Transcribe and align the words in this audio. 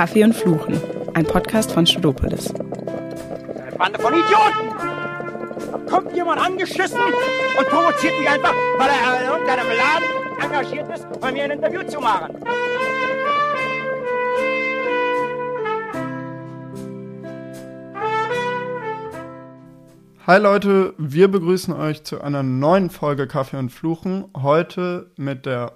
Kaffee 0.00 0.24
und 0.24 0.34
Fluchen, 0.34 0.80
ein 1.12 1.26
Podcast 1.26 1.72
von 1.72 1.86
Studopolis. 1.86 2.54
Eine 2.54 3.76
Bande 3.76 3.98
von 3.98 4.14
Idioten! 4.14 4.70
Da 5.72 5.78
kommt 5.90 6.16
jemand 6.16 6.40
angeschissen 6.40 6.98
und 6.98 7.68
provoziert 7.68 8.18
mich 8.18 8.26
einfach, 8.26 8.54
weil 8.78 8.88
er 8.88 9.20
in 9.20 9.28
irgendeinem 9.28 9.66
Laden 9.68 10.42
engagiert 10.42 10.96
ist, 10.96 11.20
bei 11.20 11.30
mir 11.30 11.44
ein 11.44 11.50
Interview 11.50 11.82
zu 11.82 12.00
machen. 12.00 12.34
Hi 20.26 20.40
Leute, 20.40 20.94
wir 20.96 21.28
begrüßen 21.28 21.74
euch 21.74 22.04
zu 22.04 22.22
einer 22.22 22.42
neuen 22.42 22.88
Folge 22.88 23.26
Kaffee 23.26 23.58
und 23.58 23.68
Fluchen. 23.68 24.24
Heute 24.34 25.10
mit 25.18 25.44
der 25.44 25.74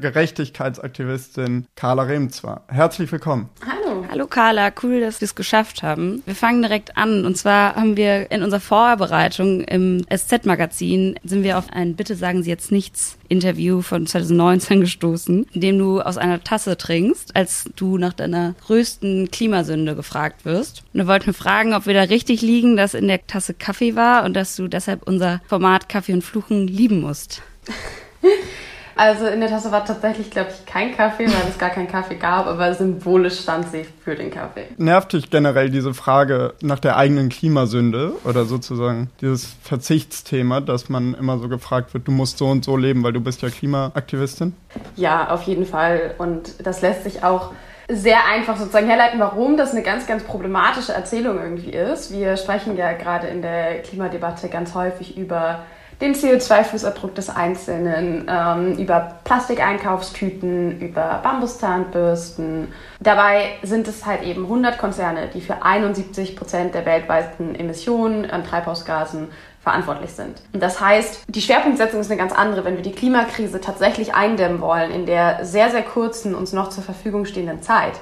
Klimagerechtigkeitsaktivistin 0.00 1.68
Carla 1.76 2.02
Remzwa. 2.02 2.62
Herzlich 2.66 3.12
willkommen. 3.12 3.48
Hallo. 3.64 4.04
Hallo 4.10 4.26
Carla, 4.26 4.72
cool, 4.82 5.00
dass 5.00 5.20
wir 5.20 5.26
es 5.26 5.36
geschafft 5.36 5.84
haben. 5.84 6.20
Wir 6.26 6.34
fangen 6.34 6.62
direkt 6.62 6.96
an. 6.96 7.24
Und 7.24 7.36
zwar 7.36 7.76
haben 7.76 7.96
wir 7.96 8.32
in 8.32 8.42
unserer 8.42 8.60
Vorbereitung 8.60 9.60
im 9.60 10.04
SZ-Magazin 10.12 11.14
sind 11.22 11.44
wir 11.44 11.58
auf 11.58 11.70
ein 11.72 11.94
Bitte 11.94 12.16
sagen 12.16 12.42
Sie 12.42 12.50
jetzt 12.50 12.72
nichts 12.72 13.16
Interview 13.28 13.82
von 13.82 14.04
2019 14.04 14.80
gestoßen, 14.80 15.46
in 15.52 15.60
dem 15.60 15.78
du 15.78 16.00
aus 16.00 16.18
einer 16.18 16.42
Tasse 16.42 16.76
trinkst, 16.76 17.36
als 17.36 17.70
du 17.76 17.96
nach 17.96 18.14
deiner 18.14 18.56
größten 18.66 19.30
Klimasünde 19.30 19.94
gefragt 19.94 20.44
wirst. 20.44 20.82
Und 20.92 20.98
da 20.98 21.06
wollten 21.06 21.26
wir 21.26 21.34
fragen, 21.34 21.72
ob 21.72 21.86
wir 21.86 21.94
da 21.94 22.02
richtig 22.02 22.42
liegen, 22.42 22.76
dass 22.76 22.94
in 22.94 23.06
der 23.06 23.24
Tasse 23.28 23.54
Kaffee 23.54 23.94
war 23.94 24.24
und 24.24 24.34
dass 24.34 24.56
du 24.56 24.66
deshalb 24.66 25.04
unser 25.04 25.40
Format 25.46 25.88
Kaffee 25.88 26.14
und 26.14 26.22
Fluchen 26.22 26.66
lieben 26.66 27.00
musst. 27.00 27.42
Also 28.96 29.26
in 29.26 29.40
der 29.40 29.48
Tasse 29.48 29.72
war 29.72 29.84
tatsächlich, 29.84 30.30
glaube 30.30 30.50
ich, 30.50 30.66
kein 30.66 30.96
Kaffee, 30.96 31.26
weil 31.26 31.48
es 31.48 31.58
gar 31.58 31.70
keinen 31.70 31.88
Kaffee 31.88 32.16
gab, 32.16 32.46
aber 32.46 32.72
symbolisch 32.74 33.40
stand 33.40 33.68
sie 33.70 33.84
für 34.04 34.14
den 34.14 34.30
Kaffee. 34.30 34.66
Nervt 34.76 35.12
dich 35.12 35.30
generell 35.30 35.70
diese 35.70 35.94
Frage 35.94 36.54
nach 36.62 36.78
der 36.78 36.96
eigenen 36.96 37.28
Klimasünde 37.28 38.12
oder 38.24 38.44
sozusagen 38.44 39.10
dieses 39.20 39.56
Verzichtsthema, 39.62 40.60
dass 40.60 40.88
man 40.88 41.14
immer 41.14 41.38
so 41.38 41.48
gefragt 41.48 41.94
wird, 41.94 42.06
du 42.06 42.12
musst 42.12 42.38
so 42.38 42.46
und 42.46 42.64
so 42.64 42.76
leben, 42.76 43.02
weil 43.02 43.12
du 43.12 43.20
bist 43.20 43.42
ja 43.42 43.50
Klimaaktivistin? 43.50 44.54
Ja, 44.96 45.30
auf 45.30 45.42
jeden 45.42 45.66
Fall. 45.66 46.14
Und 46.18 46.64
das 46.64 46.82
lässt 46.82 47.04
sich 47.04 47.24
auch 47.24 47.52
sehr 47.88 48.24
einfach 48.26 48.56
sozusagen 48.56 48.86
herleiten, 48.86 49.20
warum 49.20 49.56
das 49.56 49.72
eine 49.72 49.82
ganz, 49.82 50.06
ganz 50.06 50.22
problematische 50.24 50.92
Erzählung 50.92 51.38
irgendwie 51.38 51.70
ist. 51.70 52.12
Wir 52.12 52.36
sprechen 52.36 52.76
ja 52.76 52.92
gerade 52.92 53.26
in 53.26 53.42
der 53.42 53.82
Klimadebatte 53.82 54.48
ganz 54.48 54.74
häufig 54.74 55.18
über 55.18 55.60
den 56.00 56.14
CO2-Fußabdruck 56.14 57.14
des 57.14 57.30
Einzelnen, 57.30 58.26
ähm, 58.28 58.78
über 58.78 59.18
Plastikeinkaufstüten, 59.24 60.80
über 60.80 61.20
Bambuszahnbürsten. 61.22 62.72
Dabei 63.00 63.50
sind 63.62 63.88
es 63.88 64.04
halt 64.04 64.22
eben 64.22 64.44
100 64.44 64.78
Konzerne, 64.78 65.28
die 65.32 65.40
für 65.40 65.62
71 65.62 66.36
Prozent 66.36 66.74
der 66.74 66.86
weltweiten 66.86 67.54
Emissionen 67.54 68.30
an 68.30 68.44
Treibhausgasen 68.44 69.28
verantwortlich 69.64 70.10
sind. 70.10 70.42
Und 70.52 70.62
das 70.62 70.80
heißt, 70.80 71.24
die 71.26 71.40
Schwerpunktsetzung 71.40 72.00
ist 72.00 72.10
eine 72.10 72.20
ganz 72.20 72.32
andere. 72.32 72.64
Wenn 72.64 72.76
wir 72.76 72.82
die 72.82 72.92
Klimakrise 72.92 73.60
tatsächlich 73.60 74.14
eindämmen 74.14 74.60
wollen 74.60 74.90
in 74.90 75.06
der 75.06 75.44
sehr, 75.44 75.70
sehr 75.70 75.82
kurzen 75.82 76.34
uns 76.34 76.52
noch 76.52 76.68
zur 76.68 76.84
Verfügung 76.84 77.24
stehenden 77.24 77.62
Zeit, 77.62 77.94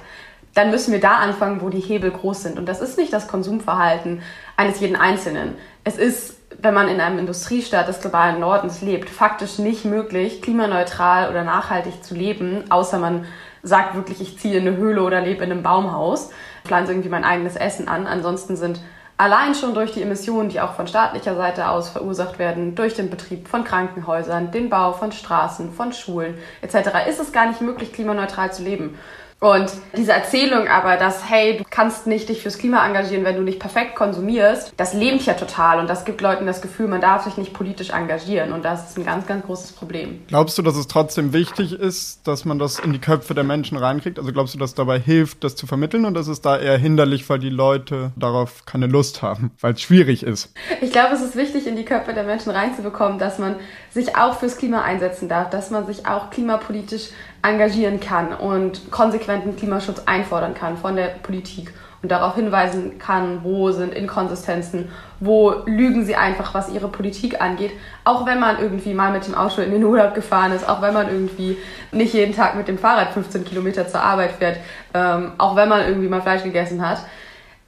dann 0.55 0.71
müssen 0.71 0.93
wir 0.93 1.01
da 1.01 1.17
anfangen, 1.17 1.63
wo 1.63 1.69
die 1.69 1.81
Hebel 1.81 2.11
groß 2.11 2.43
sind. 2.43 2.59
Und 2.59 2.67
das 2.67 2.81
ist 2.81 2.99
nicht 2.99 3.13
das 3.13 3.29
Konsumverhalten 3.29 4.23
eines 4.57 4.81
jeden 4.81 4.97
Einzelnen. 4.97 5.55
Es 5.85 5.97
ist 5.97 6.37
wenn 6.63 6.75
man 6.75 6.89
in 6.89 7.01
einem 7.01 7.19
Industriestaat 7.19 7.89
des 7.89 8.01
globalen 8.01 8.39
Nordens 8.39 8.83
lebt, 8.83 9.11
faktisch 9.11 9.59
nicht 9.59 9.85
möglich, 9.85 10.43
klimaneutral 10.43 11.29
oder 11.29 11.43
nachhaltig 11.43 12.05
zu 12.05 12.15
leben, 12.15 12.71
außer 12.71 12.99
man 12.99 13.27
sagt 13.65 13.97
wirklich, 13.97 14.21
ich 14.21 14.39
ziehe 14.39 14.59
in 14.59 14.67
eine 14.67 14.77
Höhle 14.77 15.03
oder 15.03 15.21
lebe 15.21 15.45
in 15.45 15.51
einem 15.51 15.63
Baumhaus, 15.65 16.31
pflanze 16.65 16.93
irgendwie 16.93 17.09
mein 17.09 17.25
eigenes 17.25 17.57
Essen 17.57 17.89
an. 17.89 18.07
Ansonsten 18.07 18.57
sind 18.57 18.81
allein 19.17 19.55
schon 19.55 19.75
durch 19.75 19.93
die 19.93 20.03
Emissionen, 20.03 20.49
die 20.49 20.61
auch 20.61 20.75
von 20.75 20.87
staatlicher 20.87 21.35
Seite 21.35 21.69
aus 21.69 21.91
verursacht 21.91 22.39
werden, 22.39 22.77
durch 22.77 22.95
den 22.95 23.11
Betrieb 23.11 23.49
von 23.49 23.65
Krankenhäusern, 23.65 24.53
den 24.53 24.71
Bau 24.71 24.93
von 24.93 25.11
Straßen, 25.11 25.73
von 25.73 25.93
Schulen 25.93 26.35
etc., 26.61 27.09
ist 27.09 27.21
es 27.21 27.33
gar 27.33 27.47
nicht 27.47 27.61
möglich, 27.61 27.93
klimaneutral 27.93 28.53
zu 28.53 28.63
leben. 28.63 28.99
Und 29.43 29.73
diese 29.97 30.13
Erzählung 30.13 30.69
aber, 30.69 30.97
dass, 30.97 31.29
hey, 31.29 31.57
du 31.57 31.65
kannst 31.69 32.07
nicht 32.07 32.29
dich 32.29 32.43
fürs 32.43 32.59
Klima 32.59 32.87
engagieren, 32.87 33.25
wenn 33.25 33.35
du 33.35 33.43
nicht 33.43 33.59
perfekt 33.59 33.97
konsumierst, 33.97 34.73
das 34.77 34.95
lähmt 34.95 35.27
ja 35.27 35.35
total 35.35 35.81
und 35.81 35.91
das 35.91 36.05
gibt 36.05 36.21
Leuten 36.21 36.47
das 36.47 36.63
Gefühl, 36.63 36.87
man 36.87 37.01
darf 37.01 37.25
sich 37.25 37.37
nicht 37.37 37.53
politisch 37.53 37.91
engagieren 37.91 38.53
und 38.53 38.65
das 38.65 38.91
ist 38.91 38.99
ein 38.99 39.05
ganz, 39.05 39.27
ganz 39.27 39.45
großes 39.45 39.73
Problem. 39.73 40.23
Glaubst 40.29 40.59
du, 40.59 40.63
dass 40.63 40.77
es 40.77 40.87
trotzdem 40.87 41.33
wichtig 41.33 41.73
ist, 41.73 42.25
dass 42.25 42.45
man 42.45 42.61
das 42.61 42.79
in 42.79 42.93
die 42.93 43.01
Köpfe 43.01 43.35
der 43.35 43.43
Menschen 43.43 43.77
reinkriegt? 43.77 44.21
Also 44.21 44.33
glaubst 44.33 44.55
du, 44.55 44.59
dass 44.59 44.75
dabei 44.75 45.01
hilft, 45.01 45.43
das 45.43 45.57
zu 45.57 45.67
vermitteln 45.67 46.05
oder 46.05 46.21
ist 46.21 46.29
es 46.29 46.41
da 46.41 46.57
eher 46.57 46.79
hinderlich, 46.79 47.29
weil 47.29 47.41
die 47.41 47.51
Leute 47.51 48.13
darauf 48.15 48.65
keine 48.65 48.87
Lust 48.87 49.23
haben, 49.23 49.51
weil 49.61 49.73
es 49.73 49.83
schwierig 49.83 50.23
ist? 50.23 50.55
Ich 50.81 50.93
glaube, 50.93 51.17
es 51.17 51.21
ist 51.21 51.35
wichtig, 51.35 51.67
in 51.67 51.75
die 51.75 51.85
Köpfe 51.85 52.15
der 52.15 52.23
Menschen 52.23 52.53
reinzubekommen, 52.53 53.19
dass 53.19 53.41
man 53.41 53.57
sich 53.93 54.17
auch 54.17 54.39
fürs 54.39 54.57
Klima 54.57 54.83
einsetzen 54.83 55.29
darf, 55.29 55.51
dass 55.51 55.71
man 55.71 55.87
sich 55.87 56.07
auch 56.07 56.31
klimapolitisch 56.31 57.11
engagieren 57.43 58.01
kann 58.01 58.33
und 58.33 58.91
konsequenten 58.91 59.57
Klimaschutz 59.57 60.03
einfordern 60.07 60.55
kann 60.55 60.79
von 60.79 60.97
der 60.97 61.09
Politik 61.09 61.73
und 62.03 62.11
darauf 62.11 62.35
hinweisen 62.35 62.99
kann, 62.99 63.41
wo 63.45 63.71
sind 63.71 63.95
Inkonsistenzen, 63.95 64.89
wo 65.21 65.55
lügen 65.67 66.05
sie 66.05 66.17
einfach, 66.17 66.53
was 66.53 66.69
ihre 66.69 66.89
Politik 66.89 67.41
angeht. 67.41 67.71
Auch 68.03 68.27
wenn 68.27 68.41
man 68.41 68.59
irgendwie 68.59 68.93
mal 68.93 69.13
mit 69.13 69.27
dem 69.27 69.37
Auto 69.37 69.63
in 69.63 69.71
den 69.71 69.85
Urlaub 69.85 70.15
gefahren 70.15 70.53
ist, 70.53 70.69
auch 70.69 70.83
wenn 70.83 70.95
man 70.95 71.09
irgendwie 71.09 71.57
nicht 71.93 72.13
jeden 72.13 72.35
Tag 72.35 72.57
mit 72.57 72.67
dem 72.67 72.79
Fahrrad 72.79 73.13
15 73.13 73.45
Kilometer 73.45 73.87
zur 73.87 74.03
Arbeit 74.03 74.33
fährt, 74.33 74.57
ähm, 74.95 75.33
auch 75.39 75.55
wenn 75.55 75.69
man 75.69 75.87
irgendwie 75.87 76.09
mal 76.09 76.23
Fleisch 76.23 76.43
gegessen 76.43 76.87
hat. 76.87 76.99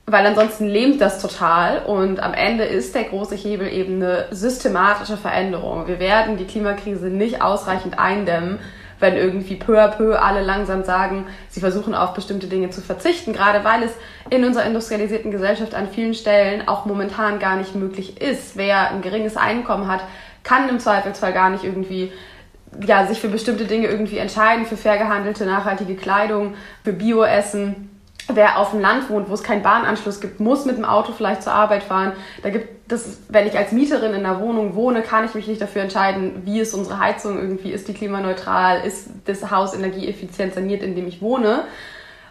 Weil 0.06 0.26
ansonsten 0.26 0.66
lähmt 0.66 1.00
das 1.00 1.20
total 1.20 1.82
und 1.86 2.20
am 2.20 2.34
Ende 2.34 2.64
ist 2.64 2.94
der 2.94 3.04
große 3.04 3.36
Hebel 3.36 3.72
eben 3.72 4.02
eine 4.02 4.26
systematische 4.30 5.16
Veränderung. 5.16 5.86
Wir 5.86 5.98
werden 5.98 6.36
die 6.36 6.44
Klimakrise 6.44 7.06
nicht 7.06 7.40
ausreichend 7.40 7.98
eindämmen, 7.98 8.58
wenn 9.00 9.16
irgendwie 9.16 9.56
peu 9.56 9.82
à 9.82 9.88
peu 9.88 10.18
alle 10.18 10.42
langsam 10.42 10.84
sagen, 10.84 11.26
sie 11.48 11.60
versuchen 11.60 11.94
auf 11.94 12.12
bestimmte 12.12 12.48
Dinge 12.48 12.70
zu 12.70 12.82
verzichten, 12.82 13.32
gerade 13.32 13.64
weil 13.64 13.82
es 13.82 13.92
in 14.28 14.44
unserer 14.44 14.66
industrialisierten 14.66 15.30
Gesellschaft 15.30 15.74
an 15.74 15.88
vielen 15.88 16.14
Stellen 16.14 16.68
auch 16.68 16.84
momentan 16.84 17.38
gar 17.38 17.56
nicht 17.56 17.74
möglich 17.74 18.20
ist. 18.20 18.56
Wer 18.56 18.90
ein 18.90 19.00
geringes 19.00 19.36
Einkommen 19.38 19.88
hat, 19.88 20.04
kann 20.42 20.68
im 20.68 20.80
Zweifelsfall 20.80 21.32
gar 21.32 21.48
nicht 21.48 21.64
irgendwie 21.64 22.12
ja, 22.86 23.06
sich 23.06 23.20
für 23.20 23.28
bestimmte 23.28 23.64
Dinge 23.64 23.86
irgendwie 23.86 24.18
entscheiden, 24.18 24.66
für 24.66 24.76
fair 24.76 24.98
gehandelte, 24.98 25.46
nachhaltige 25.46 25.94
Kleidung, 25.94 26.54
für 26.82 26.92
Bioessen 26.92 27.93
wer 28.28 28.58
auf 28.58 28.70
dem 28.70 28.80
Land 28.80 29.10
wohnt, 29.10 29.28
wo 29.28 29.34
es 29.34 29.42
keinen 29.42 29.62
Bahnanschluss 29.62 30.20
gibt, 30.20 30.40
muss 30.40 30.64
mit 30.64 30.76
dem 30.76 30.84
Auto 30.84 31.12
vielleicht 31.12 31.42
zur 31.42 31.52
Arbeit 31.52 31.82
fahren. 31.82 32.12
Da 32.42 32.50
gibt 32.50 32.74
das, 32.88 33.18
wenn 33.28 33.46
ich 33.46 33.56
als 33.56 33.72
Mieterin 33.72 34.14
in 34.14 34.26
einer 34.26 34.40
Wohnung 34.40 34.74
wohne, 34.74 35.02
kann 35.02 35.24
ich 35.24 35.34
mich 35.34 35.46
nicht 35.46 35.60
dafür 35.60 35.82
entscheiden, 35.82 36.42
wie 36.44 36.60
ist 36.60 36.74
unsere 36.74 36.98
Heizung 36.98 37.38
irgendwie, 37.38 37.72
ist 37.72 37.88
die 37.88 37.94
klimaneutral, 37.94 38.84
ist 38.84 39.08
das 39.24 39.50
Haus 39.50 39.74
energieeffizient 39.74 40.54
saniert, 40.54 40.82
in 40.82 40.94
dem 40.94 41.06
ich 41.06 41.22
wohne. 41.22 41.64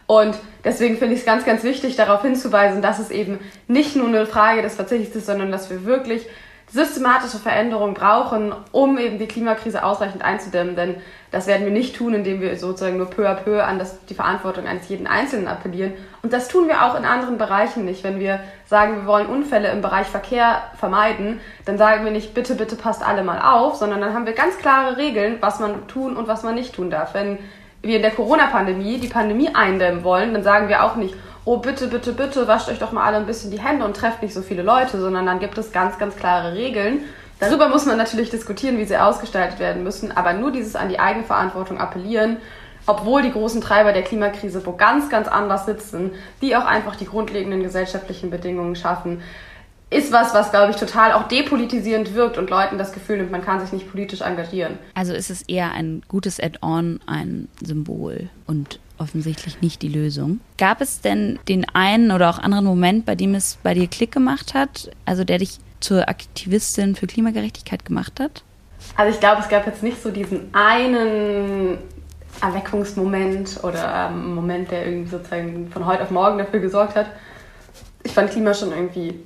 Und 0.05 0.35
deswegen 0.63 0.97
finde 0.97 1.15
ich 1.15 1.21
es 1.21 1.25
ganz, 1.25 1.45
ganz 1.45 1.63
wichtig, 1.63 1.95
darauf 1.95 2.21
hinzuweisen, 2.21 2.81
dass 2.81 2.99
es 2.99 3.09
eben 3.09 3.39
nicht 3.67 3.95
nur 3.95 4.07
eine 4.07 4.25
Frage 4.25 4.61
des 4.61 4.75
Verzichts 4.75 5.15
ist, 5.15 5.25
sondern 5.25 5.51
dass 5.51 5.69
wir 5.69 5.85
wirklich 5.85 6.27
systematische 6.71 7.37
Veränderungen 7.37 7.93
brauchen, 7.93 8.53
um 8.71 8.97
eben 8.97 9.19
die 9.19 9.27
Klimakrise 9.27 9.83
ausreichend 9.83 10.23
einzudämmen. 10.23 10.75
Denn 10.75 10.95
das 11.33 11.47
werden 11.47 11.65
wir 11.65 11.73
nicht 11.73 11.95
tun, 11.95 12.13
indem 12.13 12.41
wir 12.41 12.55
sozusagen 12.57 12.97
nur 12.97 13.09
peu 13.09 13.27
à 13.27 13.33
peu 13.33 13.63
an 13.63 13.79
das, 13.79 14.05
die 14.05 14.13
Verantwortung 14.13 14.67
eines 14.67 14.87
jeden 14.87 15.07
Einzelnen 15.07 15.47
appellieren. 15.47 15.93
Und 16.21 16.31
das 16.31 16.47
tun 16.47 16.67
wir 16.67 16.85
auch 16.85 16.95
in 16.95 17.05
anderen 17.05 17.39
Bereichen 17.39 17.85
nicht. 17.85 18.03
Wenn 18.03 18.19
wir 18.19 18.39
sagen, 18.67 18.97
wir 18.97 19.05
wollen 19.07 19.25
Unfälle 19.25 19.71
im 19.71 19.81
Bereich 19.81 20.05
Verkehr 20.05 20.61
vermeiden, 20.77 21.39
dann 21.65 21.79
sagen 21.79 22.05
wir 22.05 22.11
nicht, 22.11 22.35
bitte, 22.35 22.53
bitte 22.53 22.75
passt 22.75 23.03
alle 23.03 23.23
mal 23.23 23.41
auf, 23.41 23.73
sondern 23.77 23.99
dann 23.99 24.13
haben 24.13 24.27
wir 24.27 24.33
ganz 24.33 24.59
klare 24.59 24.97
Regeln, 24.97 25.37
was 25.39 25.59
man 25.59 25.87
tun 25.87 26.15
und 26.15 26.27
was 26.27 26.43
man 26.43 26.53
nicht 26.53 26.75
tun 26.75 26.91
darf. 26.91 27.15
Wenn 27.15 27.39
wir 27.81 27.95
in 27.95 28.03
der 28.03 28.11
Corona-Pandemie 28.11 28.99
die 28.99 29.07
Pandemie 29.07 29.49
eindämmen 29.55 30.03
wollen, 30.03 30.35
dann 30.35 30.43
sagen 30.43 30.69
wir 30.69 30.83
auch 30.83 30.97
nicht, 30.97 31.15
oh 31.45 31.57
bitte, 31.57 31.87
bitte, 31.87 32.13
bitte, 32.13 32.47
wascht 32.47 32.69
euch 32.69 32.77
doch 32.77 32.91
mal 32.91 33.05
alle 33.05 33.17
ein 33.17 33.25
bisschen 33.25 33.49
die 33.49 33.59
Hände 33.59 33.85
und 33.85 33.97
trefft 33.97 34.21
nicht 34.21 34.35
so 34.35 34.43
viele 34.43 34.61
Leute, 34.61 34.99
sondern 34.99 35.25
dann 35.25 35.39
gibt 35.39 35.57
es 35.57 35.71
ganz, 35.71 35.97
ganz 35.97 36.15
klare 36.15 36.53
Regeln. 36.53 37.05
Darüber 37.49 37.69
muss 37.69 37.85
man 37.85 37.97
natürlich 37.97 38.29
diskutieren, 38.29 38.77
wie 38.77 38.85
sie 38.85 38.97
ausgestaltet 38.97 39.59
werden 39.59 39.83
müssen, 39.83 40.11
aber 40.11 40.33
nur 40.33 40.51
dieses 40.51 40.75
an 40.75 40.89
die 40.89 40.99
eigene 40.99 41.25
Verantwortung 41.25 41.77
appellieren, 41.77 42.37
obwohl 42.85 43.21
die 43.21 43.31
großen 43.31 43.61
Treiber 43.61 43.93
der 43.93 44.03
Klimakrise 44.03 44.65
wo 44.65 44.73
ganz, 44.73 45.09
ganz 45.09 45.27
anders 45.27 45.65
sitzen, 45.65 46.11
die 46.41 46.55
auch 46.55 46.65
einfach 46.65 46.95
die 46.95 47.05
grundlegenden 47.05 47.63
gesellschaftlichen 47.63 48.29
Bedingungen 48.29 48.75
schaffen, 48.75 49.21
ist 49.89 50.11
was, 50.11 50.33
was, 50.33 50.49
glaube 50.49 50.71
ich, 50.71 50.77
total 50.77 51.13
auch 51.13 51.27
depolitisierend 51.27 52.15
wirkt 52.15 52.37
und 52.37 52.49
Leuten 52.49 52.77
das 52.77 52.93
Gefühl 52.93 53.17
nimmt, 53.17 53.31
man 53.31 53.43
kann 53.43 53.59
sich 53.59 53.71
nicht 53.71 53.89
politisch 53.89 54.21
engagieren. 54.21 54.79
Also 54.95 55.13
ist 55.13 55.29
es 55.29 55.43
eher 55.43 55.71
ein 55.71 56.01
gutes 56.07 56.39
Add-on, 56.39 56.99
ein 57.05 57.47
Symbol 57.61 58.29
und 58.47 58.79
offensichtlich 58.97 59.61
nicht 59.61 59.81
die 59.81 59.89
Lösung. 59.89 60.39
Gab 60.57 60.81
es 60.81 61.01
denn 61.01 61.39
den 61.47 61.65
einen 61.73 62.11
oder 62.11 62.29
auch 62.29 62.39
anderen 62.39 62.65
Moment, 62.65 63.05
bei 63.05 63.15
dem 63.15 63.35
es 63.35 63.57
bei 63.61 63.73
dir 63.73 63.87
Klick 63.87 64.11
gemacht 64.11 64.53
hat, 64.53 64.89
also 65.05 65.23
der 65.23 65.39
dich 65.39 65.59
zur 65.83 66.09
Aktivistin 66.09 66.95
für 66.95 67.07
Klimagerechtigkeit 67.07 67.85
gemacht 67.85 68.19
hat? 68.19 68.43
Also 68.95 69.13
ich 69.13 69.19
glaube, 69.19 69.41
es 69.41 69.49
gab 69.49 69.65
jetzt 69.65 69.83
nicht 69.83 70.01
so 70.01 70.11
diesen 70.11 70.53
einen 70.53 71.77
Erweckungsmoment 72.41 73.63
oder 73.63 74.09
ähm, 74.11 74.35
Moment, 74.35 74.71
der 74.71 74.85
irgendwie 74.85 75.09
sozusagen 75.09 75.69
von 75.71 75.85
heute 75.85 76.03
auf 76.03 76.11
morgen 76.11 76.37
dafür 76.37 76.59
gesorgt 76.59 76.95
hat. 76.95 77.07
Ich 78.03 78.11
fand 78.11 78.31
Klima 78.31 78.53
schon 78.53 78.71
irgendwie 78.71 79.19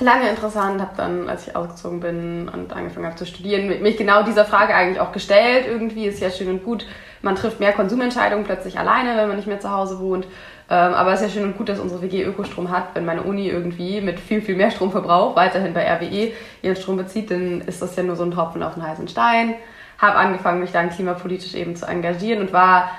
lange 0.00 0.28
interessant, 0.28 0.80
habe 0.80 0.92
dann, 0.96 1.28
als 1.28 1.46
ich 1.46 1.56
ausgezogen 1.56 2.00
bin 2.00 2.48
und 2.48 2.72
angefangen 2.72 3.06
habe 3.06 3.16
zu 3.16 3.26
studieren, 3.26 3.82
mich 3.82 3.96
genau 3.96 4.22
dieser 4.22 4.44
Frage 4.44 4.74
eigentlich 4.74 5.00
auch 5.00 5.12
gestellt. 5.12 5.66
Irgendwie 5.66 6.06
ist 6.06 6.20
ja 6.20 6.30
schön 6.30 6.48
und 6.48 6.64
gut, 6.64 6.86
man 7.22 7.36
trifft 7.36 7.60
mehr 7.60 7.72
Konsumentscheidungen 7.72 8.44
plötzlich 8.44 8.78
alleine, 8.78 9.16
wenn 9.16 9.28
man 9.28 9.36
nicht 9.36 9.46
mehr 9.46 9.60
zu 9.60 9.70
Hause 9.70 9.98
wohnt. 9.98 10.26
Ähm, 10.70 10.94
aber 10.94 11.12
es 11.12 11.20
ist 11.20 11.28
ja 11.28 11.40
schön 11.40 11.50
und 11.50 11.58
gut, 11.58 11.68
dass 11.68 11.78
unsere 11.78 12.00
WG 12.00 12.22
Ökostrom 12.22 12.70
hat. 12.70 12.94
Wenn 12.94 13.04
meine 13.04 13.22
Uni 13.22 13.48
irgendwie 13.48 14.00
mit 14.00 14.18
viel, 14.18 14.40
viel 14.40 14.56
mehr 14.56 14.70
Stromverbrauch 14.70 15.36
weiterhin 15.36 15.74
bei 15.74 15.86
RWE 15.86 16.32
ihren 16.62 16.76
Strom 16.76 16.96
bezieht, 16.96 17.30
dann 17.30 17.60
ist 17.62 17.82
das 17.82 17.96
ja 17.96 18.02
nur 18.02 18.16
so 18.16 18.24
ein 18.24 18.30
Tropfen 18.30 18.62
auf 18.62 18.74
den 18.74 18.86
heißen 18.86 19.08
Stein. 19.08 19.54
Habe 19.98 20.16
angefangen, 20.16 20.60
mich 20.60 20.72
dann 20.72 20.90
klimapolitisch 20.90 21.54
eben 21.54 21.76
zu 21.76 21.86
engagieren 21.86 22.40
und 22.40 22.52
war 22.52 22.90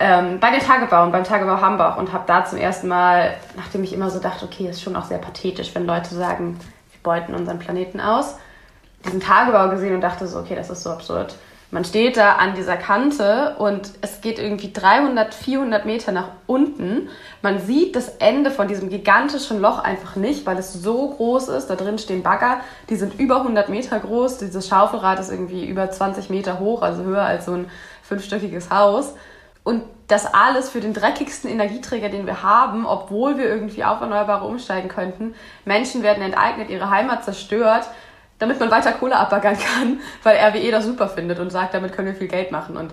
ähm, 0.00 0.38
bei 0.40 0.50
den 0.50 0.60
Tagebauen, 0.60 1.12
beim 1.12 1.24
Tagebau 1.24 1.60
Hambach 1.60 1.96
und 1.96 2.12
habe 2.12 2.24
da 2.26 2.44
zum 2.44 2.58
ersten 2.58 2.88
Mal, 2.88 3.34
nachdem 3.56 3.82
ich 3.82 3.92
immer 3.92 4.10
so 4.10 4.20
dachte, 4.20 4.44
okay, 4.44 4.68
ist 4.68 4.82
schon 4.82 4.96
auch 4.96 5.04
sehr 5.04 5.18
pathetisch, 5.18 5.74
wenn 5.74 5.86
Leute 5.86 6.14
sagen, 6.14 6.58
wir 6.90 7.02
beuten 7.02 7.34
unseren 7.34 7.58
Planeten 7.58 8.00
aus, 8.00 8.36
diesen 9.04 9.20
Tagebau 9.20 9.68
gesehen 9.70 9.94
und 9.94 10.00
dachte 10.00 10.26
so, 10.26 10.38
okay, 10.38 10.54
das 10.54 10.70
ist 10.70 10.82
so 10.82 10.90
absurd. 10.90 11.34
Man 11.70 11.84
steht 11.84 12.16
da 12.16 12.36
an 12.36 12.54
dieser 12.54 12.78
Kante 12.78 13.56
und 13.58 13.92
es 14.00 14.22
geht 14.22 14.38
irgendwie 14.38 14.72
300, 14.72 15.34
400 15.34 15.84
Meter 15.84 16.12
nach 16.12 16.30
unten. 16.46 17.10
Man 17.42 17.60
sieht 17.60 17.94
das 17.94 18.08
Ende 18.20 18.50
von 18.50 18.68
diesem 18.68 18.88
gigantischen 18.88 19.60
Loch 19.60 19.78
einfach 19.78 20.16
nicht, 20.16 20.46
weil 20.46 20.56
es 20.56 20.72
so 20.72 21.10
groß 21.10 21.48
ist. 21.48 21.66
Da 21.66 21.76
drin 21.76 21.98
stehen 21.98 22.22
Bagger, 22.22 22.60
die 22.88 22.96
sind 22.96 23.20
über 23.20 23.38
100 23.38 23.68
Meter 23.68 24.00
groß. 24.00 24.38
Dieses 24.38 24.66
Schaufelrad 24.66 25.20
ist 25.20 25.30
irgendwie 25.30 25.66
über 25.66 25.90
20 25.90 26.30
Meter 26.30 26.58
hoch, 26.58 26.80
also 26.80 27.02
höher 27.02 27.24
als 27.24 27.44
so 27.44 27.52
ein 27.52 27.70
fünfstöckiges 28.02 28.70
Haus. 28.70 29.12
Und 29.62 29.82
das 30.06 30.32
alles 30.32 30.70
für 30.70 30.80
den 30.80 30.94
dreckigsten 30.94 31.50
Energieträger, 31.50 32.08
den 32.08 32.24
wir 32.24 32.42
haben, 32.42 32.86
obwohl 32.86 33.36
wir 33.36 33.44
irgendwie 33.44 33.84
auf 33.84 34.00
Erneuerbare 34.00 34.46
umsteigen 34.46 34.88
könnten. 34.88 35.34
Menschen 35.66 36.02
werden 36.02 36.22
enteignet, 36.22 36.70
ihre 36.70 36.88
Heimat 36.88 37.24
zerstört 37.24 37.90
damit 38.38 38.60
man 38.60 38.70
weiter 38.70 38.92
Kohle 38.92 39.16
abbaggern 39.16 39.56
kann, 39.58 40.00
weil 40.22 40.36
RWE 40.36 40.70
das 40.70 40.84
super 40.84 41.08
findet 41.08 41.38
und 41.38 41.50
sagt, 41.50 41.74
damit 41.74 41.92
können 41.92 42.08
wir 42.08 42.14
viel 42.14 42.28
Geld 42.28 42.50
machen. 42.52 42.76
Und 42.76 42.92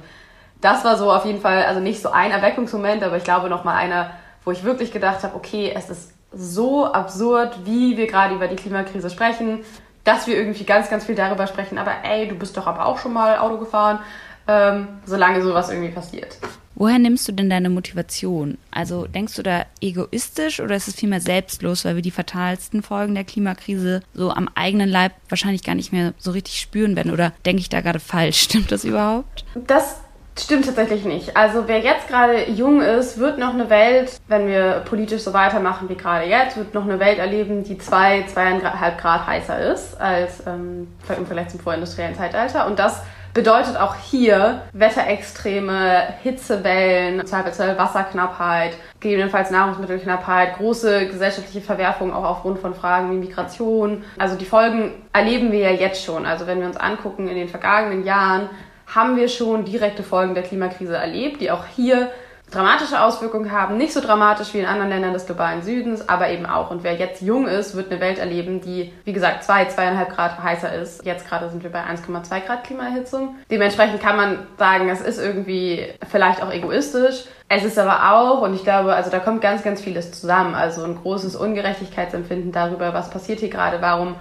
das 0.62 0.84
war 0.84 0.98
so 0.98 1.12
auf 1.12 1.26
jeden 1.26 1.42
Fall, 1.42 1.64
also 1.64 1.80
nicht 1.80 2.02
so 2.02 2.10
ein 2.10 2.32
Erweckungsmoment, 2.32 3.04
aber 3.04 3.18
ich 3.18 3.24
glaube 3.24 3.50
nochmal 3.50 3.76
einer, 3.76 4.12
wo 4.44 4.52
ich 4.52 4.64
wirklich 4.64 4.92
gedacht 4.92 5.24
habe, 5.24 5.36
okay, 5.36 5.72
es 5.76 5.90
ist 5.90 6.12
so 6.32 6.92
absurd, 6.92 7.66
wie 7.66 7.98
wir 7.98 8.08
gerade 8.08 8.36
über 8.36 8.48
die 8.48 8.56
Klimakrise 8.56 9.10
sprechen, 9.10 9.64
dass 10.04 10.28
wir 10.28 10.38
irgendwie 10.38 10.66
ganz, 10.66 10.90
ganz 10.90 11.06
viel 11.06 11.16
darüber 11.16 11.48
sprechen. 11.48 11.78
Aber 11.78 11.92
ey, 12.04 12.28
du 12.28 12.36
bist 12.36 12.56
doch 12.58 12.68
aber 12.68 12.86
auch 12.86 12.98
schon 12.98 13.14
mal 13.14 13.38
Auto 13.38 13.58
gefahren, 13.58 14.00
ähm, 14.48 14.88
solange 15.06 15.42
sowas 15.42 15.70
irgendwie 15.70 15.90
passiert. 15.90 16.38
Woher 16.76 17.00
nimmst 17.00 17.28
du 17.28 17.32
denn 17.32 17.50
deine 17.50 17.70
Motivation? 17.70 18.58
Also 18.70 19.08
denkst 19.08 19.36
du 19.36 19.44
da 19.44 19.66
egoistisch 19.82 20.60
oder 20.60 20.76
ist 20.76 20.90
es 20.90 20.96
vielmehr 20.96 21.22
selbstlos, 21.22 21.86
weil 21.86 21.96
wir 21.96 22.02
die 22.02 22.12
fatalsten 22.12 22.84
Folgen 22.84 23.16
der 23.16 23.24
Klimakrise 23.24 24.02
so 24.14 24.30
am 24.32 24.50
eigenen 24.56 24.90
Leib 24.90 25.14
wahrscheinlich 25.30 25.64
gar 25.64 25.76
nicht 25.76 25.94
mehr 25.94 26.14
so 26.18 26.32
richtig 26.32 26.60
spüren 26.60 26.98
werden? 26.98 27.14
Oder 27.14 27.32
denke 27.46 27.62
ich 27.62 27.70
da 27.70 27.80
gerade 27.80 28.00
falsch? 28.00 28.40
Stimmt 28.42 28.72
das 28.72 28.84
überhaupt? 28.84 29.46
Das 29.68 30.02
stimmt 30.38 30.66
tatsächlich 30.66 31.06
nicht. 31.06 31.38
Also 31.38 31.68
wer 31.68 31.80
jetzt 31.80 32.10
gerade 32.10 32.52
jung 32.52 32.82
ist, 32.82 33.18
wird 33.18 33.38
noch 33.38 33.54
eine 33.54 33.70
Welt, 33.70 34.20
wenn 34.28 34.48
wir 34.48 34.84
politisch 34.86 35.22
so 35.22 35.34
weitermachen 35.34 35.88
wie 35.88 35.96
gerade 35.96 36.26
jetzt, 36.26 36.58
wird 36.58 36.74
noch 36.74 36.84
eine 36.84 37.00
Welt 37.00 37.20
erleben, 37.20 37.64
die 37.64 37.78
zwei, 37.78 38.24
zweieinhalb 38.24 39.00
Grad 39.00 39.26
heißer 39.28 39.72
ist 39.72 40.00
als 40.00 40.46
ähm, 40.46 40.88
im 41.08 41.26
Vergleich 41.26 41.48
zum 41.48 41.62
vorindustriellen 41.62 42.16
Zeitalter. 42.16 42.68
Und 42.68 42.80
das 42.80 43.02
bedeutet 43.36 43.78
auch 43.78 43.96
hier 43.96 44.62
Wetterextreme, 44.72 46.08
Hitzewellen, 46.24 47.24
Zweifelsfall 47.28 47.78
Wasserknappheit, 47.78 48.78
gegebenenfalls 49.02 49.52
Nahrungsmittelknappheit, 49.52 50.56
große 50.56 51.08
gesellschaftliche 51.08 51.60
Verwerfungen 51.60 52.14
auch 52.14 52.24
aufgrund 52.24 52.60
von 52.60 52.74
Fragen 52.74 53.12
wie 53.12 53.18
Migration. 53.28 54.06
Also 54.18 54.38
die 54.38 54.46
Folgen 54.46 54.94
erleben 55.12 55.52
wir 55.52 55.60
ja 55.60 55.72
jetzt 55.72 56.02
schon. 56.02 56.26
Also 56.26 56.48
wenn 56.48 56.62
wir 56.62 56.68
uns 56.68 56.78
angucken, 56.78 57.28
in 57.28 57.36
den 57.36 57.50
vergangenen 57.50 58.06
Jahren 58.06 58.50
haben 58.88 59.18
wir 59.18 59.28
schon 59.28 59.66
direkte 59.66 60.04
Folgen 60.04 60.34
der 60.34 60.44
Klimakrise 60.44 60.96
erlebt, 60.96 61.42
die 61.42 61.52
auch 61.52 61.66
hier 61.66 62.12
dramatische 62.56 63.02
Auswirkungen 63.02 63.52
haben. 63.52 63.78
Nicht 63.78 63.94
so 63.94 64.02
dramatisch 64.02 64.54
wie 64.54 64.60
in 64.60 64.66
anderen 64.66 64.90
Ländern 64.90 65.14
des 65.14 65.26
globalen 65.26 65.62
Südens, 65.62 66.08
aber 66.08 66.30
eben 66.30 66.46
auch. 66.46 66.72
Und 66.72 66.84
wer 66.84 66.96
jetzt 66.96 67.22
jung 67.22 67.48
ist, 67.48 67.76
wird 67.76 67.92
eine 67.92 68.00
Welt 68.00 68.18
erleben, 68.18 68.62
die, 68.62 68.94
wie 69.04 69.14
gesagt, 69.14 69.44
zwei, 69.44 69.66
zweieinhalb 69.66 70.16
Grad 70.16 70.42
heißer 70.42 70.74
ist. 70.74 71.06
Jetzt 71.06 71.28
gerade 71.28 71.50
sind 71.50 71.64
wir 71.64 71.72
bei 71.72 71.82
1,2 71.82 72.46
Grad 72.46 72.64
Klimaerhitzung. 72.64 73.36
Dementsprechend 73.52 74.02
kann 74.02 74.16
man 74.16 74.40
sagen, 74.58 74.90
es 74.90 75.02
ist 75.02 75.20
irgendwie 75.20 75.86
vielleicht 76.10 76.42
auch 76.42 76.52
egoistisch. 76.52 77.26
Es 77.50 77.64
ist 77.64 77.78
aber 77.78 78.14
auch, 78.14 78.42
und 78.42 78.56
ich 78.56 78.64
glaube, 78.64 78.94
also 78.94 79.12
da 79.12 79.20
kommt 79.20 79.42
ganz, 79.42 79.62
ganz 79.62 79.82
vieles 79.82 80.12
zusammen. 80.20 80.56
Also 80.56 80.84
ein 80.84 80.96
großes 80.96 81.36
Ungerechtigkeitsempfinden 81.36 82.52
darüber, 82.52 82.94
was 82.94 83.10
passiert 83.10 83.40
hier 83.40 83.50
gerade, 83.50 83.82
warum 83.82 84.16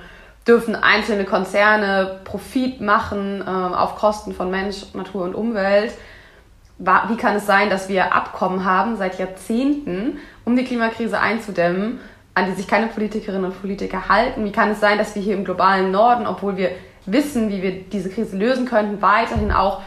dürfen 0.47 0.77
einzelne 0.77 1.25
Konzerne 1.25 2.21
Profit 2.25 2.81
machen 2.81 3.43
äh, 3.47 3.49
auf 3.49 3.97
Kosten 3.97 4.35
von 4.35 4.51
Mensch, 4.51 4.93
Natur 4.93 5.25
und 5.25 5.35
Umwelt 5.35 5.93
wie 6.79 7.17
kann 7.17 7.37
es 7.37 7.47
sein, 7.47 7.71
dass 7.71 7.89
wir 7.89 8.15
Abkommen 8.15 8.65
haben 8.65 8.97
seit 8.97 9.19
Jahrzehnten, 9.19 10.19
um 10.45 10.57
die 10.57 10.65
Klimakrise 10.65 11.21
einzudämmen, 11.21 12.01
an 12.35 12.47
die 12.47 12.53
sich 12.53 12.67
keine 12.67 12.89
Politikerinnen 12.89 13.45
und 13.45 13.61
Politiker 13.61 14.09
halten? 14.09 14.45
Wie 14.45 14.53
kann 14.53 14.71
es 14.71 14.81
sein, 14.81 14.99
dass 14.99 15.15
wir 15.15 15.23
hier 15.23 15.37
im 15.37 15.45
globalen 15.45 15.93
Norden, 15.93 16.27
obwohl 16.27 16.57
wir 16.57 16.71
wissen, 17.07 17.51
wie 17.51 17.63
wir 17.63 17.83
diese 17.83 18.11
Krise 18.11 18.37
lösen 18.37 18.67
könnten, 18.67 19.03
weiterhin 19.03 19.53
auch 19.53 19.83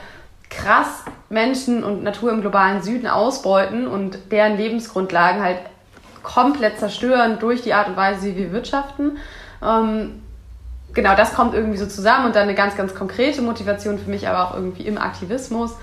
krass 0.50 1.04
Menschen 1.30 1.84
und 1.84 2.04
Natur 2.04 2.31
im 2.31 2.42
globalen 2.42 2.81
Süden 2.81 3.07
ausbeuten 3.07 3.86
und 3.88 4.31
deren 4.31 4.56
Lebensgrundlagen 4.56 5.42
halt 5.42 5.57
komplett 6.24 6.80
zerstören 6.80 7.38
durch 7.40 7.62
die 7.62 7.74
Art 7.74 7.90
und 7.90 7.98
Weise, 7.98 8.28
wie 8.28 8.38
wir 8.38 8.51
wirtschaften? 8.54 9.18
Ähm, 9.62 10.22
genau, 10.94 11.16
das 11.16 11.33
kommt 11.33 11.54
irgendwie 11.54 11.78
so 11.78 11.86
zusammen 11.86 12.28
und 12.28 12.36
dann 12.36 12.44
eine 12.44 12.56
ganz, 12.56 12.78
ganz 12.78 12.95
konkrete 12.95 13.42
Motivation 13.42 14.00
für 14.00 14.10
mich, 14.10 14.28
aber 14.28 14.48
auch 14.48 14.54
irgendwie 14.54 14.83
im 14.83 14.98
Aktivismus 14.98 15.75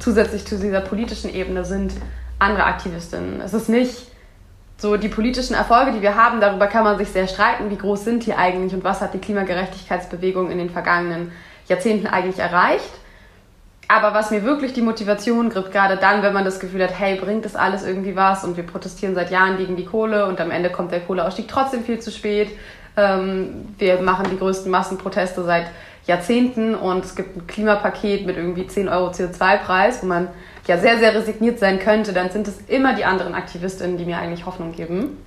zusätzlich 0.00 0.46
zu 0.46 0.58
dieser 0.58 0.80
politischen 0.80 1.32
Ebene 1.32 1.64
sind 1.64 1.92
andere 2.38 2.64
Aktivistinnen. 2.64 3.40
Es 3.40 3.54
ist 3.54 3.68
nicht 3.68 4.08
so 4.78 4.96
die 4.96 5.08
politischen 5.08 5.54
Erfolge, 5.54 5.92
die 5.92 6.02
wir 6.02 6.16
haben, 6.16 6.40
darüber 6.40 6.66
kann 6.66 6.84
man 6.84 6.96
sich 6.96 7.08
sehr 7.08 7.28
streiten, 7.28 7.70
wie 7.70 7.76
groß 7.76 8.04
sind 8.04 8.24
die 8.24 8.34
eigentlich 8.34 8.72
und 8.72 8.82
was 8.82 9.02
hat 9.02 9.12
die 9.12 9.18
Klimagerechtigkeitsbewegung 9.18 10.50
in 10.50 10.58
den 10.58 10.70
vergangenen 10.70 11.32
Jahrzehnten 11.68 12.06
eigentlich 12.06 12.38
erreicht. 12.38 12.90
Aber 13.88 14.14
was 14.14 14.30
mir 14.30 14.44
wirklich 14.44 14.72
die 14.72 14.82
Motivation 14.82 15.50
gibt, 15.50 15.72
gerade 15.72 15.96
dann, 15.96 16.22
wenn 16.22 16.32
man 16.32 16.44
das 16.44 16.60
Gefühl 16.60 16.82
hat, 16.82 16.98
hey, 16.98 17.16
bringt 17.16 17.44
das 17.44 17.56
alles 17.56 17.84
irgendwie 17.84 18.14
was 18.16 18.44
und 18.44 18.56
wir 18.56 18.64
protestieren 18.64 19.14
seit 19.14 19.30
Jahren 19.30 19.56
gegen 19.56 19.76
die 19.76 19.84
Kohle 19.84 20.26
und 20.26 20.40
am 20.40 20.50
Ende 20.50 20.70
kommt 20.70 20.92
der 20.92 21.00
Kohleausstieg 21.00 21.48
trotzdem 21.48 21.84
viel 21.84 21.98
zu 21.98 22.10
spät. 22.10 22.50
Ähm, 22.96 23.74
wir 23.78 24.00
machen 24.00 24.26
die 24.30 24.38
größten 24.38 24.70
Massenproteste 24.70 25.42
seit 25.44 25.66
Jahrzehnten 26.10 26.74
und 26.74 27.04
es 27.04 27.14
gibt 27.14 27.36
ein 27.36 27.46
Klimapaket 27.46 28.26
mit 28.26 28.36
irgendwie 28.36 28.66
10 28.66 28.88
Euro 28.88 29.10
CO2-Preis, 29.10 30.02
wo 30.02 30.06
man 30.06 30.28
ja 30.66 30.76
sehr, 30.78 30.98
sehr 30.98 31.14
resigniert 31.14 31.58
sein 31.58 31.78
könnte, 31.78 32.12
dann 32.12 32.30
sind 32.30 32.46
es 32.46 32.60
immer 32.68 32.94
die 32.94 33.04
anderen 33.04 33.34
Aktivistinnen, 33.34 33.96
die 33.96 34.04
mir 34.04 34.18
eigentlich 34.18 34.46
Hoffnung 34.46 34.72
geben. 34.72 35.24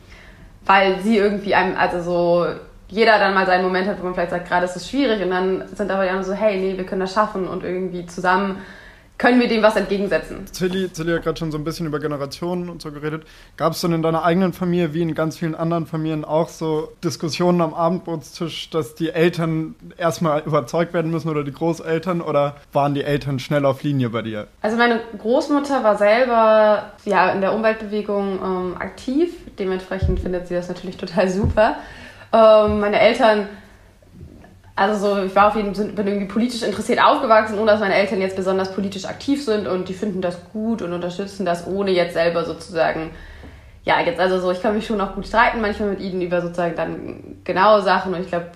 Weil 0.65 0.99
sie 1.01 1.17
irgendwie 1.17 1.55
einem, 1.55 1.75
also 1.75 2.01
so, 2.01 2.45
jeder 2.87 3.17
dann 3.17 3.33
mal 3.33 3.45
seinen 3.45 3.63
Moment 3.63 3.87
hat, 3.87 3.99
wo 3.99 4.05
man 4.05 4.13
vielleicht 4.13 4.31
sagt, 4.31 4.47
gerade 4.47 4.65
ist 4.65 4.75
es 4.75 4.89
schwierig 4.89 5.21
und 5.21 5.31
dann 5.31 5.63
sind 5.73 5.91
aber 5.91 6.03
die 6.03 6.09
anderen 6.09 6.25
so, 6.25 6.33
hey, 6.33 6.57
nee, 6.57 6.77
wir 6.77 6.85
können 6.85 7.01
das 7.01 7.13
schaffen 7.13 7.47
und 7.47 7.63
irgendwie 7.63 8.05
zusammen 8.05 8.57
können 9.23 9.39
wir 9.39 9.47
dem 9.47 9.63
was 9.63 9.77
entgegensetzen. 9.77 10.45
Tilly, 10.51 10.89
Tilly 10.89 11.13
hat 11.13 11.23
gerade 11.23 11.39
schon 11.39 11.49
so 11.49 11.57
ein 11.57 11.63
bisschen 11.63 11.87
über 11.87 12.01
Generationen 12.01 12.67
und 12.67 12.81
so 12.81 12.91
geredet. 12.91 13.23
Gab 13.55 13.71
es 13.71 13.79
denn 13.79 13.93
in 13.93 14.01
deiner 14.01 14.25
eigenen 14.25 14.51
Familie, 14.51 14.93
wie 14.93 15.01
in 15.01 15.15
ganz 15.15 15.37
vielen 15.37 15.55
anderen 15.55 15.85
Familien, 15.87 16.25
auch 16.25 16.49
so 16.49 16.91
Diskussionen 17.01 17.61
am 17.61 17.73
Abendbrotstisch, 17.73 18.69
dass 18.69 18.95
die 18.95 19.11
Eltern 19.11 19.75
erstmal 19.97 20.41
überzeugt 20.41 20.93
werden 20.93 21.09
müssen 21.09 21.29
oder 21.29 21.45
die 21.45 21.53
Großeltern 21.53 22.19
oder 22.19 22.57
waren 22.73 22.95
die 22.95 23.03
Eltern 23.05 23.39
schnell 23.39 23.65
auf 23.65 23.81
Linie 23.81 24.09
bei 24.09 24.23
dir? 24.23 24.47
Also 24.61 24.75
meine 24.75 24.99
Großmutter 25.17 25.85
war 25.85 25.97
selber 25.97 26.91
ja, 27.05 27.31
in 27.31 27.39
der 27.39 27.53
Umweltbewegung 27.53 28.39
ähm, 28.43 28.75
aktiv. 28.77 29.33
Dementsprechend 29.57 30.19
findet 30.19 30.49
sie 30.49 30.55
das 30.55 30.67
natürlich 30.67 30.97
total 30.97 31.29
super. 31.29 31.77
Ähm, 32.33 32.81
meine 32.81 32.99
Eltern 32.99 33.47
also 34.75 35.15
so, 35.15 35.23
ich 35.23 35.35
war 35.35 35.49
auf 35.49 35.55
jeden 35.55 35.75
Fall 35.75 35.85
bin 35.85 36.07
irgendwie 36.07 36.27
politisch 36.27 36.63
interessiert 36.63 37.03
aufgewachsen, 37.03 37.59
ohne 37.59 37.71
dass 37.71 37.79
meine 37.79 37.93
Eltern 37.93 38.21
jetzt 38.21 38.35
besonders 38.35 38.73
politisch 38.73 39.05
aktiv 39.05 39.43
sind 39.45 39.67
und 39.67 39.87
die 39.87 39.93
finden 39.93 40.21
das 40.21 40.37
gut 40.51 40.81
und 40.81 40.93
unterstützen 40.93 41.45
das, 41.45 41.67
ohne 41.67 41.91
jetzt 41.91 42.13
selber 42.13 42.43
sozusagen, 42.43 43.11
ja, 43.83 44.01
jetzt 44.01 44.19
also 44.19 44.39
so, 44.39 44.51
ich 44.51 44.61
kann 44.61 44.73
mich 44.75 44.87
schon 44.87 44.99
auch 44.99 45.13
gut 45.13 45.27
streiten 45.27 45.61
manchmal 45.61 45.89
mit 45.89 45.99
ihnen 45.99 46.21
über 46.21 46.41
sozusagen 46.41 46.75
dann 46.75 47.37
genaue 47.43 47.81
Sachen 47.83 48.15
und 48.15 48.21
ich 48.21 48.29
glaube, 48.29 48.47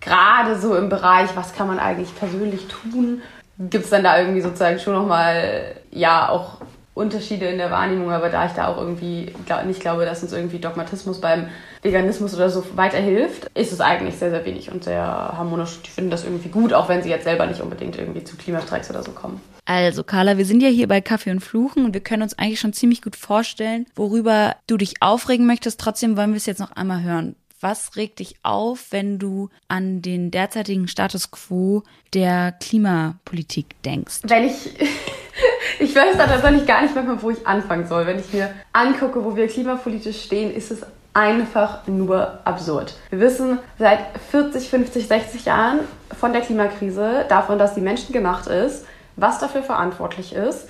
gerade 0.00 0.58
so 0.58 0.76
im 0.76 0.90
Bereich, 0.90 1.30
was 1.36 1.54
kann 1.54 1.68
man 1.68 1.78
eigentlich 1.78 2.14
persönlich 2.16 2.66
tun, 2.68 3.22
gibt 3.58 3.84
es 3.84 3.90
dann 3.90 4.04
da 4.04 4.18
irgendwie 4.18 4.40
sozusagen 4.42 4.78
schon 4.78 4.94
nochmal, 4.94 5.76
ja, 5.90 6.28
auch 6.28 6.58
Unterschiede 6.94 7.46
in 7.46 7.56
der 7.56 7.70
Wahrnehmung, 7.70 8.12
aber 8.12 8.28
da 8.28 8.44
ich 8.44 8.52
da 8.52 8.68
auch 8.68 8.76
irgendwie 8.76 9.32
nicht 9.64 9.80
glaube, 9.80 10.04
dass 10.04 10.22
uns 10.22 10.34
irgendwie 10.34 10.58
Dogmatismus 10.58 11.20
beim 11.22 11.48
Veganismus 11.82 12.34
oder 12.34 12.48
so 12.48 12.64
weiterhilft, 12.76 13.50
ist 13.54 13.72
es 13.72 13.80
eigentlich 13.80 14.14
sehr, 14.14 14.30
sehr 14.30 14.44
wenig 14.44 14.70
und 14.70 14.84
sehr 14.84 15.04
harmonisch. 15.04 15.80
Die 15.84 15.90
finden 15.90 16.10
das 16.10 16.24
irgendwie 16.24 16.48
gut, 16.48 16.72
auch 16.72 16.88
wenn 16.88 17.02
sie 17.02 17.10
jetzt 17.10 17.24
selber 17.24 17.46
nicht 17.46 17.60
unbedingt 17.60 17.98
irgendwie 17.98 18.22
zu 18.22 18.36
Klimastreiks 18.36 18.88
oder 18.88 19.02
so 19.02 19.10
kommen. 19.10 19.40
Also, 19.64 20.04
Carla, 20.04 20.38
wir 20.38 20.44
sind 20.44 20.62
ja 20.62 20.68
hier 20.68 20.88
bei 20.88 21.00
Kaffee 21.00 21.30
und 21.30 21.40
Fluchen 21.40 21.84
und 21.84 21.94
wir 21.94 22.00
können 22.00 22.22
uns 22.22 22.38
eigentlich 22.38 22.60
schon 22.60 22.72
ziemlich 22.72 23.02
gut 23.02 23.16
vorstellen, 23.16 23.86
worüber 23.96 24.56
du 24.66 24.76
dich 24.76 25.02
aufregen 25.02 25.46
möchtest. 25.46 25.80
Trotzdem 25.80 26.16
wollen 26.16 26.30
wir 26.30 26.36
es 26.36 26.46
jetzt 26.46 26.60
noch 26.60 26.72
einmal 26.72 27.02
hören. 27.02 27.36
Was 27.60 27.94
regt 27.94 28.18
dich 28.18 28.34
auf, 28.42 28.86
wenn 28.90 29.20
du 29.20 29.48
an 29.68 30.02
den 30.02 30.32
derzeitigen 30.32 30.88
Status 30.88 31.30
quo 31.30 31.84
der 32.12 32.52
Klimapolitik 32.60 33.80
denkst? 33.84 34.20
Wenn 34.24 34.44
ich, 34.44 34.70
ich 35.78 35.94
weiß 35.94 36.16
da 36.16 36.26
tatsächlich 36.26 36.66
gar 36.66 36.82
nicht 36.82 36.94
manchmal, 36.94 37.22
wo 37.22 37.30
ich 37.30 37.46
anfangen 37.46 37.86
soll. 37.86 38.06
Wenn 38.06 38.18
ich 38.18 38.32
mir 38.32 38.52
angucke, 38.72 39.24
wo 39.24 39.36
wir 39.36 39.46
klimapolitisch 39.46 40.24
stehen, 40.24 40.52
ist 40.52 40.72
es 40.72 40.82
einfach 41.14 41.86
nur 41.86 42.38
absurd. 42.44 42.94
Wir 43.10 43.20
wissen 43.20 43.58
seit 43.78 44.00
40, 44.30 44.68
50, 44.68 45.08
60 45.08 45.44
Jahren 45.44 45.80
von 46.18 46.32
der 46.32 46.42
Klimakrise, 46.42 47.24
davon, 47.28 47.58
dass 47.58 47.74
die 47.74 47.80
Menschen 47.80 48.12
gemacht 48.12 48.46
ist, 48.46 48.86
was 49.16 49.38
dafür 49.38 49.62
verantwortlich 49.62 50.34
ist, 50.34 50.68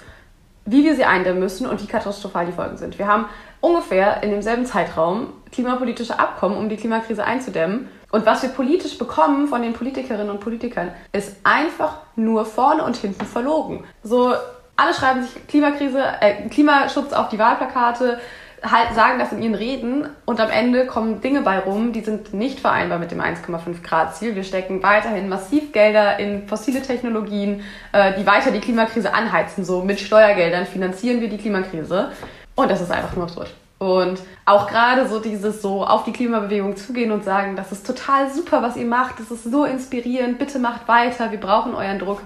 wie 0.64 0.84
wir 0.84 0.94
sie 0.94 1.04
eindämmen 1.04 1.40
müssen 1.40 1.66
und 1.66 1.82
wie 1.82 1.86
katastrophal 1.86 2.46
die 2.46 2.52
Folgen 2.52 2.76
sind. 2.76 2.98
Wir 2.98 3.06
haben 3.06 3.26
ungefähr 3.60 4.22
in 4.22 4.30
demselben 4.30 4.66
Zeitraum 4.66 5.32
klimapolitische 5.50 6.18
Abkommen, 6.18 6.56
um 6.56 6.68
die 6.68 6.76
Klimakrise 6.76 7.24
einzudämmen. 7.24 7.88
Und 8.10 8.26
was 8.26 8.42
wir 8.42 8.50
politisch 8.50 8.98
bekommen 8.98 9.48
von 9.48 9.62
den 9.62 9.72
Politikerinnen 9.72 10.30
und 10.30 10.40
Politikern, 10.40 10.92
ist 11.12 11.36
einfach 11.44 11.98
nur 12.16 12.44
vorne 12.44 12.84
und 12.84 12.96
hinten 12.96 13.24
verlogen. 13.24 13.84
So, 14.02 14.34
alle 14.76 14.94
schreiben 14.94 15.22
sich 15.22 15.46
Klimakrise, 15.46 16.02
äh, 16.20 16.48
Klimaschutz 16.48 17.12
auf 17.12 17.28
die 17.28 17.38
Wahlplakate, 17.38 18.18
halt, 18.62 18.94
sagen 18.94 19.18
das 19.18 19.32
in 19.32 19.42
ihren 19.42 19.54
Reden 19.54 20.08
und 20.24 20.40
am 20.40 20.50
Ende 20.50 20.86
kommen 20.86 21.20
Dinge 21.20 21.42
bei 21.42 21.58
rum, 21.58 21.92
die 21.92 22.00
sind 22.00 22.32
nicht 22.32 22.60
vereinbar 22.60 22.98
mit 22.98 23.10
dem 23.10 23.20
1,5 23.20 23.82
Grad 23.82 24.16
Ziel. 24.16 24.34
Wir 24.34 24.44
stecken 24.44 24.82
weiterhin 24.82 25.28
massiv 25.28 25.72
Gelder 25.72 26.18
in 26.18 26.46
fossile 26.48 26.82
Technologien, 26.82 27.62
äh, 27.92 28.12
die 28.18 28.26
weiter 28.26 28.50
die 28.50 28.60
Klimakrise 28.60 29.12
anheizen. 29.14 29.64
So 29.64 29.82
mit 29.82 30.00
Steuergeldern 30.00 30.66
finanzieren 30.66 31.20
wir 31.20 31.28
die 31.28 31.38
Klimakrise. 31.38 32.12
Und 32.54 32.70
das 32.70 32.80
ist 32.80 32.90
einfach 32.90 33.16
nur 33.16 33.24
absurd. 33.24 33.52
Und 33.78 34.20
auch 34.44 34.68
gerade 34.68 35.08
so 35.08 35.18
dieses 35.18 35.60
so 35.60 35.84
auf 35.84 36.04
die 36.04 36.12
Klimabewegung 36.12 36.76
zugehen 36.76 37.10
und 37.10 37.24
sagen, 37.24 37.56
das 37.56 37.72
ist 37.72 37.84
total 37.84 38.30
super, 38.30 38.62
was 38.62 38.76
ihr 38.76 38.86
macht, 38.86 39.18
das 39.18 39.32
ist 39.32 39.50
so 39.50 39.64
inspirierend, 39.64 40.38
bitte 40.38 40.60
macht 40.60 40.86
weiter, 40.86 41.32
wir 41.32 41.40
brauchen 41.40 41.74
euren 41.74 41.98
Druck. 41.98 42.22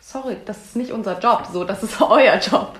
Sorry, 0.00 0.36
das 0.44 0.58
ist 0.58 0.76
nicht 0.76 0.92
unser 0.92 1.18
Job, 1.18 1.46
so, 1.50 1.64
das 1.64 1.82
ist 1.82 1.98
euer 2.02 2.36
Job. 2.36 2.74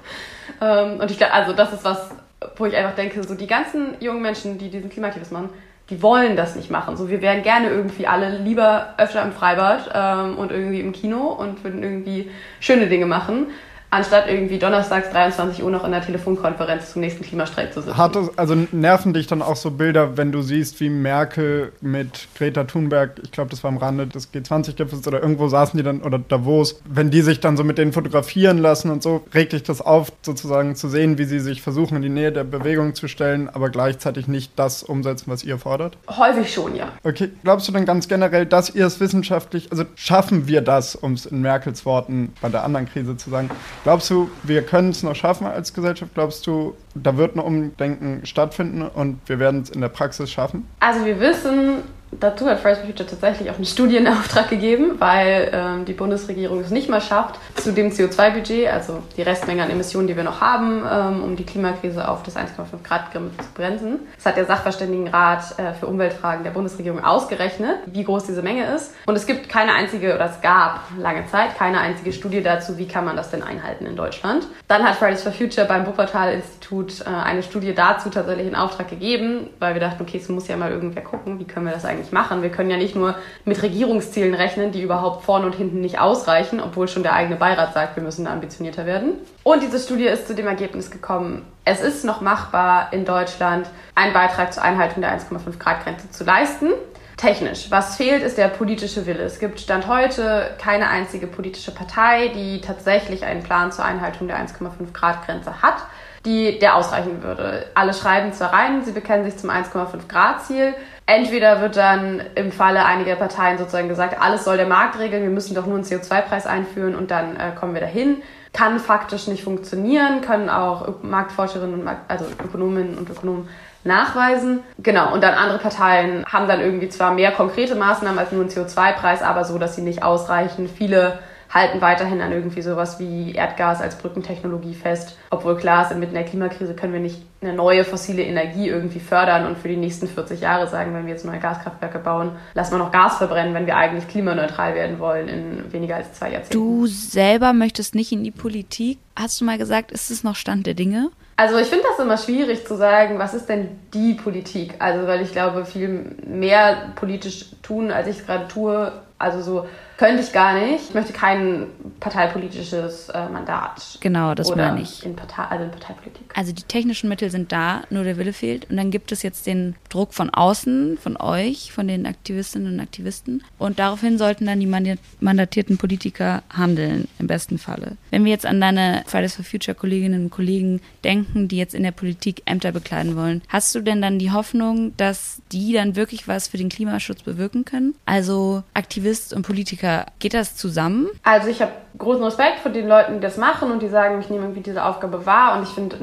Ähm, 0.60 1.00
und 1.00 1.10
ich 1.10 1.16
glaube, 1.16 1.32
also 1.32 1.54
das 1.54 1.72
ist 1.72 1.84
was, 1.84 2.10
wo 2.56 2.66
ich 2.66 2.76
einfach 2.76 2.94
denke, 2.94 3.22
so 3.24 3.34
die 3.34 3.46
ganzen 3.46 4.00
jungen 4.00 4.22
Menschen, 4.22 4.58
die 4.58 4.70
diesen 4.70 4.90
Klimaaktivismus 4.90 5.42
machen, 5.42 5.52
die 5.90 6.02
wollen 6.02 6.36
das 6.36 6.54
nicht 6.54 6.70
machen. 6.70 6.96
So, 6.96 7.08
wir 7.08 7.22
wären 7.22 7.42
gerne 7.42 7.70
irgendwie 7.70 8.06
alle 8.06 8.38
lieber 8.38 8.94
öfter 8.98 9.22
im 9.22 9.32
Freibad 9.32 9.90
ähm, 9.94 10.36
und 10.36 10.52
irgendwie 10.52 10.80
im 10.80 10.92
Kino 10.92 11.28
und 11.28 11.64
würden 11.64 11.82
irgendwie 11.82 12.30
schöne 12.60 12.88
Dinge 12.88 13.06
machen 13.06 13.46
anstatt 13.90 14.28
irgendwie 14.28 14.58
donnerstags 14.58 15.10
23 15.10 15.62
Uhr 15.62 15.70
noch 15.70 15.84
in 15.84 15.92
der 15.92 16.02
Telefonkonferenz 16.02 16.92
zum 16.92 17.00
nächsten 17.00 17.24
Klimastreik 17.24 17.72
zu 17.72 17.80
sitzen. 17.80 17.96
Hat 17.96 18.16
es, 18.16 18.36
also 18.36 18.54
nerven 18.72 19.14
dich 19.14 19.26
dann 19.26 19.40
auch 19.40 19.56
so 19.56 19.70
Bilder, 19.70 20.16
wenn 20.16 20.30
du 20.30 20.42
siehst, 20.42 20.80
wie 20.80 20.90
Merkel 20.90 21.72
mit 21.80 22.28
Greta 22.36 22.64
Thunberg, 22.64 23.12
ich 23.22 23.32
glaube, 23.32 23.50
das 23.50 23.64
war 23.64 23.70
am 23.70 23.78
Rande 23.78 24.06
des 24.06 24.32
G20-Gipfels 24.32 25.06
oder 25.06 25.22
irgendwo 25.22 25.48
saßen 25.48 25.76
die 25.78 25.82
dann, 25.82 26.02
oder 26.02 26.18
Davos, 26.18 26.80
wenn 26.84 27.10
die 27.10 27.22
sich 27.22 27.40
dann 27.40 27.56
so 27.56 27.64
mit 27.64 27.78
denen 27.78 27.92
fotografieren 27.92 28.58
lassen 28.58 28.90
und 28.90 29.02
so, 29.02 29.24
regt 29.32 29.52
dich 29.52 29.62
das 29.62 29.80
auf, 29.80 30.12
sozusagen 30.22 30.76
zu 30.76 30.88
sehen, 30.88 31.16
wie 31.16 31.24
sie 31.24 31.40
sich 31.40 31.62
versuchen, 31.62 31.96
in 31.96 32.02
die 32.02 32.08
Nähe 32.10 32.32
der 32.32 32.44
Bewegung 32.44 32.94
zu 32.94 33.08
stellen, 33.08 33.48
aber 33.48 33.70
gleichzeitig 33.70 34.28
nicht 34.28 34.52
das 34.56 34.82
umsetzen, 34.82 35.24
was 35.26 35.44
ihr 35.44 35.58
fordert? 35.58 35.96
Häufig 36.08 36.52
schon, 36.52 36.76
ja. 36.76 36.92
Okay, 37.04 37.30
glaubst 37.42 37.66
du 37.68 37.72
dann 37.72 37.86
ganz 37.86 38.08
generell, 38.08 38.44
dass 38.44 38.74
ihr 38.74 38.86
es 38.86 39.00
wissenschaftlich, 39.00 39.68
also 39.70 39.84
schaffen 39.94 40.46
wir 40.46 40.60
das, 40.60 40.94
um 40.94 41.14
es 41.14 41.24
in 41.24 41.40
Merkels 41.40 41.86
Worten 41.86 42.34
bei 42.42 42.50
der 42.50 42.64
anderen 42.64 42.86
Krise 42.86 43.16
zu 43.16 43.30
sagen, 43.30 43.50
Glaubst 43.84 44.10
du, 44.10 44.30
wir 44.42 44.62
können 44.62 44.90
es 44.90 45.02
noch 45.02 45.14
schaffen 45.14 45.46
als 45.46 45.72
Gesellschaft? 45.72 46.12
Glaubst 46.14 46.46
du, 46.46 46.74
da 46.94 47.16
wird 47.16 47.36
ein 47.36 47.40
Umdenken 47.40 48.26
stattfinden 48.26 48.82
und 48.82 49.20
wir 49.26 49.38
werden 49.38 49.62
es 49.62 49.70
in 49.70 49.80
der 49.80 49.88
Praxis 49.88 50.30
schaffen? 50.30 50.66
Also 50.80 51.04
wir 51.04 51.20
wissen, 51.20 51.82
Dazu 52.10 52.46
hat 52.46 52.60
Fridays 52.60 52.78
for 52.78 52.86
Future 52.86 53.08
tatsächlich 53.08 53.50
auch 53.50 53.56
einen 53.56 53.66
Studienauftrag 53.66 54.48
gegeben, 54.48 54.96
weil 54.98 55.50
ähm, 55.52 55.84
die 55.84 55.92
Bundesregierung 55.92 56.60
es 56.60 56.70
nicht 56.70 56.88
mal 56.88 57.00
schafft, 57.00 57.38
zu 57.56 57.72
dem 57.72 57.90
CO2-Budget, 57.90 58.68
also 58.68 59.02
die 59.16 59.22
Restmenge 59.22 59.62
an 59.62 59.70
Emissionen, 59.70 60.08
die 60.08 60.16
wir 60.16 60.24
noch 60.24 60.40
haben, 60.40 60.82
ähm, 60.90 61.22
um 61.22 61.36
die 61.36 61.44
Klimakrise 61.44 62.08
auf 62.08 62.22
das 62.22 62.36
1,5 62.36 62.46
Grad 62.82 63.12
zu 63.12 63.20
bremsen. 63.54 64.00
Das 64.16 64.26
hat 64.26 64.36
der 64.36 64.46
Sachverständigenrat 64.46 65.58
äh, 65.58 65.74
für 65.74 65.86
Umweltfragen 65.86 66.44
der 66.44 66.50
Bundesregierung 66.50 67.04
ausgerechnet, 67.04 67.76
wie 67.86 68.04
groß 68.04 68.24
diese 68.24 68.42
Menge 68.42 68.64
ist. 68.74 68.94
Und 69.06 69.16
es 69.16 69.26
gibt 69.26 69.48
keine 69.48 69.72
einzige, 69.72 70.14
oder 70.14 70.30
es 70.30 70.40
gab 70.40 70.80
lange 70.98 71.26
Zeit 71.26 71.56
keine 71.58 71.78
einzige 71.80 72.12
Studie 72.12 72.42
dazu, 72.42 72.78
wie 72.78 72.88
kann 72.88 73.04
man 73.04 73.16
das 73.16 73.30
denn 73.30 73.42
einhalten 73.42 73.84
in 73.84 73.96
Deutschland. 73.96 74.46
Dann 74.66 74.82
hat 74.82 74.96
Fridays 74.96 75.22
for 75.22 75.32
Future 75.32 75.66
beim 75.66 75.86
Wuppertal-Institut 75.86 77.02
äh, 77.02 77.04
eine 77.04 77.42
Studie 77.42 77.74
dazu 77.74 78.08
tatsächlich 78.08 78.46
in 78.46 78.54
Auftrag 78.54 78.88
gegeben, 78.88 79.50
weil 79.58 79.74
wir 79.74 79.80
dachten, 79.80 80.02
okay, 80.02 80.18
es 80.18 80.28
muss 80.28 80.48
ja 80.48 80.56
mal 80.56 80.70
irgendwer 80.70 81.02
gucken, 81.02 81.38
wie 81.38 81.44
können 81.44 81.66
wir 81.66 81.72
das 81.72 81.84
eigentlich 81.84 81.97
eigentlich 81.98 82.12
machen? 82.12 82.42
Wir 82.42 82.50
können 82.50 82.70
ja 82.70 82.76
nicht 82.76 82.94
nur 82.94 83.16
mit 83.44 83.62
Regierungszielen 83.62 84.34
rechnen, 84.34 84.72
die 84.72 84.82
überhaupt 84.82 85.24
vorne 85.24 85.46
und 85.46 85.54
hinten 85.54 85.80
nicht 85.80 85.98
ausreichen, 85.98 86.60
obwohl 86.60 86.88
schon 86.88 87.02
der 87.02 87.14
eigene 87.14 87.36
Beirat 87.36 87.74
sagt, 87.74 87.96
wir 87.96 88.02
müssen 88.02 88.26
ambitionierter 88.26 88.86
werden. 88.86 89.14
Und 89.42 89.62
diese 89.62 89.78
Studie 89.78 90.06
ist 90.06 90.26
zu 90.26 90.34
dem 90.34 90.46
Ergebnis 90.46 90.90
gekommen, 90.90 91.44
es 91.64 91.80
ist 91.80 92.04
noch 92.04 92.20
machbar 92.20 92.92
in 92.92 93.04
Deutschland, 93.04 93.66
einen 93.94 94.12
Beitrag 94.12 94.52
zur 94.52 94.62
Einhaltung 94.62 95.02
der 95.02 95.18
1,5 95.18 95.58
Grad 95.58 95.84
Grenze 95.84 96.10
zu 96.10 96.24
leisten. 96.24 96.70
Technisch. 97.16 97.66
Was 97.70 97.96
fehlt, 97.96 98.22
ist 98.22 98.38
der 98.38 98.46
politische 98.46 99.04
Wille. 99.06 99.24
Es 99.24 99.40
gibt 99.40 99.58
Stand 99.58 99.88
heute 99.88 100.50
keine 100.62 100.88
einzige 100.88 101.26
politische 101.26 101.72
Partei, 101.72 102.28
die 102.28 102.60
tatsächlich 102.60 103.24
einen 103.24 103.42
Plan 103.42 103.72
zur 103.72 103.84
Einhaltung 103.84 104.28
der 104.28 104.38
1,5 104.38 104.92
Grad 104.92 105.26
Grenze 105.26 105.60
hat 105.60 105.78
die, 106.24 106.58
der 106.58 106.76
ausreichen 106.76 107.22
würde. 107.22 107.66
Alle 107.74 107.94
schreiben 107.94 108.32
zwar 108.32 108.52
rein, 108.52 108.84
sie 108.84 108.92
bekennen 108.92 109.24
sich 109.24 109.36
zum 109.38 109.50
1,5 109.50 110.08
Grad 110.08 110.44
Ziel. 110.44 110.74
Entweder 111.10 111.62
wird 111.62 111.76
dann 111.76 112.20
im 112.34 112.52
Falle 112.52 112.84
einiger 112.84 113.16
Parteien 113.16 113.56
sozusagen 113.56 113.88
gesagt, 113.88 114.20
alles 114.20 114.44
soll 114.44 114.58
der 114.58 114.66
Markt 114.66 114.98
regeln, 114.98 115.22
wir 115.22 115.30
müssen 115.30 115.54
doch 115.54 115.64
nur 115.64 115.76
einen 115.76 115.84
CO2-Preis 115.84 116.46
einführen 116.46 116.94
und 116.94 117.10
dann 117.10 117.34
äh, 117.36 117.52
kommen 117.58 117.72
wir 117.72 117.80
dahin. 117.80 118.22
Kann 118.52 118.78
faktisch 118.78 119.26
nicht 119.26 119.42
funktionieren, 119.42 120.20
können 120.20 120.50
auch 120.50 121.02
Marktforscherinnen 121.02 121.72
und 121.76 121.84
Markt, 121.84 122.10
also 122.10 122.26
Ökonominnen 122.44 122.98
und 122.98 123.08
Ökonomen 123.08 123.48
nachweisen. 123.84 124.60
Genau, 124.82 125.14
und 125.14 125.22
dann 125.22 125.32
andere 125.32 125.58
Parteien 125.58 126.26
haben 126.30 126.46
dann 126.46 126.60
irgendwie 126.60 126.90
zwar 126.90 127.14
mehr 127.14 127.32
konkrete 127.32 127.74
Maßnahmen 127.74 128.18
als 128.18 128.30
nur 128.30 128.42
einen 128.42 128.50
CO2-Preis, 128.50 129.22
aber 129.22 129.44
so, 129.44 129.56
dass 129.56 129.76
sie 129.76 129.82
nicht 129.82 130.02
ausreichen. 130.02 130.68
Viele 130.68 131.20
halten 131.50 131.80
weiterhin 131.80 132.20
an 132.20 132.32
irgendwie 132.32 132.62
sowas 132.62 132.98
wie 132.98 133.32
Erdgas 133.32 133.80
als 133.80 133.96
Brückentechnologie 133.98 134.74
fest. 134.74 135.16
Obwohl 135.30 135.56
klar 135.56 135.84
ist, 135.84 135.92
inmitten 135.92 136.14
der 136.14 136.24
Klimakrise 136.24 136.74
können 136.74 136.92
wir 136.92 137.00
nicht 137.00 137.22
eine 137.40 137.52
neue 137.52 137.84
fossile 137.84 138.22
Energie 138.22 138.68
irgendwie 138.68 139.00
fördern 139.00 139.46
und 139.46 139.58
für 139.58 139.68
die 139.68 139.76
nächsten 139.76 140.08
40 140.08 140.40
Jahre 140.40 140.66
sagen, 140.66 140.92
wenn 140.94 141.06
wir 141.06 141.12
jetzt 141.12 141.24
neue 141.24 141.38
Gaskraftwerke 141.38 141.98
bauen, 141.98 142.32
lassen 142.54 142.72
wir 142.72 142.78
noch 142.78 142.92
Gas 142.92 143.18
verbrennen, 143.18 143.54
wenn 143.54 143.66
wir 143.66 143.76
eigentlich 143.76 144.08
klimaneutral 144.08 144.74
werden 144.74 144.98
wollen 144.98 145.28
in 145.28 145.72
weniger 145.72 145.96
als 145.96 146.12
zwei 146.12 146.32
Jahrzehnten. 146.32 146.54
Du 146.54 146.86
selber 146.86 147.52
möchtest 147.52 147.94
nicht 147.94 148.12
in 148.12 148.24
die 148.24 148.30
Politik. 148.30 148.98
Hast 149.16 149.40
du 149.40 149.44
mal 149.44 149.58
gesagt, 149.58 149.92
ist 149.92 150.10
es 150.10 150.24
noch 150.24 150.36
Stand 150.36 150.66
der 150.66 150.74
Dinge? 150.74 151.10
Also 151.36 151.56
ich 151.56 151.68
finde 151.68 151.84
das 151.88 152.04
immer 152.04 152.18
schwierig 152.18 152.66
zu 152.66 152.76
sagen, 152.76 153.20
was 153.20 153.32
ist 153.32 153.48
denn 153.48 153.68
die 153.94 154.14
Politik? 154.14 154.74
Also 154.80 155.06
weil 155.06 155.22
ich 155.22 155.30
glaube, 155.30 155.64
viel 155.64 156.16
mehr 156.26 156.92
politisch 156.96 157.46
tun, 157.62 157.92
als 157.92 158.08
ich 158.08 158.18
es 158.18 158.26
gerade 158.26 158.48
tue. 158.48 158.92
Also 159.18 159.42
so 159.42 159.66
könnte 159.98 160.22
ich 160.22 160.32
gar 160.32 160.54
nicht. 160.54 160.84
Ich 160.88 160.94
möchte 160.94 161.12
kein 161.12 161.66
parteipolitisches 161.98 163.08
äh, 163.08 163.28
Mandat. 163.28 163.98
Genau, 164.00 164.32
das 164.34 164.50
oder 164.50 164.68
meine 164.68 164.80
ich. 164.80 165.04
In 165.04 165.16
Partei, 165.16 165.42
also 165.42 165.64
in 165.64 165.72
Parteipolitik. 165.72 166.32
Also 166.34 166.52
die 166.52 166.62
technischen 166.62 167.08
Mittel 167.08 167.30
sind 167.30 167.50
da, 167.50 167.82
nur 167.90 168.04
der 168.04 168.16
Wille 168.16 168.32
fehlt. 168.32 168.70
Und 168.70 168.76
dann 168.76 168.92
gibt 168.92 169.10
es 169.10 169.24
jetzt 169.24 169.48
den 169.48 169.74
Druck 169.88 170.14
von 170.14 170.30
außen, 170.30 170.98
von 170.98 171.16
euch, 171.16 171.72
von 171.72 171.88
den 171.88 172.06
Aktivistinnen 172.06 172.74
und 172.74 172.80
Aktivisten. 172.80 173.42
Und 173.58 173.80
daraufhin 173.80 174.18
sollten 174.18 174.46
dann 174.46 174.60
die 174.60 174.96
mandatierten 175.20 175.78
Politiker 175.78 176.44
handeln, 176.48 177.08
im 177.18 177.26
besten 177.26 177.58
Falle. 177.58 177.96
Wenn 178.10 178.24
wir 178.24 178.30
jetzt 178.30 178.46
an 178.46 178.60
deine 178.60 179.02
Fridays 179.06 179.34
for 179.34 179.44
Future 179.44 179.74
Kolleginnen 179.74 180.26
und 180.26 180.30
Kollegen 180.30 180.80
denken, 181.02 181.48
die 181.48 181.56
jetzt 181.56 181.74
in 181.74 181.82
der 181.82 181.90
Politik 181.90 182.42
Ämter 182.44 182.70
bekleiden 182.70 183.16
wollen, 183.16 183.42
hast 183.48 183.74
du 183.74 183.80
denn 183.80 184.00
dann 184.00 184.20
die 184.20 184.30
Hoffnung, 184.30 184.96
dass 184.96 185.42
die 185.50 185.72
dann 185.72 185.96
wirklich 185.96 186.28
was 186.28 186.46
für 186.46 186.56
den 186.56 186.68
Klimaschutz 186.68 187.22
bewirken 187.22 187.64
können? 187.64 187.96
Also 188.06 188.62
Aktivist 188.74 189.32
und 189.32 189.42
Politiker 189.42 189.87
Monika, 189.88 190.06
geht 190.18 190.34
das 190.34 190.56
zusammen? 190.56 191.08
Also 191.22 191.48
ich 191.48 191.60
habe 191.62 191.72
großen 191.96 192.22
Respekt 192.22 192.60
vor 192.60 192.70
den 192.70 192.86
Leuten, 192.86 193.14
die 193.14 193.20
das 193.20 193.36
machen 193.36 193.70
und 193.72 193.82
die 193.82 193.88
sagen, 193.88 194.20
ich 194.20 194.28
nehme 194.28 194.44
irgendwie 194.44 194.60
diese 194.60 194.84
Aufgabe 194.84 195.24
wahr 195.26 195.56
und 195.56 195.64
ich 195.64 195.70
finde, 195.70 195.96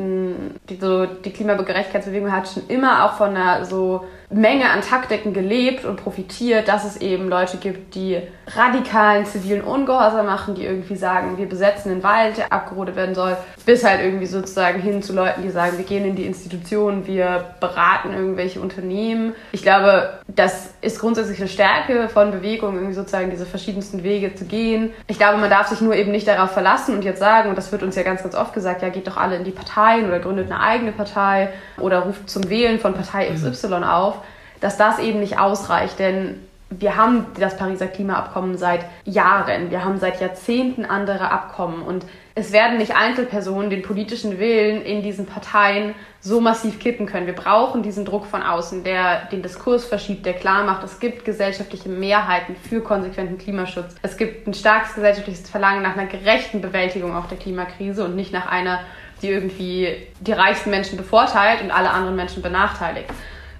die, 0.69 0.75
so, 0.77 1.05
die 1.05 1.31
Klimagerechtigkeitsbewegung 1.31 2.31
hat 2.31 2.47
schon 2.47 2.67
immer 2.67 3.05
auch 3.05 3.13
von 3.13 3.29
einer 3.35 3.65
so 3.65 4.05
Menge 4.29 4.69
an 4.69 4.81
Taktiken 4.81 5.33
gelebt 5.33 5.85
und 5.85 5.97
profitiert, 5.97 6.67
dass 6.67 6.83
es 6.85 6.97
eben 6.97 7.29
Leute 7.29 7.57
gibt, 7.57 7.95
die 7.95 8.19
radikalen 8.47 9.25
zivilen 9.25 9.61
Ungehorsam 9.61 10.25
machen, 10.25 10.55
die 10.55 10.65
irgendwie 10.65 10.95
sagen, 10.95 11.37
wir 11.37 11.47
besetzen 11.47 11.89
den 11.89 12.03
Wald, 12.03 12.37
der 12.37 12.51
abgerodet 12.51 12.95
werden 12.95 13.15
soll, 13.15 13.37
bis 13.65 13.83
halt 13.83 14.01
irgendwie 14.01 14.25
sozusagen 14.25 14.81
hin 14.81 15.01
zu 15.01 15.13
Leuten, 15.13 15.41
die 15.41 15.49
sagen, 15.49 15.77
wir 15.77 15.85
gehen 15.85 16.05
in 16.05 16.15
die 16.15 16.25
Institutionen, 16.25 17.07
wir 17.07 17.55
beraten 17.59 18.13
irgendwelche 18.13 18.59
Unternehmen. 18.59 19.33
Ich 19.51 19.61
glaube, 19.61 20.19
das 20.27 20.73
ist 20.81 20.99
grundsätzlich 20.99 21.39
eine 21.39 21.47
Stärke 21.47 22.09
von 22.09 22.31
Bewegungen, 22.31 22.75
irgendwie 22.75 22.95
sozusagen 22.95 23.29
diese 23.29 23.45
verschiedensten 23.45 24.03
Wege 24.03 24.35
zu 24.35 24.45
gehen. 24.45 24.91
Ich 25.07 25.17
glaube, 25.17 25.37
man 25.37 25.49
darf 25.49 25.67
sich 25.67 25.81
nur 25.81 25.95
eben 25.95 26.11
nicht 26.11 26.27
darauf 26.27 26.51
verlassen 26.51 26.95
und 26.95 27.03
jetzt 27.03 27.19
sagen, 27.19 27.49
und 27.49 27.57
das 27.57 27.71
wird 27.71 27.83
uns 27.83 27.95
ja 27.95 28.03
ganz, 28.03 28.23
ganz 28.23 28.35
oft 28.35 28.53
gesagt, 28.53 28.81
ja, 28.81 28.89
geht 28.89 29.07
doch 29.07 29.17
alle 29.17 29.35
in 29.35 29.43
die 29.43 29.51
Parteien 29.51 30.07
oder 30.07 30.19
gründet 30.19 30.51
eine 30.51 30.59
eigene 30.59 30.91
Partei 30.91 31.49
oder 31.79 31.99
ruft 31.99 32.29
zum 32.29 32.49
Wählen 32.49 32.79
von 32.79 32.93
Partei 32.93 33.31
XY 33.33 33.83
auf 33.83 34.15
dass 34.61 34.77
das 34.77 34.99
eben 34.99 35.19
nicht 35.19 35.39
ausreicht, 35.39 35.99
denn 35.99 36.39
wir 36.69 36.95
haben 36.95 37.27
das 37.39 37.57
Pariser 37.57 37.87
Klimaabkommen 37.87 38.57
seit 38.57 38.85
Jahren, 39.05 39.69
wir 39.69 39.85
haben 39.85 39.99
seit 39.99 40.19
Jahrzehnten 40.19 40.83
andere 40.83 41.31
Abkommen 41.31 41.83
und 41.83 42.05
es 42.33 42.51
werden 42.51 42.77
nicht 42.79 42.95
Einzelpersonen 42.95 43.69
den 43.69 43.81
politischen 43.81 44.39
Willen 44.39 44.81
in 44.81 45.01
diesen 45.01 45.25
Parteien 45.25 45.95
so 46.19 46.41
massiv 46.41 46.79
kippen 46.79 47.05
können. 47.05 47.27
Wir 47.27 47.35
brauchen 47.35 47.81
diesen 47.81 48.03
Druck 48.03 48.25
von 48.25 48.43
außen, 48.43 48.83
der 48.83 49.25
den 49.31 49.41
Diskurs 49.41 49.85
verschiebt, 49.85 50.25
der 50.25 50.33
klar 50.33 50.65
macht, 50.65 50.83
es 50.83 50.99
gibt 50.99 51.23
gesellschaftliche 51.23 51.87
Mehrheiten 51.87 52.55
für 52.57 52.81
konsequenten 52.81 53.37
Klimaschutz. 53.37 53.95
Es 54.01 54.17
gibt 54.17 54.47
ein 54.47 54.53
starkes 54.53 54.95
gesellschaftliches 54.95 55.49
Verlangen 55.49 55.83
nach 55.83 55.95
einer 55.95 56.07
gerechten 56.07 56.59
Bewältigung 56.59 57.15
auch 57.15 57.27
der 57.27 57.37
Klimakrise 57.37 58.03
und 58.03 58.17
nicht 58.17 58.33
nach 58.33 58.47
einer, 58.47 58.79
die 59.21 59.29
irgendwie 59.29 59.95
die 60.19 60.33
reichsten 60.33 60.71
Menschen 60.71 60.97
bevorteilt 60.97 61.61
und 61.61 61.71
alle 61.71 61.91
anderen 61.91 62.17
Menschen 62.17 62.41
benachteiligt. 62.41 63.09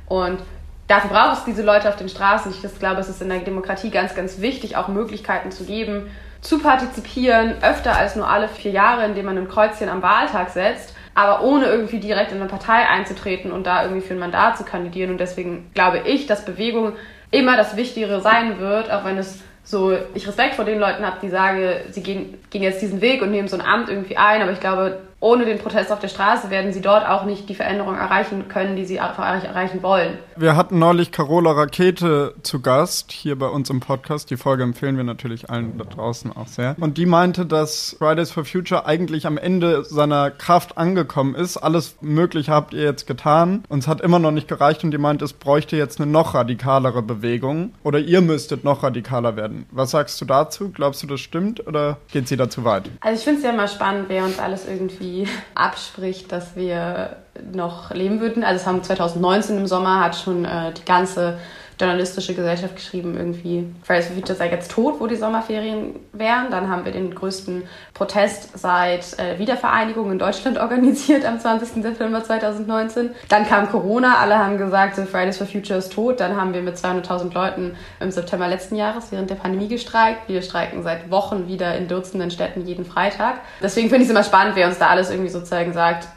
Und 0.08 0.40
dafür 0.88 1.10
braucht 1.10 1.40
es 1.40 1.44
diese 1.46 1.64
Leute 1.64 1.90
auf 1.90 1.96
den 1.96 2.10
Straßen. 2.10 2.52
Ich 2.52 2.80
glaube, 2.80 3.02
es 3.02 3.10
ist 3.10 3.22
in 3.22 3.30
der 3.30 3.40
Demokratie 3.40 3.90
ganz, 3.90 4.16
ganz 4.16 4.42
wichtig, 4.42 4.78
auch 4.78 4.88
Möglichkeiten 4.88 5.52
zu 5.52 5.66
geben, 5.66 6.10
zu 6.42 6.60
partizipieren, 6.60 7.56
öfter 7.62 7.96
als 7.96 8.16
nur 8.16 8.30
alle 8.30 8.48
vier 8.48 8.72
Jahre, 8.72 9.06
indem 9.06 9.26
man 9.26 9.38
ein 9.38 9.48
Kreuzchen 9.48 9.90
am 9.90 10.02
Wahltag 10.02 10.50
setzt, 10.50 10.96
aber 11.16 11.44
ohne 11.44 11.66
irgendwie 11.66 12.00
direkt 12.00 12.32
in 12.32 12.40
eine 12.40 12.50
Partei 12.50 12.88
einzutreten 12.88 13.52
und 13.52 13.66
da 13.66 13.84
irgendwie 13.84 14.06
für 14.06 14.14
ein 14.14 14.20
Mandat 14.20 14.58
zu 14.58 14.64
kandidieren. 14.64 15.12
Und 15.12 15.18
deswegen 15.20 15.72
glaube 15.74 16.02
ich, 16.06 16.28
dass 16.28 16.46
Bewegung 16.46 16.94
immer 17.32 17.58
das 17.58 17.78
Wichtigere 17.78 18.22
sein 18.22 18.60
wird, 18.60 18.92
auch 18.92 19.06
wenn 19.06 19.18
es 19.18 19.42
so, 19.64 19.98
ich 20.14 20.28
Respekt 20.28 20.54
vor 20.54 20.66
den 20.66 20.80
Leuten 20.80 21.04
habe, 21.04 21.18
die 21.22 21.30
sagen, 21.30 21.60
sie 21.90 22.04
gehen, 22.04 22.38
gehen 22.52 22.62
jetzt 22.62 22.82
diesen 22.82 23.02
Weg 23.02 23.24
und 23.24 23.32
nehmen 23.32 23.48
so 23.48 23.58
ein 23.58 23.66
Amt 23.66 23.90
irgendwie 23.90 24.16
ein, 24.16 24.44
aber 24.44 24.52
ich 24.52 24.60
glaube, 24.60 25.02
ohne 25.26 25.46
den 25.46 25.58
Protest 25.58 25.92
auf 25.92 25.98
der 25.98 26.08
Straße 26.08 26.52
werden 26.52 26.72
sie 26.72 26.82
dort 26.82 27.08
auch 27.08 27.26
nicht 27.26 27.50
die 27.50 27.56
Veränderung 27.56 27.96
erreichen 27.96 28.48
können, 28.48 28.76
die 28.76 28.86
sie 28.86 28.98
erreichen 28.98 29.82
wollen. 29.82 30.20
Wir 30.36 30.56
hatten 30.56 30.78
neulich 30.78 31.12
Carola 31.12 31.54
Rakete 31.54 32.36
zu 32.44 32.62
Gast 32.62 33.12
hier 33.12 33.36
bei 33.36 33.48
uns 33.48 33.72
im 33.72 33.80
Podcast. 33.80 34.30
Die 34.30 34.38
Folge 34.38 34.62
empfehlen 34.62 34.98
wir 34.98 35.04
natürlich 35.04 35.50
allen 35.50 35.80
da 35.80 35.84
draußen 35.84 36.32
auch 36.38 36.46
sehr. 36.46 36.76
Und 36.80 37.00
die 37.00 37.08
meinte, 37.08 37.48
dass 37.48 37.96
Fridays 37.98 38.30
for 38.30 38.46
Future 38.46 38.86
eigentlich 38.86 39.26
am 39.26 39.40
Ende 39.40 39.84
seiner 39.84 40.30
Kraft 40.30 40.78
angekommen 40.78 41.34
ist. 41.34 41.58
Alles 41.58 41.96
Mögliche 42.02 42.52
habt 42.52 42.76
ihr 42.76 42.84
jetzt 42.84 43.08
getan. 43.08 43.64
Uns 43.68 43.88
hat 43.88 44.02
immer 44.02 44.20
noch 44.20 44.30
nicht 44.30 44.48
gereicht 44.48 44.84
und 44.84 44.92
die 44.92 45.00
meint, 45.00 45.24
es 45.24 45.34
bräuchte 45.34 45.76
jetzt 45.76 46.00
eine 46.00 46.12
noch 46.12 46.36
radikalere 46.36 47.02
Bewegung. 47.02 47.74
Oder 47.82 47.98
ihr 47.98 48.22
müsstet 48.22 48.64
noch 48.64 48.84
radikaler 48.84 49.36
werden. 49.36 49.66
Was 49.72 49.90
sagst 49.90 50.22
du 50.22 50.26
dazu? 50.26 50.70
Glaubst 50.70 51.02
du, 51.02 51.08
das 51.08 51.20
stimmt 51.20 51.66
oder 51.66 51.98
geht 52.12 52.28
sie 52.28 52.38
da 52.38 52.48
zu 52.48 52.64
weit? 52.64 52.92
Also 53.02 53.18
ich 53.18 53.24
finde 53.24 53.40
es 53.40 53.44
ja 53.44 53.50
immer 53.54 53.68
spannend, 53.68 54.06
wer 54.08 54.24
uns 54.24 54.38
alles 54.38 54.68
irgendwie 55.16 55.32
abspricht, 55.56 56.32
dass 56.32 56.56
wir 56.56 57.18
noch 57.54 57.92
leben 57.92 58.20
würden. 58.20 58.44
Also 58.44 58.62
es 58.62 58.68
haben 58.68 58.84
2019 58.84 59.58
im 59.58 59.68
Sommer 59.68 60.02
hat 60.02 60.16
schon 60.16 60.46
äh, 60.46 60.74
die 60.74 60.86
ganze 60.86 61.38
journalistische 61.80 62.34
Gesellschaft 62.34 62.76
geschrieben, 62.76 63.16
irgendwie 63.18 63.68
Fridays 63.84 64.08
for 64.08 64.16
Future 64.16 64.38
sei 64.38 64.50
jetzt 64.50 64.72
tot, 64.72 65.00
wo 65.00 65.08
die 65.08 65.16
Sommerferien 65.16 65.96
wären. 66.14 66.50
Dann 66.50 66.70
haben 66.70 66.86
wir 66.86 66.92
den 66.92 67.14
größten 67.14 67.64
Protest 67.94 68.58
seit 68.58 69.20
äh, 69.20 69.38
Wiedervereinigung 69.40 70.12
in 70.12 70.20
Deutschland 70.20 70.58
organisiert 70.60 71.26
am 71.26 71.40
20. 71.40 71.84
September 71.84 72.24
2019. 72.24 73.12
Dann 73.28 73.46
kam 73.46 73.70
Corona, 73.70 74.18
alle 74.18 74.38
haben 74.38 74.58
gesagt, 74.58 74.96
Fridays 74.96 75.38
for 75.38 75.48
Future 75.48 75.80
ist 75.80 75.92
tot. 75.94 76.20
Dann 76.20 76.38
haben 76.38 76.54
wir 76.54 76.62
mit 76.62 76.78
200.000 76.78 77.34
Leuten 77.34 77.76
im 78.00 78.12
September 78.12 78.48
letzten 78.48 78.76
Jahres 78.76 79.12
während 79.12 79.30
der 79.30 79.36
Pandemie 79.36 79.68
gestreikt. 79.68 80.30
Wir 80.30 80.42
streiken 80.42 80.84
seit 80.84 81.12
Wochen 81.12 81.48
wieder 81.48 81.76
in 81.76 81.88
Dutzenden 81.88 82.32
Städten 82.32 82.66
jeden 82.66 82.86
Freitag. 82.86 83.42
Deswegen 83.62 83.90
finde 83.90 84.04
ich 84.04 84.10
es 84.10 84.12
immer 84.12 84.24
spannend, 84.24 84.56
wer 84.56 84.68
uns 84.68 84.78
da 84.78 84.88
alles 84.88 85.10
irgendwie 85.10 85.30
sozusagen 85.30 85.74
sagt, 85.74 86.08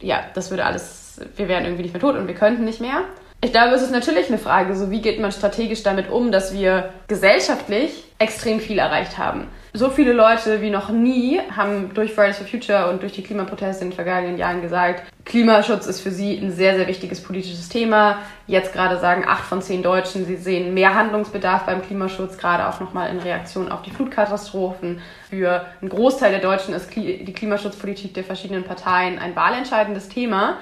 ja, 0.00 0.20
das 0.34 0.50
würde 0.50 0.64
alles, 0.64 1.20
wir 1.36 1.48
wären 1.48 1.64
irgendwie 1.64 1.82
nicht 1.82 1.92
mehr 1.94 2.00
tot 2.00 2.16
und 2.16 2.26
wir 2.26 2.34
könnten 2.34 2.64
nicht 2.64 2.80
mehr. 2.80 3.02
Ich 3.44 3.50
glaube, 3.50 3.74
es 3.74 3.82
ist 3.82 3.90
natürlich 3.90 4.28
eine 4.28 4.38
Frage, 4.38 4.76
so 4.76 4.92
wie 4.92 5.00
geht 5.00 5.18
man 5.18 5.32
strategisch 5.32 5.82
damit 5.82 6.08
um, 6.08 6.30
dass 6.30 6.54
wir 6.54 6.90
gesellschaftlich 7.08 8.04
extrem 8.20 8.60
viel 8.60 8.78
erreicht 8.78 9.18
haben. 9.18 9.48
So 9.74 9.90
viele 9.90 10.12
Leute 10.12 10.62
wie 10.62 10.70
noch 10.70 10.90
nie 10.90 11.40
haben 11.56 11.92
durch 11.92 12.12
Fridays 12.12 12.38
for 12.38 12.46
Future 12.46 12.88
und 12.88 13.02
durch 13.02 13.14
die 13.14 13.22
Klimaproteste 13.24 13.82
in 13.82 13.90
den 13.90 13.96
vergangenen 13.96 14.38
Jahren 14.38 14.62
gesagt, 14.62 15.02
Klimaschutz 15.24 15.86
ist 15.86 16.02
für 16.02 16.12
sie 16.12 16.38
ein 16.38 16.52
sehr, 16.52 16.76
sehr 16.76 16.86
wichtiges 16.86 17.20
politisches 17.20 17.68
Thema. 17.68 18.18
Jetzt 18.46 18.72
gerade 18.72 19.00
sagen 19.00 19.24
acht 19.26 19.44
von 19.44 19.60
zehn 19.60 19.82
Deutschen, 19.82 20.24
sie 20.24 20.36
sehen 20.36 20.72
mehr 20.72 20.94
Handlungsbedarf 20.94 21.66
beim 21.66 21.82
Klimaschutz, 21.82 22.38
gerade 22.38 22.68
auch 22.68 22.78
nochmal 22.78 23.10
in 23.10 23.18
Reaktion 23.18 23.72
auf 23.72 23.82
die 23.82 23.90
Flutkatastrophen. 23.90 25.00
Für 25.30 25.66
einen 25.80 25.90
Großteil 25.90 26.30
der 26.30 26.40
Deutschen 26.40 26.74
ist 26.74 26.94
die 26.94 27.32
Klimaschutzpolitik 27.32 28.14
der 28.14 28.22
verschiedenen 28.22 28.62
Parteien 28.62 29.18
ein 29.18 29.34
wahlentscheidendes 29.34 30.08
Thema. 30.08 30.58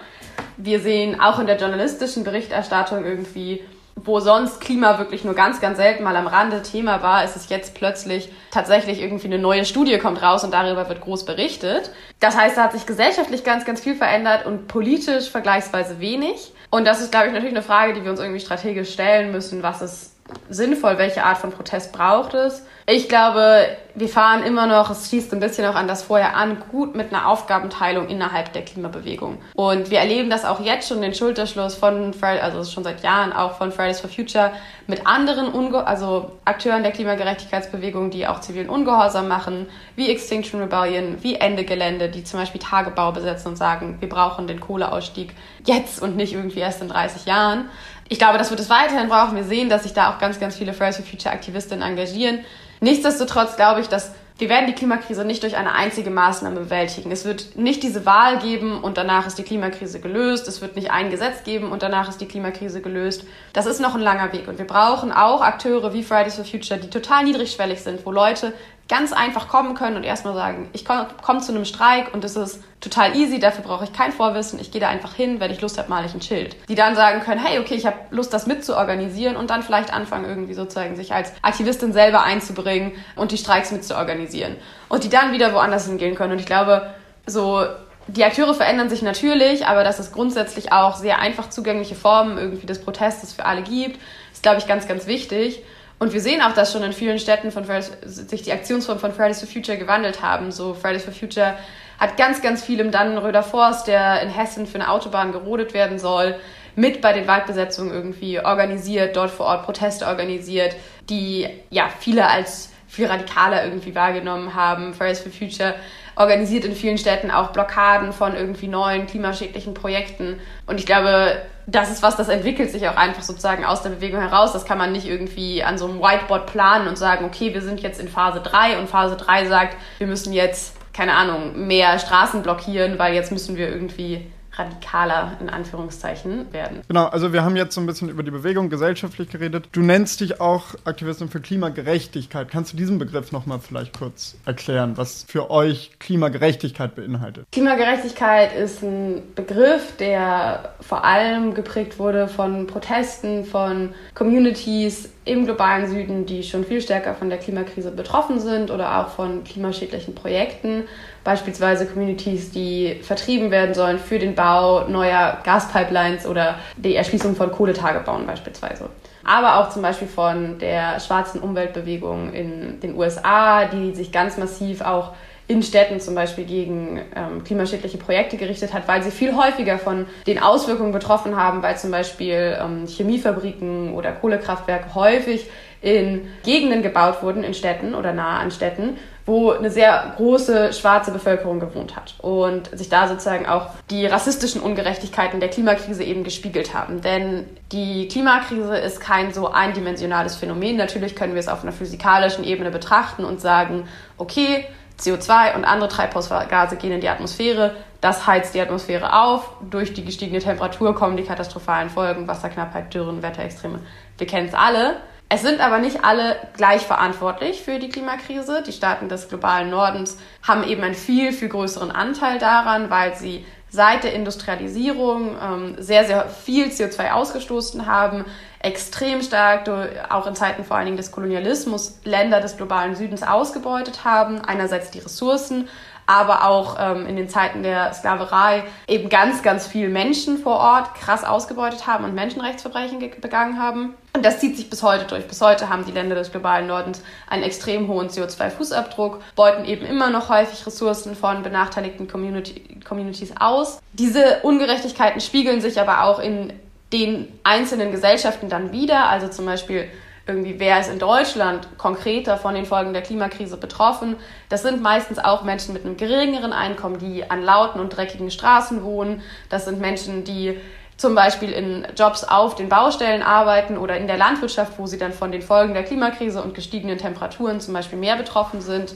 Wir 0.62 0.80
sehen 0.80 1.20
auch 1.20 1.38
in 1.38 1.46
der 1.46 1.58
journalistischen 1.58 2.24
Berichterstattung 2.24 3.04
irgendwie 3.04 3.62
wo 4.04 4.20
sonst 4.20 4.60
Klima 4.60 4.98
wirklich 4.98 5.24
nur 5.24 5.34
ganz, 5.34 5.60
ganz 5.60 5.78
selten 5.78 6.04
mal 6.04 6.16
am 6.16 6.26
Rande 6.26 6.62
Thema 6.62 7.02
war, 7.02 7.24
ist 7.24 7.36
es 7.36 7.48
jetzt 7.48 7.74
plötzlich 7.74 8.30
tatsächlich 8.50 9.00
irgendwie 9.00 9.26
eine 9.26 9.38
neue 9.38 9.64
Studie 9.64 9.98
kommt 9.98 10.22
raus 10.22 10.44
und 10.44 10.52
darüber 10.52 10.88
wird 10.88 11.00
groß 11.00 11.24
berichtet. 11.24 11.90
Das 12.18 12.36
heißt, 12.36 12.56
da 12.56 12.64
hat 12.64 12.72
sich 12.72 12.86
gesellschaftlich 12.86 13.44
ganz, 13.44 13.64
ganz 13.64 13.80
viel 13.80 13.94
verändert 13.94 14.46
und 14.46 14.68
politisch 14.68 15.30
vergleichsweise 15.30 16.00
wenig. 16.00 16.52
Und 16.70 16.86
das 16.86 17.00
ist, 17.00 17.10
glaube 17.10 17.26
ich, 17.26 17.32
natürlich 17.32 17.54
eine 17.54 17.64
Frage, 17.64 17.94
die 17.94 18.04
wir 18.04 18.10
uns 18.10 18.20
irgendwie 18.20 18.40
strategisch 18.40 18.92
stellen 18.92 19.32
müssen. 19.32 19.62
Was 19.62 19.82
ist 19.82 20.16
sinnvoll? 20.48 20.98
Welche 20.98 21.24
Art 21.24 21.38
von 21.38 21.50
Protest 21.50 21.92
braucht 21.92 22.34
es? 22.34 22.64
Ich 22.92 23.08
glaube, 23.08 23.68
wir 23.94 24.08
fahren 24.08 24.42
immer 24.42 24.66
noch, 24.66 24.90
es 24.90 25.10
schießt 25.10 25.32
ein 25.32 25.38
bisschen 25.38 25.64
auch 25.64 25.76
an 25.76 25.86
das 25.86 26.02
vorher 26.02 26.36
an, 26.36 26.60
gut 26.72 26.96
mit 26.96 27.12
einer 27.12 27.28
Aufgabenteilung 27.28 28.08
innerhalb 28.08 28.52
der 28.52 28.64
Klimabewegung. 28.64 29.38
Und 29.54 29.90
wir 29.90 30.00
erleben 30.00 30.28
das 30.28 30.44
auch 30.44 30.58
jetzt 30.58 30.88
schon, 30.88 31.00
den 31.00 31.14
Schulterschluss 31.14 31.76
von, 31.76 32.12
also 32.20 32.64
schon 32.68 32.82
seit 32.82 33.04
Jahren 33.04 33.32
auch 33.32 33.58
von 33.58 33.70
Fridays 33.70 34.00
for 34.00 34.10
Future 34.10 34.50
mit 34.88 35.06
anderen, 35.06 35.52
Unge 35.52 35.86
also 35.86 36.32
Akteuren 36.44 36.82
der 36.82 36.90
Klimagerechtigkeitsbewegung, 36.90 38.10
die 38.10 38.26
auch 38.26 38.40
zivilen 38.40 38.68
Ungehorsam 38.68 39.28
machen, 39.28 39.68
wie 39.94 40.10
Extinction 40.10 40.60
Rebellion, 40.60 41.18
wie 41.22 41.36
Ende 41.36 41.64
Gelände, 41.64 42.08
die 42.08 42.24
zum 42.24 42.40
Beispiel 42.40 42.60
Tagebau 42.60 43.12
besetzen 43.12 43.48
und 43.48 43.56
sagen, 43.56 43.98
wir 44.00 44.08
brauchen 44.08 44.48
den 44.48 44.58
Kohleausstieg 44.58 45.34
jetzt 45.64 46.02
und 46.02 46.16
nicht 46.16 46.32
irgendwie 46.32 46.60
erst 46.60 46.82
in 46.82 46.88
30 46.88 47.26
Jahren 47.26 47.66
ich 48.10 48.18
glaube, 48.18 48.38
das 48.38 48.50
wird 48.50 48.58
es 48.58 48.68
weiterhin 48.68 49.08
brauchen. 49.08 49.36
Wir 49.36 49.44
sehen, 49.44 49.68
dass 49.68 49.84
sich 49.84 49.94
da 49.94 50.12
auch 50.12 50.18
ganz, 50.18 50.40
ganz 50.40 50.56
viele 50.56 50.74
Fridays 50.74 50.96
for 50.96 51.06
Future 51.06 51.32
Aktivistinnen 51.32 51.88
engagieren. 51.88 52.40
Nichtsdestotrotz 52.80 53.54
glaube 53.54 53.80
ich, 53.80 53.88
dass 53.88 54.10
wir 54.38 54.48
werden 54.48 54.66
die 54.66 54.72
Klimakrise 54.72 55.24
nicht 55.24 55.42
durch 55.42 55.56
eine 55.56 55.74
einzige 55.74 56.10
Maßnahme 56.10 56.60
bewältigen. 56.60 57.12
Es 57.12 57.24
wird 57.24 57.56
nicht 57.56 57.82
diese 57.82 58.06
Wahl 58.06 58.38
geben 58.38 58.82
und 58.82 58.96
danach 58.96 59.26
ist 59.26 59.38
die 59.38 59.42
Klimakrise 59.42 60.00
gelöst. 60.00 60.48
Es 60.48 60.60
wird 60.60 60.74
nicht 60.76 60.90
ein 60.90 61.10
Gesetz 61.10 61.44
geben 61.44 61.70
und 61.70 61.82
danach 61.82 62.08
ist 62.08 62.20
die 62.20 62.26
Klimakrise 62.26 62.80
gelöst. 62.80 63.24
Das 63.52 63.66
ist 63.66 63.80
noch 63.80 63.94
ein 63.94 64.00
langer 64.00 64.32
Weg 64.32 64.48
und 64.48 64.58
wir 64.58 64.66
brauchen 64.66 65.12
auch 65.12 65.40
Akteure 65.42 65.92
wie 65.92 66.02
Fridays 66.02 66.34
for 66.34 66.44
Future, 66.44 66.80
die 66.80 66.90
total 66.90 67.24
niedrigschwellig 67.24 67.80
sind, 67.80 68.04
wo 68.04 68.10
Leute 68.10 68.54
ganz 68.90 69.12
einfach 69.12 69.48
kommen 69.48 69.74
können 69.74 69.96
und 69.96 70.02
erstmal 70.02 70.34
sagen, 70.34 70.68
ich 70.72 70.84
komme 70.84 71.06
komm 71.22 71.40
zu 71.40 71.52
einem 71.52 71.64
Streik 71.64 72.12
und 72.12 72.24
es 72.24 72.34
ist 72.34 72.60
total 72.80 73.16
easy, 73.16 73.38
dafür 73.38 73.62
brauche 73.62 73.84
ich 73.84 73.92
kein 73.92 74.10
Vorwissen, 74.10 74.58
ich 74.58 74.72
gehe 74.72 74.80
da 74.80 74.88
einfach 74.88 75.14
hin, 75.14 75.38
wenn 75.38 75.52
ich 75.52 75.60
Lust 75.60 75.78
habe, 75.78 75.88
male 75.88 76.06
ich 76.06 76.14
ein 76.14 76.20
Schild. 76.20 76.56
Die 76.68 76.74
dann 76.74 76.96
sagen 76.96 77.20
können, 77.20 77.40
hey, 77.40 77.60
okay, 77.60 77.76
ich 77.76 77.86
habe 77.86 77.96
Lust, 78.10 78.34
das 78.34 78.48
mitzuorganisieren 78.48 79.36
und 79.36 79.48
dann 79.48 79.62
vielleicht 79.62 79.92
anfangen, 79.92 80.24
irgendwie 80.24 80.54
sozusagen 80.54 80.96
sich 80.96 81.14
als 81.14 81.32
Aktivistin 81.40 81.92
selber 81.92 82.24
einzubringen 82.24 82.92
und 83.14 83.30
die 83.30 83.38
Streiks 83.38 83.70
mitzuorganisieren. 83.70 84.56
Und 84.88 85.04
die 85.04 85.08
dann 85.08 85.32
wieder 85.32 85.54
woanders 85.54 85.86
hingehen 85.86 86.16
können. 86.16 86.32
Und 86.32 86.40
ich 86.40 86.46
glaube, 86.46 86.92
so 87.26 87.64
die 88.08 88.24
Akteure 88.24 88.54
verändern 88.54 88.90
sich 88.90 89.02
natürlich, 89.02 89.66
aber 89.66 89.84
dass 89.84 90.00
es 90.00 90.10
grundsätzlich 90.10 90.72
auch 90.72 90.96
sehr 90.96 91.20
einfach 91.20 91.48
zugängliche 91.48 91.94
Formen 91.94 92.38
irgendwie 92.38 92.66
des 92.66 92.80
Protestes 92.80 93.32
für 93.32 93.44
alle 93.44 93.62
gibt, 93.62 94.00
ist, 94.32 94.42
glaube 94.42 94.58
ich, 94.58 94.66
ganz, 94.66 94.88
ganz 94.88 95.06
wichtig. 95.06 95.62
Und 96.00 96.14
wir 96.14 96.22
sehen 96.22 96.40
auch, 96.40 96.54
dass 96.54 96.72
schon 96.72 96.82
in 96.82 96.94
vielen 96.94 97.18
Städten 97.18 97.52
von 97.52 97.66
Fridays, 97.66 97.92
sich 98.06 98.40
die 98.40 98.52
Aktionsformen 98.52 99.00
von 99.00 99.12
Fridays 99.12 99.40
for 99.40 99.48
Future 99.48 99.76
gewandelt 99.76 100.22
haben. 100.22 100.50
So 100.50 100.72
Fridays 100.72 101.04
for 101.04 101.12
Future 101.12 101.54
hat 101.98 102.16
ganz, 102.16 102.40
ganz 102.40 102.64
viel 102.64 102.80
im 102.80 102.90
Dannenröder 102.90 103.42
Forst, 103.42 103.86
der 103.86 104.22
in 104.22 104.30
Hessen 104.30 104.66
für 104.66 104.76
eine 104.76 104.90
Autobahn 104.90 105.30
gerodet 105.30 105.74
werden 105.74 105.98
soll, 105.98 106.36
mit 106.74 107.02
bei 107.02 107.12
den 107.12 107.26
Waldbesetzungen 107.26 107.92
irgendwie 107.92 108.40
organisiert, 108.40 109.14
dort 109.14 109.30
vor 109.30 109.44
Ort 109.44 109.66
Proteste 109.66 110.06
organisiert, 110.06 110.74
die 111.10 111.46
ja 111.68 111.90
viele 111.98 112.26
als 112.26 112.70
viel 112.88 113.06
radikaler 113.06 113.62
irgendwie 113.64 113.94
wahrgenommen 113.94 114.54
haben. 114.54 114.94
Fridays 114.94 115.20
for 115.20 115.30
Future 115.30 115.74
organisiert 116.20 116.66
in 116.66 116.74
vielen 116.74 116.98
Städten 116.98 117.30
auch 117.30 117.48
Blockaden 117.50 118.12
von 118.12 118.36
irgendwie 118.36 118.68
neuen 118.68 119.06
klimaschädlichen 119.06 119.72
Projekten. 119.72 120.38
Und 120.66 120.78
ich 120.78 120.84
glaube, 120.84 121.40
das 121.66 121.90
ist 121.90 122.02
was, 122.02 122.16
das 122.16 122.28
entwickelt 122.28 122.70
sich 122.70 122.86
auch 122.88 122.96
einfach 122.96 123.22
sozusagen 123.22 123.64
aus 123.64 123.82
der 123.82 123.88
Bewegung 123.88 124.20
heraus. 124.20 124.52
Das 124.52 124.66
kann 124.66 124.76
man 124.76 124.92
nicht 124.92 125.06
irgendwie 125.06 125.64
an 125.64 125.78
so 125.78 125.86
einem 125.86 125.98
Whiteboard 125.98 126.44
planen 126.44 126.88
und 126.88 126.98
sagen, 126.98 127.24
okay, 127.24 127.54
wir 127.54 127.62
sind 127.62 127.80
jetzt 127.80 127.98
in 127.98 128.08
Phase 128.08 128.40
3 128.40 128.78
und 128.78 128.90
Phase 128.90 129.16
3 129.16 129.46
sagt, 129.46 129.78
wir 129.96 130.06
müssen 130.06 130.34
jetzt, 130.34 130.76
keine 130.92 131.14
Ahnung, 131.14 131.66
mehr 131.66 131.98
Straßen 131.98 132.42
blockieren, 132.42 132.98
weil 132.98 133.14
jetzt 133.14 133.32
müssen 133.32 133.56
wir 133.56 133.70
irgendwie 133.70 134.30
radikaler 134.52 135.36
in 135.40 135.48
Anführungszeichen 135.48 136.52
werden. 136.52 136.82
Genau, 136.88 137.06
also 137.06 137.32
wir 137.32 137.44
haben 137.44 137.56
jetzt 137.56 137.74
so 137.74 137.80
ein 137.80 137.86
bisschen 137.86 138.08
über 138.08 138.22
die 138.22 138.30
Bewegung 138.30 138.68
gesellschaftlich 138.68 139.28
geredet. 139.28 139.68
Du 139.72 139.80
nennst 139.80 140.20
dich 140.20 140.40
auch 140.40 140.74
Aktivistin 140.84 141.28
für 141.28 141.40
Klimagerechtigkeit. 141.40 142.50
Kannst 142.50 142.72
du 142.72 142.76
diesen 142.76 142.98
Begriff 142.98 143.32
nochmal 143.32 143.60
vielleicht 143.60 143.96
kurz 143.98 144.36
erklären, 144.44 144.96
was 144.96 145.24
für 145.28 145.50
euch 145.50 145.92
Klimagerechtigkeit 145.98 146.94
beinhaltet? 146.94 147.46
Klimagerechtigkeit 147.52 148.54
ist 148.56 148.82
ein 148.82 149.22
Begriff, 149.34 149.96
der 149.96 150.74
vor 150.80 151.04
allem 151.04 151.54
geprägt 151.54 151.98
wurde 151.98 152.28
von 152.28 152.66
Protesten, 152.66 153.44
von 153.44 153.94
Communities 154.14 155.08
im 155.24 155.44
globalen 155.44 155.86
Süden, 155.86 156.24
die 156.24 156.42
schon 156.42 156.64
viel 156.64 156.80
stärker 156.80 157.14
von 157.14 157.28
der 157.28 157.38
Klimakrise 157.38 157.90
betroffen 157.90 158.40
sind 158.40 158.70
oder 158.70 158.98
auch 158.98 159.08
von 159.08 159.44
klimaschädlichen 159.44 160.14
Projekten 160.14 160.84
beispielsweise 161.24 161.86
Communities, 161.86 162.50
die 162.50 163.00
vertrieben 163.02 163.50
werden 163.50 163.74
sollen 163.74 163.98
für 163.98 164.18
den 164.18 164.34
Bau 164.34 164.88
neuer 164.88 165.38
Gaspipelines 165.44 166.26
oder 166.26 166.56
die 166.76 166.96
Erschließung 166.96 167.36
von 167.36 167.52
Kohletagebauen 167.52 168.26
beispielsweise. 168.26 168.88
Aber 169.22 169.58
auch 169.58 169.68
zum 169.68 169.82
Beispiel 169.82 170.08
von 170.08 170.58
der 170.58 170.98
schwarzen 171.00 171.40
Umweltbewegung 171.40 172.32
in 172.32 172.80
den 172.80 172.96
USA, 172.96 173.66
die 173.66 173.94
sich 173.94 174.12
ganz 174.12 174.38
massiv 174.38 174.80
auch 174.80 175.12
in 175.50 175.64
Städten 175.64 175.98
zum 175.98 176.14
Beispiel 176.14 176.44
gegen 176.44 177.00
ähm, 177.16 177.42
klimaschädliche 177.42 177.98
Projekte 177.98 178.36
gerichtet 178.36 178.72
hat, 178.72 178.86
weil 178.86 179.02
sie 179.02 179.10
viel 179.10 179.34
häufiger 179.34 179.78
von 179.78 180.06
den 180.28 180.40
Auswirkungen 180.40 180.92
betroffen 180.92 181.36
haben, 181.36 181.60
weil 181.60 181.76
zum 181.76 181.90
Beispiel 181.90 182.56
ähm, 182.60 182.86
Chemiefabriken 182.86 183.92
oder 183.92 184.12
Kohlekraftwerke 184.12 184.94
häufig 184.94 185.50
in 185.82 186.28
Gegenden 186.44 186.82
gebaut 186.82 187.22
wurden, 187.22 187.42
in 187.42 187.54
Städten 187.54 187.96
oder 187.96 188.12
nahe 188.12 188.38
an 188.38 188.52
Städten, 188.52 188.96
wo 189.26 189.50
eine 189.50 189.70
sehr 189.70 190.14
große 190.16 190.72
schwarze 190.72 191.10
Bevölkerung 191.10 191.58
gewohnt 191.58 191.96
hat 191.96 192.14
und 192.18 192.70
sich 192.78 192.88
da 192.88 193.08
sozusagen 193.08 193.46
auch 193.46 193.70
die 193.90 194.06
rassistischen 194.06 194.60
Ungerechtigkeiten 194.60 195.40
der 195.40 195.48
Klimakrise 195.48 196.04
eben 196.04 196.22
gespiegelt 196.22 196.74
haben. 196.74 197.00
Denn 197.00 197.44
die 197.72 198.06
Klimakrise 198.06 198.76
ist 198.76 199.00
kein 199.00 199.32
so 199.32 199.50
eindimensionales 199.50 200.36
Phänomen. 200.36 200.76
Natürlich 200.76 201.16
können 201.16 201.34
wir 201.34 201.40
es 201.40 201.48
auf 201.48 201.62
einer 201.62 201.72
physikalischen 201.72 202.44
Ebene 202.44 202.70
betrachten 202.70 203.24
und 203.24 203.40
sagen, 203.40 203.88
okay, 204.16 204.66
CO2 205.00 205.54
und 205.54 205.64
andere 205.64 205.88
Treibhausgase 205.88 206.76
gehen 206.76 206.92
in 206.92 207.00
die 207.00 207.08
Atmosphäre, 207.08 207.74
das 208.00 208.26
heizt 208.26 208.54
die 208.54 208.60
Atmosphäre 208.60 209.12
auf, 209.12 209.50
durch 209.70 209.92
die 209.92 210.04
gestiegene 210.04 210.40
Temperatur 210.40 210.94
kommen 210.94 211.16
die 211.16 211.24
katastrophalen 211.24 211.90
Folgen, 211.90 212.28
Wasserknappheit, 212.28 212.92
Dürren, 212.94 213.22
Wetterextreme. 213.22 213.80
Wir 214.16 214.26
kennen 214.26 214.48
es 214.48 214.54
alle. 214.54 214.96
Es 215.28 215.42
sind 215.42 215.60
aber 215.60 215.78
nicht 215.78 216.04
alle 216.04 216.36
gleich 216.56 216.82
verantwortlich 216.82 217.62
für 217.62 217.78
die 217.78 217.88
Klimakrise. 217.88 218.64
Die 218.66 218.72
Staaten 218.72 219.08
des 219.08 219.28
globalen 219.28 219.70
Nordens 219.70 220.18
haben 220.42 220.64
eben 220.64 220.82
einen 220.82 220.94
viel, 220.94 221.32
viel 221.32 221.48
größeren 221.48 221.92
Anteil 221.92 222.38
daran, 222.38 222.90
weil 222.90 223.14
sie 223.14 223.44
seit 223.68 224.02
der 224.02 224.14
Industrialisierung 224.14 225.36
ähm, 225.40 225.76
sehr, 225.78 226.04
sehr 226.04 226.28
viel 226.28 226.66
CO2 226.66 227.12
ausgestoßen 227.12 227.86
haben, 227.86 228.24
extrem 228.62 229.22
stark, 229.22 229.68
auch 230.10 230.26
in 230.26 230.34
Zeiten 230.34 230.64
vor 230.64 230.76
allen 230.76 230.86
Dingen 230.86 230.96
des 230.96 231.12
Kolonialismus, 231.12 231.98
Länder 232.04 232.40
des 232.40 232.56
globalen 232.56 232.94
Südens 232.94 233.22
ausgebeutet 233.22 234.04
haben. 234.04 234.40
Einerseits 234.40 234.90
die 234.90 234.98
Ressourcen, 234.98 235.68
aber 236.06 236.44
auch 236.44 236.76
ähm, 236.78 237.06
in 237.06 237.16
den 237.16 237.28
Zeiten 237.28 237.62
der 237.62 237.94
Sklaverei 237.94 238.64
eben 238.86 239.08
ganz, 239.08 239.42
ganz 239.42 239.66
viele 239.66 239.88
Menschen 239.88 240.38
vor 240.38 240.56
Ort 240.56 240.94
krass 240.94 241.24
ausgebeutet 241.24 241.86
haben 241.86 242.04
und 242.04 242.14
Menschenrechtsverbrechen 242.14 242.98
begangen 243.20 243.58
haben. 243.58 243.94
Und 244.12 244.24
das 244.24 244.40
zieht 244.40 244.56
sich 244.56 244.68
bis 244.68 244.82
heute 244.82 245.04
durch. 245.04 245.28
Bis 245.28 245.40
heute 245.40 245.68
haben 245.68 245.84
die 245.86 245.92
Länder 245.92 246.16
des 246.16 246.32
globalen 246.32 246.66
Nordens 246.66 247.00
einen 247.28 247.44
extrem 247.44 247.86
hohen 247.86 248.08
CO2-Fußabdruck, 248.08 249.18
beuten 249.36 249.64
eben 249.64 249.86
immer 249.86 250.10
noch 250.10 250.28
häufig 250.28 250.66
Ressourcen 250.66 251.14
von 251.14 251.42
benachteiligten 251.44 252.08
Community 252.08 252.80
Communities 252.84 253.32
aus. 253.38 253.78
Diese 253.92 254.40
Ungerechtigkeiten 254.42 255.20
spiegeln 255.20 255.60
sich 255.60 255.80
aber 255.80 256.02
auch 256.04 256.18
in 256.18 256.52
den 256.92 257.28
einzelnen 257.44 257.92
Gesellschaften 257.92 258.48
dann 258.48 258.72
wieder. 258.72 259.08
Also 259.08 259.28
zum 259.28 259.46
Beispiel 259.46 259.88
irgendwie, 260.26 260.58
wer 260.58 260.80
ist 260.80 260.90
in 260.90 260.98
Deutschland 260.98 261.66
konkreter 261.78 262.36
von 262.36 262.54
den 262.54 262.66
Folgen 262.66 262.92
der 262.92 263.02
Klimakrise 263.02 263.56
betroffen. 263.56 264.16
Das 264.48 264.62
sind 264.62 264.82
meistens 264.82 265.18
auch 265.18 265.42
Menschen 265.42 265.72
mit 265.72 265.84
einem 265.84 265.96
geringeren 265.96 266.52
Einkommen, 266.52 266.98
die 266.98 267.28
an 267.30 267.42
lauten 267.42 267.80
und 267.80 267.96
dreckigen 267.96 268.30
Straßen 268.30 268.82
wohnen. 268.84 269.22
Das 269.48 269.64
sind 269.64 269.80
Menschen, 269.80 270.24
die 270.24 270.58
zum 270.96 271.14
Beispiel 271.14 271.50
in 271.50 271.86
Jobs 271.96 272.24
auf 272.24 272.54
den 272.54 272.68
Baustellen 272.68 273.22
arbeiten 273.22 273.78
oder 273.78 273.96
in 273.96 274.06
der 274.06 274.18
Landwirtschaft, 274.18 274.74
wo 274.76 274.86
sie 274.86 274.98
dann 274.98 275.14
von 275.14 275.32
den 275.32 275.40
Folgen 275.40 275.72
der 275.72 275.82
Klimakrise 275.82 276.42
und 276.42 276.54
gestiegenen 276.54 276.98
Temperaturen 276.98 277.60
zum 277.60 277.72
Beispiel 277.72 277.98
mehr 277.98 278.16
betroffen 278.16 278.60
sind. 278.60 278.94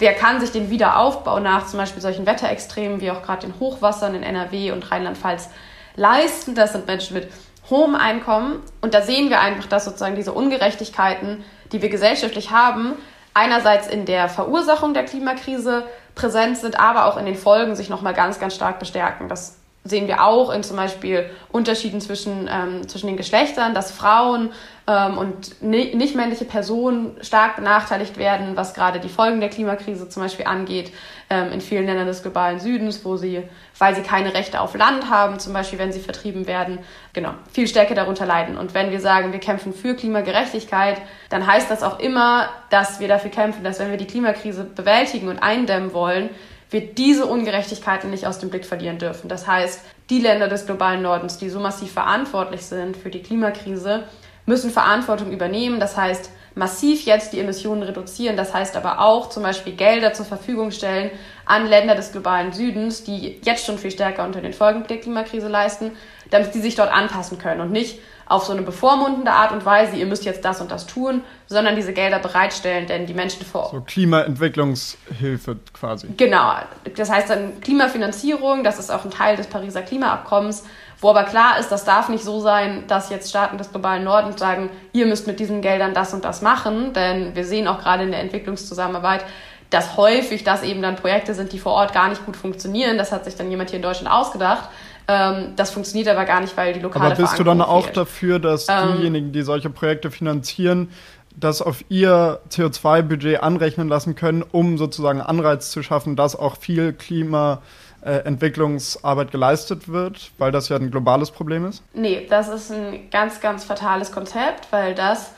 Wer 0.00 0.14
kann 0.14 0.40
sich 0.40 0.50
den 0.50 0.70
Wiederaufbau 0.70 1.38
nach 1.38 1.66
zum 1.66 1.78
Beispiel 1.78 2.02
solchen 2.02 2.26
Wetterextremen 2.26 3.00
wie 3.00 3.12
auch 3.12 3.22
gerade 3.22 3.46
den 3.46 3.60
Hochwassern 3.60 4.16
in 4.16 4.24
NRW 4.24 4.72
und 4.72 4.90
Rheinland-Pfalz 4.90 5.48
leisten? 5.96 6.54
Das 6.54 6.72
sind 6.72 6.86
Menschen 6.86 7.14
mit 7.14 7.28
hohem 7.70 7.94
Einkommen. 7.94 8.62
Und 8.80 8.94
da 8.94 9.02
sehen 9.02 9.30
wir 9.30 9.40
einfach, 9.40 9.66
dass 9.66 9.84
sozusagen 9.84 10.16
diese 10.16 10.32
Ungerechtigkeiten, 10.32 11.44
die 11.72 11.82
wir 11.82 11.88
gesellschaftlich 11.88 12.50
haben, 12.50 12.94
einerseits 13.32 13.88
in 13.88 14.04
der 14.04 14.28
Verursachung 14.28 14.94
der 14.94 15.04
Klimakrise 15.04 15.84
präsent 16.14 16.58
sind, 16.58 16.78
aber 16.78 17.06
auch 17.06 17.16
in 17.16 17.26
den 17.26 17.34
Folgen 17.34 17.74
sich 17.74 17.88
nochmal 17.88 18.14
ganz, 18.14 18.38
ganz 18.38 18.54
stark 18.54 18.78
bestärken. 18.78 19.28
Das 19.28 19.58
sehen 19.84 20.08
wir 20.08 20.24
auch 20.24 20.50
in 20.50 20.62
zum 20.62 20.76
Beispiel 20.76 21.28
Unterschieden 21.52 22.00
zwischen, 22.00 22.48
ähm, 22.50 22.88
zwischen 22.88 23.06
den 23.06 23.18
Geschlechtern, 23.18 23.74
dass 23.74 23.92
Frauen 23.92 24.50
ähm, 24.86 25.18
und 25.18 25.62
nicht 25.62 26.16
männliche 26.16 26.46
Personen 26.46 27.16
stark 27.20 27.56
benachteiligt 27.56 28.16
werden, 28.16 28.56
was 28.56 28.72
gerade 28.72 28.98
die 28.98 29.10
Folgen 29.10 29.40
der 29.40 29.50
Klimakrise 29.50 30.08
zum 30.08 30.22
Beispiel 30.22 30.46
angeht, 30.46 30.90
ähm, 31.28 31.52
in 31.52 31.60
vielen 31.60 31.84
Ländern 31.84 32.06
des 32.06 32.22
globalen 32.22 32.60
Südens, 32.60 33.04
wo 33.04 33.18
sie, 33.18 33.42
weil 33.78 33.94
sie 33.94 34.00
keine 34.00 34.32
Rechte 34.32 34.62
auf 34.62 34.74
Land 34.74 35.10
haben, 35.10 35.38
zum 35.38 35.52
Beispiel 35.52 35.78
wenn 35.78 35.92
sie 35.92 36.00
vertrieben 36.00 36.46
werden, 36.46 36.78
genau, 37.12 37.34
viel 37.52 37.68
stärker 37.68 37.94
darunter 37.94 38.24
leiden. 38.24 38.56
Und 38.56 38.72
wenn 38.72 38.90
wir 38.90 39.00
sagen, 39.00 39.32
wir 39.32 39.40
kämpfen 39.40 39.74
für 39.74 39.94
Klimagerechtigkeit, 39.94 41.00
dann 41.28 41.46
heißt 41.46 41.70
das 41.70 41.82
auch 41.82 41.98
immer, 41.98 42.48
dass 42.70 43.00
wir 43.00 43.08
dafür 43.08 43.30
kämpfen, 43.30 43.64
dass 43.64 43.78
wenn 43.80 43.90
wir 43.90 43.98
die 43.98 44.06
Klimakrise 44.06 44.64
bewältigen 44.64 45.28
und 45.28 45.40
eindämmen 45.42 45.92
wollen, 45.92 46.30
wir 46.74 46.82
diese 46.92 47.26
Ungerechtigkeiten 47.26 48.10
nicht 48.10 48.26
aus 48.26 48.40
dem 48.40 48.50
Blick 48.50 48.66
verlieren 48.66 48.98
dürfen. 48.98 49.28
Das 49.28 49.46
heißt, 49.46 49.80
die 50.10 50.18
Länder 50.18 50.48
des 50.48 50.66
globalen 50.66 51.02
Nordens, 51.02 51.38
die 51.38 51.48
so 51.48 51.60
massiv 51.60 51.92
verantwortlich 51.92 52.66
sind 52.66 52.96
für 52.96 53.10
die 53.10 53.22
Klimakrise, 53.22 54.02
müssen 54.44 54.70
Verantwortung 54.70 55.30
übernehmen. 55.30 55.78
Das 55.78 55.96
heißt, 55.96 56.30
massiv 56.56 57.04
jetzt 57.06 57.32
die 57.32 57.38
Emissionen 57.38 57.84
reduzieren. 57.84 58.36
Das 58.36 58.52
heißt 58.52 58.76
aber 58.76 59.00
auch 59.00 59.28
zum 59.28 59.44
Beispiel 59.44 59.74
Gelder 59.74 60.14
zur 60.14 60.26
Verfügung 60.26 60.72
stellen 60.72 61.12
an 61.46 61.68
Länder 61.68 61.94
des 61.94 62.10
globalen 62.10 62.52
Südens, 62.52 63.04
die 63.04 63.38
jetzt 63.44 63.64
schon 63.64 63.78
viel 63.78 63.92
stärker 63.92 64.24
unter 64.24 64.40
den 64.40 64.52
Folgen 64.52 64.84
der 64.88 64.98
Klimakrise 64.98 65.48
leisten, 65.48 65.92
damit 66.30 66.52
sie 66.52 66.60
sich 66.60 66.74
dort 66.74 66.92
anpassen 66.92 67.38
können 67.38 67.60
und 67.60 67.70
nicht 67.70 68.00
auf 68.26 68.44
so 68.44 68.52
eine 68.52 68.62
bevormundende 68.62 69.30
Art 69.30 69.52
und 69.52 69.64
Weise, 69.64 69.96
ihr 69.96 70.06
müsst 70.06 70.24
jetzt 70.24 70.44
das 70.44 70.60
und 70.60 70.70
das 70.70 70.86
tun, 70.86 71.22
sondern 71.46 71.76
diese 71.76 71.92
Gelder 71.92 72.18
bereitstellen, 72.18 72.86
denn 72.86 73.06
die 73.06 73.14
Menschen 73.14 73.44
vor 73.44 73.64
Ort. 73.64 73.72
So 73.72 73.80
Klimaentwicklungshilfe 73.80 75.56
quasi. 75.72 76.08
Genau. 76.16 76.54
Das 76.96 77.10
heißt 77.10 77.30
dann 77.30 77.60
Klimafinanzierung, 77.60 78.64
das 78.64 78.78
ist 78.78 78.90
auch 78.90 79.04
ein 79.04 79.10
Teil 79.10 79.36
des 79.36 79.46
Pariser 79.46 79.82
Klimaabkommens, 79.82 80.64
wo 81.00 81.10
aber 81.10 81.24
klar 81.24 81.58
ist, 81.58 81.70
das 81.70 81.84
darf 81.84 82.08
nicht 82.08 82.24
so 82.24 82.40
sein, 82.40 82.84
dass 82.86 83.10
jetzt 83.10 83.28
Staaten 83.28 83.58
des 83.58 83.70
globalen 83.70 84.04
Nordens 84.04 84.40
sagen, 84.40 84.70
ihr 84.92 85.06
müsst 85.06 85.26
mit 85.26 85.38
diesen 85.38 85.60
Geldern 85.60 85.92
das 85.92 86.14
und 86.14 86.24
das 86.24 86.40
machen, 86.40 86.94
denn 86.94 87.34
wir 87.34 87.44
sehen 87.44 87.68
auch 87.68 87.78
gerade 87.78 88.04
in 88.04 88.10
der 88.10 88.20
Entwicklungszusammenarbeit, 88.20 89.24
dass 89.70 89.96
häufig 89.96 90.44
das 90.44 90.62
eben 90.62 90.82
dann 90.82 90.96
Projekte 90.96 91.34
sind, 91.34 91.52
die 91.52 91.58
vor 91.58 91.72
Ort 91.72 91.92
gar 91.92 92.08
nicht 92.08 92.24
gut 92.24 92.36
funktionieren. 92.36 92.96
Das 92.96 93.12
hat 93.12 93.24
sich 93.24 93.34
dann 93.34 93.50
jemand 93.50 93.70
hier 93.70 93.78
in 93.78 93.82
Deutschland 93.82 94.08
ausgedacht. 94.08 94.68
Ähm, 95.06 95.52
das 95.56 95.70
funktioniert 95.70 96.08
aber 96.08 96.24
gar 96.24 96.40
nicht, 96.40 96.56
weil 96.56 96.72
die 96.72 96.80
lokale 96.80 97.04
Aber 97.06 97.14
bist 97.14 97.38
du 97.38 97.44
dann 97.44 97.60
auch 97.60 97.84
fehlt. 97.84 97.96
dafür, 97.96 98.38
dass 98.38 98.68
ähm, 98.68 98.96
diejenigen, 98.98 99.32
die 99.32 99.42
solche 99.42 99.70
Projekte 99.70 100.10
finanzieren, 100.10 100.90
das 101.36 101.60
auf 101.60 101.84
ihr 101.88 102.40
CO2-Budget 102.50 103.42
anrechnen 103.42 103.88
lassen 103.88 104.14
können, 104.14 104.42
um 104.42 104.78
sozusagen 104.78 105.20
Anreiz 105.20 105.70
zu 105.70 105.82
schaffen, 105.82 106.14
dass 106.16 106.36
auch 106.36 106.56
viel 106.56 106.92
Klimaentwicklungsarbeit 106.92 109.32
geleistet 109.32 109.88
wird, 109.88 110.30
weil 110.38 110.52
das 110.52 110.68
ja 110.68 110.76
ein 110.76 110.92
globales 110.92 111.32
Problem 111.32 111.66
ist? 111.66 111.82
Nee, 111.92 112.28
das 112.30 112.46
ist 112.48 112.70
ein 112.70 113.10
ganz, 113.10 113.40
ganz 113.40 113.64
fatales 113.64 114.12
Konzept, 114.12 114.68
weil 114.70 114.94
das 114.94 115.32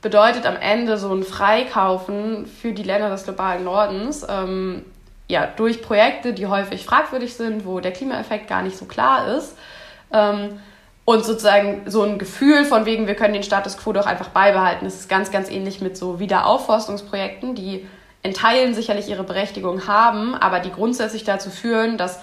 bedeutet 0.00 0.46
am 0.46 0.56
Ende 0.56 0.96
so 0.98 1.14
ein 1.14 1.22
Freikaufen 1.22 2.46
für 2.46 2.72
die 2.72 2.82
Länder 2.82 3.10
des 3.10 3.22
globalen 3.24 3.64
Nordens. 3.64 4.26
Ähm, 4.28 4.84
ja, 5.32 5.46
durch 5.46 5.82
Projekte, 5.82 6.32
die 6.32 6.46
häufig 6.46 6.84
fragwürdig 6.84 7.34
sind, 7.34 7.66
wo 7.66 7.80
der 7.80 7.92
Klimaeffekt 7.92 8.46
gar 8.46 8.62
nicht 8.62 8.76
so 8.76 8.84
klar 8.84 9.36
ist. 9.36 9.56
Ähm, 10.12 10.60
Und 11.04 11.24
sozusagen 11.24 11.90
so 11.90 12.04
ein 12.04 12.18
Gefühl 12.18 12.64
von 12.64 12.84
wegen, 12.86 13.08
wir 13.08 13.16
können 13.16 13.34
den 13.34 13.42
Status 13.42 13.76
quo 13.76 13.92
doch 13.92 14.06
einfach 14.06 14.28
beibehalten. 14.28 14.84
Das 14.84 14.94
ist 14.94 15.08
ganz, 15.08 15.32
ganz 15.32 15.50
ähnlich 15.50 15.80
mit 15.80 15.96
so 15.96 16.20
Wiederaufforstungsprojekten, 16.20 17.56
die 17.56 17.88
in 18.22 18.34
Teilen 18.34 18.72
sicherlich 18.72 19.08
ihre 19.08 19.24
Berechtigung 19.24 19.88
haben, 19.88 20.36
aber 20.36 20.60
die 20.60 20.70
grundsätzlich 20.70 21.24
dazu 21.24 21.50
führen, 21.50 21.96
dass 21.96 22.20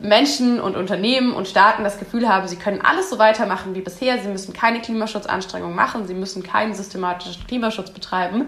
Menschen 0.00 0.60
und 0.60 0.74
Unternehmen 0.74 1.32
und 1.32 1.46
Staaten 1.46 1.84
das 1.84 2.00
Gefühl 2.00 2.28
haben, 2.28 2.48
sie 2.48 2.56
können 2.56 2.80
alles 2.80 3.08
so 3.08 3.20
weitermachen 3.20 3.76
wie 3.76 3.82
bisher, 3.82 4.18
sie 4.18 4.28
müssen 4.28 4.52
keine 4.52 4.80
Klimaschutzanstrengungen 4.80 5.76
machen, 5.76 6.08
sie 6.08 6.14
müssen 6.14 6.42
keinen 6.42 6.74
systematischen 6.74 7.46
Klimaschutz 7.46 7.92
betreiben, 7.92 8.46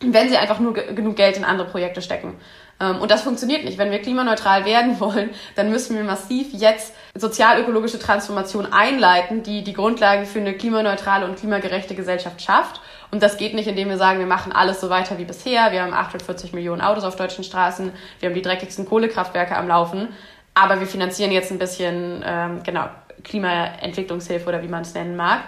wenn 0.00 0.30
sie 0.30 0.38
einfach 0.38 0.58
nur 0.58 0.72
genug 0.72 1.16
Geld 1.16 1.36
in 1.36 1.44
andere 1.44 1.68
Projekte 1.68 2.00
stecken. 2.00 2.32
Ähm, 2.80 3.00
und 3.00 3.10
das 3.10 3.22
funktioniert 3.22 3.64
nicht. 3.64 3.78
Wenn 3.78 3.90
wir 3.90 4.00
klimaneutral 4.00 4.64
werden 4.64 5.00
wollen, 5.00 5.30
dann 5.56 5.70
müssen 5.70 5.96
wir 5.96 6.04
massiv 6.04 6.48
jetzt 6.52 6.94
sozialökologische 7.14 7.98
Transformation 7.98 8.72
einleiten, 8.72 9.42
die 9.42 9.62
die 9.64 9.72
Grundlage 9.72 10.26
für 10.26 10.40
eine 10.40 10.54
klimaneutrale 10.54 11.26
und 11.26 11.36
klimagerechte 11.36 11.94
Gesellschaft 11.94 12.42
schafft. 12.42 12.80
Und 13.10 13.22
das 13.22 13.38
geht 13.38 13.54
nicht, 13.54 13.66
indem 13.66 13.88
wir 13.88 13.96
sagen, 13.96 14.18
wir 14.18 14.26
machen 14.26 14.52
alles 14.52 14.80
so 14.80 14.90
weiter 14.90 15.18
wie 15.18 15.24
bisher. 15.24 15.72
Wir 15.72 15.82
haben 15.82 15.94
840 15.94 16.52
Millionen 16.52 16.82
Autos 16.82 17.04
auf 17.04 17.16
deutschen 17.16 17.42
Straßen. 17.42 17.92
Wir 18.20 18.28
haben 18.28 18.34
die 18.34 18.42
dreckigsten 18.42 18.84
Kohlekraftwerke 18.84 19.56
am 19.56 19.68
Laufen. 19.68 20.08
Aber 20.54 20.80
wir 20.80 20.86
finanzieren 20.86 21.32
jetzt 21.32 21.50
ein 21.50 21.58
bisschen, 21.58 22.22
ähm, 22.26 22.62
genau, 22.64 22.86
Klimaentwicklungshilfe 23.24 24.48
oder 24.48 24.62
wie 24.62 24.68
man 24.68 24.82
es 24.82 24.94
nennen 24.94 25.16
mag. 25.16 25.40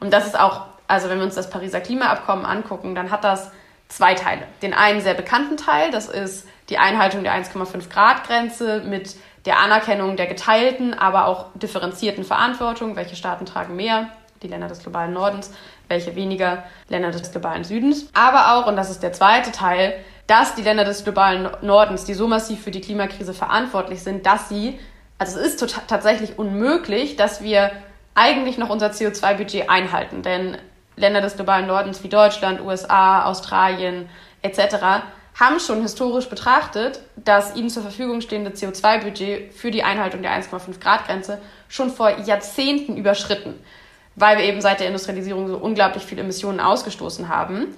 Und 0.00 0.12
das 0.12 0.26
ist 0.26 0.38
auch, 0.38 0.66
also 0.86 1.08
wenn 1.08 1.18
wir 1.18 1.24
uns 1.24 1.34
das 1.34 1.50
Pariser 1.50 1.80
Klimaabkommen 1.80 2.44
angucken, 2.44 2.94
dann 2.94 3.10
hat 3.10 3.24
das 3.24 3.50
zwei 3.88 4.14
Teile. 4.14 4.42
Den 4.62 4.74
einen 4.74 5.00
sehr 5.00 5.14
bekannten 5.14 5.56
Teil, 5.56 5.90
das 5.90 6.08
ist 6.08 6.46
die 6.68 6.78
Einhaltung 6.78 7.22
der 7.22 7.34
1,5 7.34 7.88
Grad 7.88 8.24
Grenze 8.24 8.82
mit 8.84 9.16
der 9.44 9.60
Anerkennung 9.60 10.16
der 10.16 10.26
geteilten, 10.26 10.94
aber 10.94 11.26
auch 11.26 11.46
differenzierten 11.54 12.24
Verantwortung. 12.24 12.96
Welche 12.96 13.16
Staaten 13.16 13.46
tragen 13.46 13.76
mehr? 13.76 14.08
Die 14.42 14.48
Länder 14.48 14.68
des 14.68 14.80
globalen 14.80 15.12
Nordens, 15.12 15.52
welche 15.88 16.14
weniger 16.16 16.64
Länder 16.88 17.10
des 17.10 17.30
globalen 17.30 17.64
Südens. 17.64 18.10
Aber 18.12 18.54
auch, 18.54 18.66
und 18.66 18.76
das 18.76 18.90
ist 18.90 19.02
der 19.02 19.12
zweite 19.12 19.52
Teil, 19.52 19.94
dass 20.26 20.56
die 20.56 20.62
Länder 20.62 20.84
des 20.84 21.04
globalen 21.04 21.48
Nordens, 21.62 22.04
die 22.04 22.14
so 22.14 22.26
massiv 22.26 22.62
für 22.62 22.72
die 22.72 22.80
Klimakrise 22.80 23.32
verantwortlich 23.32 24.02
sind, 24.02 24.26
dass 24.26 24.48
sie, 24.48 24.78
also 25.18 25.38
es 25.38 25.46
ist 25.46 25.60
tota-, 25.62 25.86
tatsächlich 25.86 26.38
unmöglich, 26.38 27.16
dass 27.16 27.42
wir 27.42 27.70
eigentlich 28.14 28.58
noch 28.58 28.70
unser 28.70 28.88
CO2-Budget 28.88 29.70
einhalten. 29.70 30.22
Denn 30.22 30.56
Länder 30.96 31.20
des 31.20 31.36
globalen 31.36 31.66
Nordens 31.66 32.02
wie 32.02 32.08
Deutschland, 32.08 32.60
USA, 32.60 33.24
Australien 33.24 34.08
etc. 34.42 35.04
haben 35.38 35.60
schon 35.60 35.82
historisch 35.82 36.28
betrachtet, 36.28 37.00
das 37.16 37.54
ihnen 37.54 37.70
zur 37.70 37.82
Verfügung 37.82 38.20
stehende 38.22 38.50
CO2-Budget 38.50 39.52
für 39.52 39.70
die 39.70 39.82
Einhaltung 39.82 40.22
der 40.22 40.32
1,5 40.32 40.80
Grad 40.80 41.06
Grenze 41.06 41.38
schon 41.68 41.90
vor 41.90 42.18
Jahrzehnten 42.20 42.96
überschritten, 42.96 43.54
weil 44.14 44.38
wir 44.38 44.44
eben 44.44 44.60
seit 44.60 44.80
der 44.80 44.86
Industrialisierung 44.86 45.48
so 45.48 45.58
unglaublich 45.58 46.04
viele 46.04 46.22
Emissionen 46.22 46.60
ausgestoßen 46.60 47.28
haben. 47.28 47.74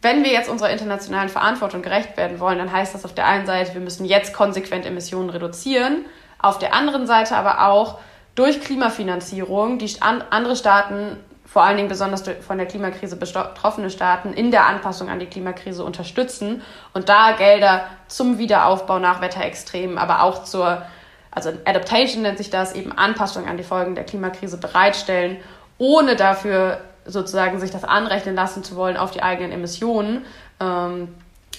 Wenn 0.00 0.24
wir 0.24 0.32
jetzt 0.32 0.48
unserer 0.48 0.70
internationalen 0.70 1.28
Verantwortung 1.28 1.82
gerecht 1.82 2.16
werden 2.16 2.40
wollen, 2.40 2.58
dann 2.58 2.72
heißt 2.72 2.94
das 2.94 3.04
auf 3.04 3.14
der 3.14 3.26
einen 3.26 3.46
Seite, 3.46 3.74
wir 3.74 3.80
müssen 3.80 4.04
jetzt 4.04 4.32
konsequent 4.32 4.86
Emissionen 4.86 5.30
reduzieren, 5.30 6.04
auf 6.38 6.58
der 6.58 6.74
anderen 6.74 7.06
Seite 7.06 7.36
aber 7.36 7.66
auch 7.66 7.98
durch 8.34 8.60
Klimafinanzierung 8.60 9.78
die 9.78 9.90
andere 10.00 10.56
Staaten 10.56 11.16
vor 11.46 11.62
allen 11.62 11.76
Dingen 11.76 11.88
besonders 11.88 12.24
von 12.46 12.58
der 12.58 12.66
Klimakrise 12.66 13.16
betroffene 13.16 13.88
Staaten 13.90 14.32
in 14.32 14.50
der 14.50 14.66
Anpassung 14.66 15.08
an 15.08 15.20
die 15.20 15.26
Klimakrise 15.26 15.84
unterstützen 15.84 16.62
und 16.92 17.08
da 17.08 17.32
Gelder 17.32 17.84
zum 18.08 18.38
Wiederaufbau 18.38 18.98
nach 18.98 19.20
Wetterextremen, 19.20 19.96
aber 19.96 20.22
auch 20.22 20.44
zur, 20.44 20.82
also 21.30 21.50
Adaptation 21.64 22.22
nennt 22.22 22.38
sich 22.38 22.50
das, 22.50 22.74
eben 22.74 22.92
Anpassung 22.92 23.46
an 23.46 23.56
die 23.56 23.62
Folgen 23.62 23.94
der 23.94 24.04
Klimakrise 24.04 24.58
bereitstellen, 24.58 25.38
ohne 25.78 26.16
dafür 26.16 26.80
sozusagen 27.04 27.60
sich 27.60 27.70
das 27.70 27.84
anrechnen 27.84 28.34
lassen 28.34 28.64
zu 28.64 28.74
wollen 28.74 28.96
auf 28.96 29.12
die 29.12 29.22
eigenen 29.22 29.52
Emissionen. 29.52 30.24
Ähm, 30.60 31.14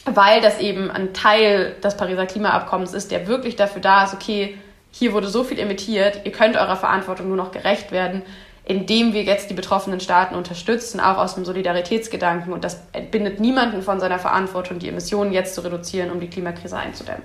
weil 0.06 0.41
das 0.41 0.60
eben 0.60 0.89
ein 0.89 1.13
Teil 1.13 1.76
des 1.84 1.97
Pariser 1.97 2.26
Klimaabkommens 2.26 2.93
ist, 2.93 3.12
der 3.12 3.28
wirklich 3.28 3.56
dafür 3.56 3.82
da 3.82 4.06
ist, 4.06 4.13
okay, 4.13 4.58
hier 4.91 5.13
wurde 5.13 5.28
so 5.28 5.43
viel 5.43 5.60
emittiert, 5.60 6.21
ihr 6.23 6.32
könnt 6.32 6.56
eurer 6.56 6.78
Verantwortung 6.78 7.28
nur 7.28 7.38
noch 7.38 7.52
gerecht 7.52 7.91
werden, 7.91 8.23
indem 8.67 9.13
wir 9.13 9.23
jetzt 9.23 9.49
die 9.49 9.53
betroffenen 9.53 10.01
Staaten 10.01 10.36
unterstützen, 10.36 10.99
auch 10.99 11.17
aus 11.17 11.36
dem 11.36 11.45
Solidaritätsgedanken. 11.45 12.51
Und 12.51 12.65
das 12.65 12.82
entbindet 12.91 13.39
niemanden 13.39 13.82
von 13.82 14.01
seiner 14.01 14.19
Verantwortung, 14.19 14.80
die 14.80 14.89
Emissionen 14.89 15.32
jetzt 15.32 15.56
zu 15.56 15.63
reduzieren, 15.63 16.12
um 16.12 16.19
die 16.19 16.27
Klimakrise 16.27 16.77
einzudämmen. 16.77 17.23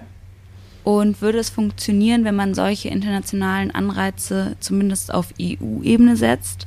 Und 0.85 1.21
würde 1.21 1.39
es 1.39 1.51
funktionieren, 1.51 2.25
wenn 2.25 2.37
man 2.37 2.55
solche 2.55 2.89
internationalen 2.89 3.73
Anreize 3.73 4.57
zumindest 4.61 5.13
auf 5.13 5.35
EU-Ebene 5.41 6.17
setzt? 6.17 6.67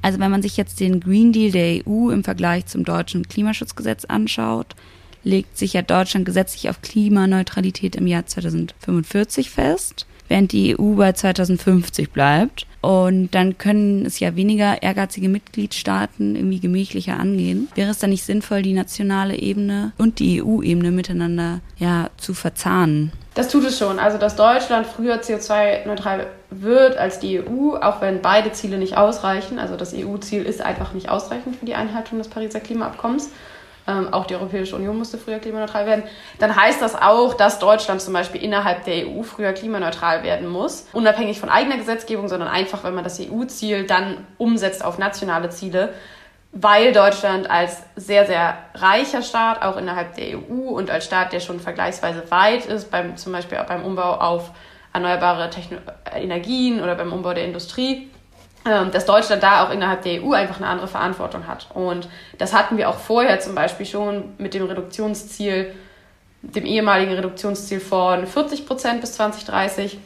Also 0.00 0.18
wenn 0.18 0.30
man 0.30 0.40
sich 0.40 0.56
jetzt 0.56 0.80
den 0.80 1.00
Green 1.00 1.32
Deal 1.32 1.50
der 1.50 1.86
EU 1.86 2.08
im 2.08 2.24
Vergleich 2.24 2.66
zum 2.66 2.84
deutschen 2.84 3.28
Klimaschutzgesetz 3.28 4.06
anschaut, 4.06 4.76
legt 5.24 5.58
sich 5.58 5.74
ja 5.74 5.82
Deutschland 5.82 6.24
gesetzlich 6.24 6.70
auf 6.70 6.80
Klimaneutralität 6.80 7.96
im 7.96 8.06
Jahr 8.06 8.24
2045 8.24 9.50
fest 9.50 10.06
während 10.30 10.52
die 10.52 10.78
EU 10.78 10.94
bei 10.94 11.12
2050 11.12 12.10
bleibt. 12.10 12.66
Und 12.80 13.34
dann 13.34 13.58
können 13.58 14.06
es 14.06 14.20
ja 14.20 14.36
weniger 14.36 14.82
ehrgeizige 14.82 15.28
Mitgliedstaaten 15.28 16.34
irgendwie 16.34 16.60
gemächlicher 16.60 17.18
angehen. 17.18 17.68
Wäre 17.74 17.90
es 17.90 17.98
dann 17.98 18.08
nicht 18.08 18.24
sinnvoll, 18.24 18.62
die 18.62 18.72
nationale 18.72 19.36
Ebene 19.36 19.92
und 19.98 20.18
die 20.18 20.42
EU-Ebene 20.42 20.90
miteinander 20.90 21.60
ja 21.76 22.08
zu 22.16 22.32
verzahnen? 22.32 23.12
Das 23.34 23.48
tut 23.48 23.64
es 23.64 23.78
schon. 23.78 23.98
Also, 23.98 24.16
dass 24.16 24.36
Deutschland 24.36 24.86
früher 24.86 25.20
CO2-neutral 25.20 26.26
wird 26.50 26.96
als 26.96 27.18
die 27.18 27.40
EU, 27.40 27.76
auch 27.76 28.00
wenn 28.00 28.22
beide 28.22 28.52
Ziele 28.52 28.78
nicht 28.78 28.96
ausreichen. 28.96 29.58
Also, 29.58 29.76
das 29.76 29.92
EU-Ziel 29.94 30.42
ist 30.42 30.62
einfach 30.62 30.94
nicht 30.94 31.10
ausreichend 31.10 31.56
für 31.56 31.66
die 31.66 31.74
Einhaltung 31.74 32.18
des 32.18 32.28
Pariser 32.28 32.60
Klimaabkommens 32.60 33.30
ähm, 33.90 34.12
auch 34.12 34.26
die 34.26 34.34
Europäische 34.34 34.76
Union 34.76 34.96
musste 34.96 35.18
früher 35.18 35.38
klimaneutral 35.38 35.86
werden, 35.86 36.04
dann 36.38 36.54
heißt 36.54 36.80
das 36.80 36.94
auch, 36.94 37.34
dass 37.34 37.58
Deutschland 37.58 38.00
zum 38.00 38.12
Beispiel 38.12 38.42
innerhalb 38.42 38.84
der 38.84 39.06
EU 39.06 39.22
früher 39.22 39.52
klimaneutral 39.52 40.22
werden 40.22 40.48
muss, 40.48 40.86
unabhängig 40.92 41.40
von 41.40 41.48
eigener 41.48 41.76
Gesetzgebung, 41.76 42.28
sondern 42.28 42.48
einfach, 42.48 42.84
wenn 42.84 42.94
man 42.94 43.04
das 43.04 43.20
EU-Ziel 43.20 43.86
dann 43.86 44.26
umsetzt 44.38 44.84
auf 44.84 44.98
nationale 44.98 45.50
Ziele, 45.50 45.92
weil 46.52 46.92
Deutschland 46.92 47.48
als 47.48 47.82
sehr, 47.96 48.26
sehr 48.26 48.58
reicher 48.74 49.22
Staat, 49.22 49.62
auch 49.62 49.76
innerhalb 49.76 50.14
der 50.14 50.36
EU 50.38 50.70
und 50.70 50.90
als 50.90 51.04
Staat, 51.04 51.32
der 51.32 51.40
schon 51.40 51.60
vergleichsweise 51.60 52.30
weit 52.30 52.66
ist, 52.66 52.90
beim, 52.90 53.16
zum 53.16 53.32
Beispiel 53.32 53.58
auch 53.58 53.66
beim 53.66 53.84
Umbau 53.84 54.14
auf 54.14 54.50
erneuerbare 54.92 55.50
Techno 55.50 55.78
Energien 56.12 56.82
oder 56.82 56.96
beim 56.96 57.12
Umbau 57.12 57.32
der 57.32 57.44
Industrie, 57.44 58.09
dass 58.64 59.06
Deutschland 59.06 59.42
da 59.42 59.64
auch 59.64 59.70
innerhalb 59.70 60.02
der 60.02 60.22
EU 60.22 60.32
einfach 60.32 60.58
eine 60.58 60.66
andere 60.66 60.88
Verantwortung 60.88 61.46
hat. 61.46 61.68
Und 61.74 62.08
das 62.38 62.52
hatten 62.52 62.76
wir 62.76 62.88
auch 62.88 62.98
vorher 62.98 63.40
zum 63.40 63.54
Beispiel 63.54 63.86
schon 63.86 64.34
mit 64.38 64.52
dem 64.54 64.66
Reduktionsziel, 64.66 65.74
dem 66.42 66.66
ehemaligen 66.66 67.12
Reduktionsziel 67.12 67.80
von 67.80 68.26
40 68.26 68.66
Prozent 68.66 69.00
bis 69.00 69.14
2030 69.14 69.98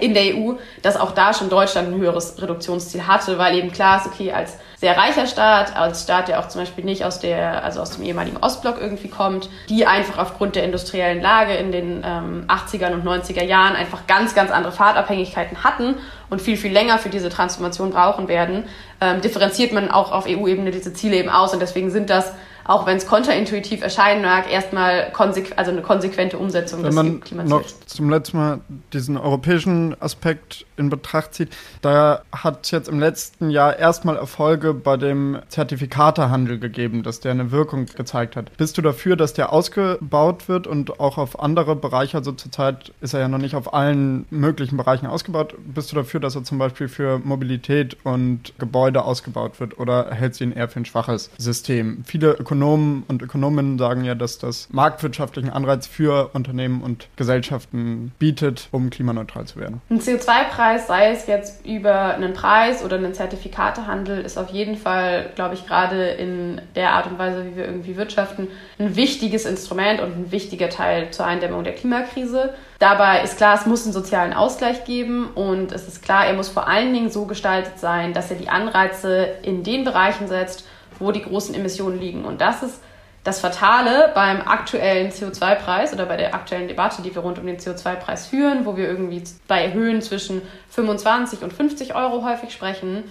in 0.00 0.14
der 0.14 0.36
EU, 0.36 0.54
dass 0.82 0.96
auch 0.96 1.12
da 1.12 1.32
schon 1.32 1.48
Deutschland 1.48 1.88
ein 1.88 2.00
höheres 2.00 2.40
Reduktionsziel 2.40 3.06
hatte, 3.06 3.38
weil 3.38 3.56
eben 3.56 3.72
klar 3.72 3.98
ist, 3.98 4.06
okay, 4.06 4.32
als 4.32 4.58
sehr 4.76 4.96
reicher 4.96 5.26
Staat, 5.26 5.76
als 5.76 6.02
Staat, 6.02 6.28
der 6.28 6.40
auch 6.40 6.48
zum 6.48 6.60
Beispiel 6.60 6.84
nicht 6.84 7.04
aus 7.04 7.18
der, 7.18 7.64
also 7.64 7.80
aus 7.80 7.92
dem 7.92 8.04
ehemaligen 8.04 8.36
Ostblock 8.36 8.80
irgendwie 8.80 9.08
kommt, 9.08 9.48
die 9.68 9.86
einfach 9.86 10.18
aufgrund 10.18 10.56
der 10.56 10.64
industriellen 10.64 11.22
Lage 11.22 11.54
in 11.54 11.72
den 11.72 12.02
ähm, 12.04 12.44
80er 12.48 12.92
und 12.92 13.04
90er 13.04 13.44
Jahren 13.44 13.76
einfach 13.76 14.06
ganz, 14.06 14.34
ganz 14.34 14.50
andere 14.50 14.72
Fahrtabhängigkeiten 14.72 15.64
hatten 15.64 15.94
und 16.28 16.42
viel, 16.42 16.56
viel 16.56 16.72
länger 16.72 16.98
für 16.98 17.08
diese 17.08 17.30
Transformation 17.30 17.90
brauchen 17.90 18.28
werden, 18.28 18.64
ähm, 19.00 19.20
differenziert 19.20 19.72
man 19.72 19.90
auch 19.90 20.12
auf 20.12 20.26
EU-Ebene 20.26 20.70
diese 20.70 20.92
Ziele 20.92 21.16
eben 21.16 21.30
aus 21.30 21.54
und 21.54 21.60
deswegen 21.60 21.90
sind 21.90 22.10
das 22.10 22.34
auch 22.64 22.86
wenn 22.86 22.96
es 22.96 23.06
kontraintuitiv 23.06 23.82
erscheinen 23.82 24.22
mag, 24.22 24.50
erstmal 24.50 25.12
also 25.56 25.70
eine 25.70 25.82
konsequente 25.82 26.38
Umsetzung 26.38 26.82
wenn 26.82 27.20
des 27.20 27.32
man 27.32 27.48
noch 27.48 27.64
zum 27.86 28.08
letzten 28.08 28.36
Mal 28.38 28.60
diesen 28.92 29.16
europäischen 29.18 30.00
Aspekt 30.00 30.64
in 30.76 30.88
Betracht 30.88 31.34
zieht, 31.34 31.50
da 31.82 32.22
hat 32.32 32.64
es 32.64 32.70
jetzt 32.70 32.88
im 32.88 32.98
letzten 32.98 33.50
Jahr 33.50 33.78
erstmal 33.78 34.16
Erfolge 34.16 34.74
bei 34.74 34.96
dem 34.96 35.38
Zertifikatehandel 35.48 36.58
gegeben, 36.58 37.02
dass 37.02 37.20
der 37.20 37.32
eine 37.32 37.52
Wirkung 37.52 37.86
gezeigt 37.86 38.34
hat. 38.34 38.56
Bist 38.56 38.78
du 38.78 38.82
dafür, 38.82 39.16
dass 39.16 39.34
der 39.34 39.52
ausgebaut 39.52 40.48
wird 40.48 40.66
und 40.66 40.98
auch 41.00 41.18
auf 41.18 41.40
andere 41.40 41.76
Bereiche, 41.76 42.16
also 42.16 42.32
zurzeit 42.32 42.92
ist 43.00 43.14
er 43.14 43.20
ja 43.20 43.28
noch 43.28 43.38
nicht 43.38 43.54
auf 43.54 43.74
allen 43.74 44.24
möglichen 44.30 44.76
Bereichen 44.76 45.06
ausgebaut, 45.06 45.54
bist 45.66 45.92
du 45.92 45.96
dafür, 45.96 46.20
dass 46.20 46.34
er 46.34 46.44
zum 46.44 46.58
Beispiel 46.58 46.88
für 46.88 47.18
Mobilität 47.18 47.96
und 48.04 48.58
Gebäude 48.58 49.04
ausgebaut 49.04 49.60
wird 49.60 49.78
oder 49.78 50.10
hältst 50.10 50.40
du 50.40 50.44
ihn 50.44 50.52
eher 50.52 50.68
für 50.68 50.80
ein 50.80 50.86
schwaches 50.86 51.30
System? 51.38 52.02
Viele 52.04 52.32
Ökonomen 52.32 52.53
Ökonomen 52.54 53.02
und 53.08 53.20
Ökonominnen 53.20 53.78
sagen 53.78 54.04
ja, 54.04 54.14
dass 54.14 54.38
das 54.38 54.68
marktwirtschaftlichen 54.70 55.50
Anreiz 55.50 55.88
für 55.88 56.30
Unternehmen 56.34 56.82
und 56.82 57.08
Gesellschaften 57.16 58.12
bietet, 58.20 58.68
um 58.70 58.90
klimaneutral 58.90 59.44
zu 59.46 59.58
werden. 59.58 59.80
Ein 59.90 59.98
CO2-Preis, 59.98 60.86
sei 60.86 61.10
es 61.10 61.26
jetzt 61.26 61.66
über 61.66 62.14
einen 62.14 62.32
Preis 62.32 62.84
oder 62.84 62.96
einen 62.96 63.12
Zertifikatehandel, 63.12 64.20
ist 64.20 64.38
auf 64.38 64.50
jeden 64.50 64.76
Fall, 64.76 65.30
glaube 65.34 65.54
ich, 65.54 65.66
gerade 65.66 66.10
in 66.10 66.60
der 66.76 66.92
Art 66.92 67.08
und 67.08 67.18
Weise, 67.18 67.44
wie 67.44 67.56
wir 67.56 67.64
irgendwie 67.64 67.96
wirtschaften, 67.96 68.46
ein 68.78 68.94
wichtiges 68.94 69.46
Instrument 69.46 70.00
und 70.00 70.12
ein 70.12 70.32
wichtiger 70.32 70.68
Teil 70.68 71.10
zur 71.10 71.26
Eindämmung 71.26 71.64
der 71.64 71.74
Klimakrise. 71.74 72.54
Dabei 72.78 73.22
ist 73.22 73.36
klar, 73.36 73.56
es 73.56 73.66
muss 73.66 73.84
einen 73.84 73.92
sozialen 73.92 74.32
Ausgleich 74.32 74.84
geben 74.84 75.28
und 75.34 75.72
es 75.72 75.88
ist 75.88 76.02
klar, 76.02 76.26
er 76.26 76.34
muss 76.34 76.48
vor 76.48 76.68
allen 76.68 76.92
Dingen 76.92 77.10
so 77.10 77.24
gestaltet 77.24 77.78
sein, 77.78 78.12
dass 78.12 78.30
er 78.30 78.36
die 78.36 78.48
Anreize 78.48 79.28
in 79.42 79.64
den 79.64 79.84
Bereichen 79.84 80.28
setzt, 80.28 80.66
wo 80.98 81.12
die 81.12 81.22
großen 81.22 81.54
Emissionen 81.54 82.00
liegen. 82.00 82.24
Und 82.24 82.40
das 82.40 82.62
ist 82.62 82.80
das 83.24 83.40
Fatale 83.40 84.12
beim 84.14 84.42
aktuellen 84.42 85.10
CO2-Preis 85.10 85.94
oder 85.94 86.04
bei 86.04 86.16
der 86.16 86.34
aktuellen 86.34 86.68
Debatte, 86.68 87.00
die 87.00 87.14
wir 87.14 87.22
rund 87.22 87.38
um 87.38 87.46
den 87.46 87.56
CO2-Preis 87.56 88.26
führen, 88.26 88.66
wo 88.66 88.76
wir 88.76 88.86
irgendwie 88.86 89.22
bei 89.48 89.72
Höhen 89.72 90.02
zwischen 90.02 90.42
25 90.68 91.42
und 91.42 91.52
50 91.52 91.94
Euro 91.94 92.22
häufig 92.22 92.52
sprechen, 92.52 93.04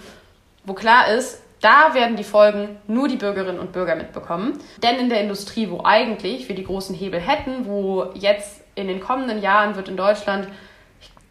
wo 0.66 0.74
klar 0.74 1.08
ist, 1.08 1.42
da 1.62 1.94
werden 1.94 2.16
die 2.16 2.24
Folgen 2.24 2.78
nur 2.88 3.08
die 3.08 3.16
Bürgerinnen 3.16 3.60
und 3.60 3.72
Bürger 3.72 3.96
mitbekommen. 3.96 4.60
Denn 4.84 4.98
in 4.98 5.10
der 5.10 5.22
Industrie, 5.22 5.70
wo 5.72 5.82
eigentlich 5.84 6.48
wir 6.48 6.56
die 6.56 6.66
großen 6.66 6.94
Hebel 6.94 7.20
hätten, 7.20 7.66
wo 7.66 8.12
jetzt 8.14 8.62
in 8.76 8.88
den 8.88 9.00
kommenden 9.00 9.42
Jahren 9.42 9.76
wird 9.76 9.88
in 9.88 9.98
Deutschland 9.98 10.48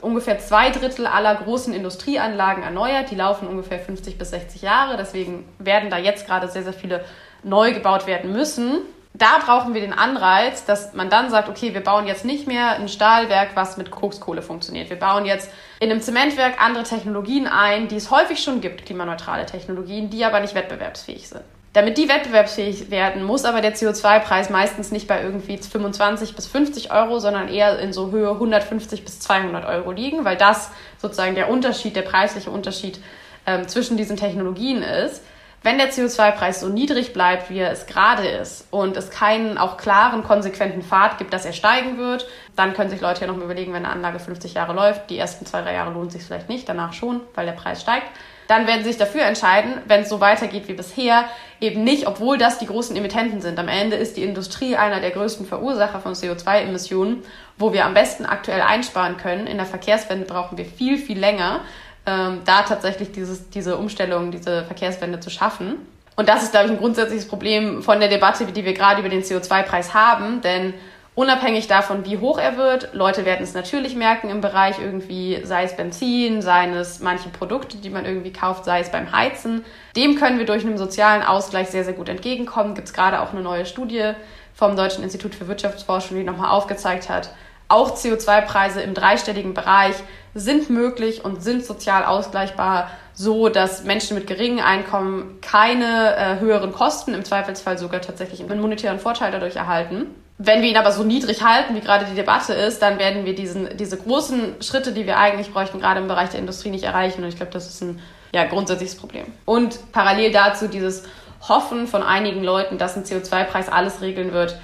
ungefähr 0.02 0.38
zwei 0.38 0.70
Drittel 0.70 1.06
aller 1.06 1.34
großen 1.34 1.72
Industrieanlagen 1.72 2.62
erneuert. 2.62 3.10
Die 3.10 3.14
laufen 3.14 3.48
ungefähr 3.48 3.78
50 3.78 4.18
bis 4.18 4.30
60 4.30 4.62
Jahre. 4.62 4.96
Deswegen 4.96 5.48
werden 5.58 5.90
da 5.90 5.98
jetzt 5.98 6.26
gerade 6.26 6.48
sehr, 6.48 6.64
sehr 6.64 6.72
viele 6.72 7.04
neu 7.42 7.72
gebaut 7.72 8.06
werden 8.06 8.32
müssen. 8.32 8.80
Da 9.14 9.38
brauchen 9.44 9.74
wir 9.74 9.82
den 9.82 9.92
Anreiz, 9.92 10.64
dass 10.64 10.94
man 10.94 11.10
dann 11.10 11.30
sagt, 11.30 11.48
okay, 11.48 11.74
wir 11.74 11.82
bauen 11.82 12.06
jetzt 12.06 12.24
nicht 12.24 12.46
mehr 12.46 12.76
ein 12.76 12.88
Stahlwerk, 12.88 13.50
was 13.54 13.76
mit 13.76 13.90
Kokskohle 13.90 14.40
funktioniert. 14.40 14.88
Wir 14.88 14.98
bauen 14.98 15.26
jetzt 15.26 15.50
in 15.80 15.90
einem 15.90 16.00
Zementwerk 16.00 16.62
andere 16.62 16.84
Technologien 16.84 17.46
ein, 17.46 17.88
die 17.88 17.96
es 17.96 18.10
häufig 18.10 18.42
schon 18.42 18.62
gibt, 18.62 18.86
klimaneutrale 18.86 19.44
Technologien, 19.44 20.08
die 20.08 20.24
aber 20.24 20.40
nicht 20.40 20.54
wettbewerbsfähig 20.54 21.28
sind. 21.28 21.44
Damit 21.72 21.96
die 21.96 22.08
wettbewerbsfähig 22.08 22.90
werden, 22.90 23.24
muss 23.24 23.46
aber 23.46 23.62
der 23.62 23.74
CO2-Preis 23.74 24.50
meistens 24.50 24.90
nicht 24.90 25.08
bei 25.08 25.22
irgendwie 25.22 25.56
25 25.56 26.36
bis 26.36 26.46
50 26.46 26.92
Euro, 26.92 27.18
sondern 27.18 27.48
eher 27.48 27.78
in 27.78 27.94
so 27.94 28.10
Höhe 28.10 28.30
150 28.30 29.04
bis 29.04 29.20
200 29.20 29.64
Euro 29.64 29.90
liegen, 29.90 30.26
weil 30.26 30.36
das 30.36 30.70
sozusagen 30.98 31.34
der 31.34 31.48
Unterschied, 31.48 31.96
der 31.96 32.02
preisliche 32.02 32.50
Unterschied 32.50 33.00
ähm, 33.46 33.68
zwischen 33.68 33.96
diesen 33.96 34.18
Technologien 34.18 34.82
ist. 34.82 35.22
Wenn 35.62 35.78
der 35.78 35.90
CO2-Preis 35.90 36.60
so 36.60 36.68
niedrig 36.68 37.14
bleibt, 37.14 37.48
wie 37.48 37.60
er 37.60 37.70
es 37.70 37.86
gerade 37.86 38.26
ist 38.26 38.66
und 38.70 38.96
es 38.96 39.10
keinen 39.10 39.56
auch 39.56 39.78
klaren, 39.78 40.24
konsequenten 40.24 40.82
Pfad 40.82 41.18
gibt, 41.18 41.32
dass 41.32 41.46
er 41.46 41.52
steigen 41.54 41.96
wird, 41.96 42.26
dann 42.54 42.74
können 42.74 42.90
sich 42.90 43.00
Leute 43.00 43.22
ja 43.22 43.28
noch 43.28 43.36
mal 43.36 43.44
überlegen, 43.44 43.72
wenn 43.72 43.86
eine 43.86 43.94
Anlage 43.94 44.18
50 44.18 44.54
Jahre 44.54 44.74
läuft, 44.74 45.08
die 45.08 45.16
ersten 45.16 45.46
zwei, 45.46 45.62
drei 45.62 45.74
Jahre 45.74 45.92
lohnt 45.92 46.12
sich 46.12 46.24
vielleicht 46.24 46.50
nicht, 46.50 46.68
danach 46.68 46.92
schon, 46.92 47.20
weil 47.34 47.46
der 47.46 47.52
Preis 47.52 47.80
steigt 47.80 48.08
dann 48.52 48.66
werden 48.66 48.84
sie 48.84 48.90
sich 48.90 48.98
dafür 48.98 49.22
entscheiden, 49.22 49.80
wenn 49.86 50.02
es 50.02 50.10
so 50.10 50.20
weitergeht 50.20 50.68
wie 50.68 50.74
bisher, 50.74 51.24
eben 51.58 51.84
nicht, 51.84 52.06
obwohl 52.06 52.36
das 52.36 52.58
die 52.58 52.66
großen 52.66 52.94
Emittenten 52.94 53.40
sind. 53.40 53.58
Am 53.58 53.68
Ende 53.68 53.96
ist 53.96 54.18
die 54.18 54.24
Industrie 54.24 54.76
einer 54.76 55.00
der 55.00 55.10
größten 55.10 55.46
Verursacher 55.46 56.00
von 56.00 56.12
CO2-Emissionen, 56.12 57.22
wo 57.56 57.72
wir 57.72 57.86
am 57.86 57.94
besten 57.94 58.26
aktuell 58.26 58.60
einsparen 58.60 59.16
können. 59.16 59.46
In 59.46 59.56
der 59.56 59.64
Verkehrswende 59.64 60.26
brauchen 60.26 60.58
wir 60.58 60.66
viel, 60.66 60.98
viel 60.98 61.18
länger, 61.18 61.60
ähm, 62.04 62.42
da 62.44 62.60
tatsächlich 62.62 63.10
dieses, 63.10 63.48
diese 63.48 63.78
Umstellung, 63.78 64.30
diese 64.32 64.64
Verkehrswende 64.64 65.18
zu 65.18 65.30
schaffen. 65.30 65.76
Und 66.16 66.28
das 66.28 66.42
ist, 66.42 66.50
glaube 66.50 66.66
ich, 66.66 66.72
ein 66.72 66.78
grundsätzliches 66.78 67.26
Problem 67.26 67.82
von 67.82 68.00
der 68.00 68.10
Debatte, 68.10 68.44
die 68.44 68.66
wir 68.66 68.74
gerade 68.74 69.00
über 69.00 69.08
den 69.08 69.22
CO2-Preis 69.22 69.94
haben, 69.94 70.42
denn 70.42 70.74
Unabhängig 71.14 71.66
davon, 71.66 72.06
wie 72.06 72.16
hoch 72.16 72.38
er 72.38 72.56
wird, 72.56 72.94
Leute 72.94 73.26
werden 73.26 73.42
es 73.42 73.52
natürlich 73.52 73.94
merken 73.94 74.30
im 74.30 74.40
Bereich 74.40 74.78
irgendwie, 74.78 75.42
sei 75.44 75.64
es 75.64 75.76
Benzin, 75.76 76.40
sei 76.40 76.70
es 76.70 77.00
manche 77.00 77.28
Produkte, 77.28 77.76
die 77.76 77.90
man 77.90 78.06
irgendwie 78.06 78.32
kauft, 78.32 78.64
sei 78.64 78.80
es 78.80 78.90
beim 78.90 79.12
Heizen. 79.12 79.62
Dem 79.94 80.16
können 80.16 80.38
wir 80.38 80.46
durch 80.46 80.64
einen 80.64 80.78
sozialen 80.78 81.22
Ausgleich 81.22 81.68
sehr, 81.68 81.84
sehr 81.84 81.92
gut 81.92 82.08
entgegenkommen. 82.08 82.74
Gibt 82.74 82.88
es 82.88 82.94
gerade 82.94 83.20
auch 83.20 83.32
eine 83.32 83.42
neue 83.42 83.66
Studie 83.66 84.12
vom 84.54 84.74
Deutschen 84.74 85.04
Institut 85.04 85.34
für 85.34 85.48
Wirtschaftsforschung, 85.48 86.16
die 86.16 86.24
nochmal 86.24 86.50
aufgezeigt 86.50 87.10
hat, 87.10 87.30
auch 87.72 87.96
CO2-Preise 87.96 88.82
im 88.82 88.92
dreistelligen 88.92 89.54
Bereich 89.54 89.94
sind 90.34 90.68
möglich 90.68 91.24
und 91.24 91.42
sind 91.42 91.64
sozial 91.64 92.04
ausgleichbar, 92.04 92.90
so 93.14 93.48
dass 93.48 93.84
Menschen 93.84 94.14
mit 94.14 94.26
geringen 94.26 94.60
Einkommen 94.60 95.40
keine 95.40 96.16
äh, 96.16 96.40
höheren 96.40 96.72
Kosten, 96.72 97.14
im 97.14 97.24
Zweifelsfall 97.24 97.78
sogar 97.78 98.02
tatsächlich 98.02 98.42
einen 98.42 98.60
monetären 98.60 98.98
Vorteil 98.98 99.32
dadurch 99.32 99.56
erhalten. 99.56 100.06
Wenn 100.44 100.60
wir 100.60 100.68
ihn 100.68 100.76
aber 100.76 100.90
so 100.90 101.04
niedrig 101.04 101.44
halten, 101.44 101.76
wie 101.76 101.80
gerade 101.80 102.04
die 102.04 102.16
Debatte 102.16 102.52
ist, 102.52 102.82
dann 102.82 102.98
werden 102.98 103.24
wir 103.24 103.34
diesen, 103.36 103.76
diese 103.76 103.96
großen 103.96 104.60
Schritte, 104.60 104.92
die 104.92 105.06
wir 105.06 105.16
eigentlich 105.16 105.52
bräuchten, 105.52 105.78
gerade 105.78 106.00
im 106.00 106.08
Bereich 106.08 106.30
der 106.30 106.40
Industrie 106.40 106.70
nicht 106.70 106.82
erreichen. 106.82 107.22
Und 107.22 107.28
ich 107.28 107.36
glaube, 107.36 107.52
das 107.52 107.68
ist 107.68 107.80
ein 107.80 108.00
ja, 108.32 108.44
grundsätzliches 108.46 108.96
Problem. 108.96 109.26
Und 109.44 109.92
parallel 109.92 110.32
dazu 110.32 110.66
dieses 110.66 111.04
Hoffen 111.48 111.86
von 111.86 112.02
einigen 112.02 112.42
Leuten, 112.42 112.76
dass 112.76 112.96
ein 112.96 113.04
CO2-Preis 113.04 113.68
alles 113.68 114.00
regeln 114.00 114.32
wird, 114.32 114.58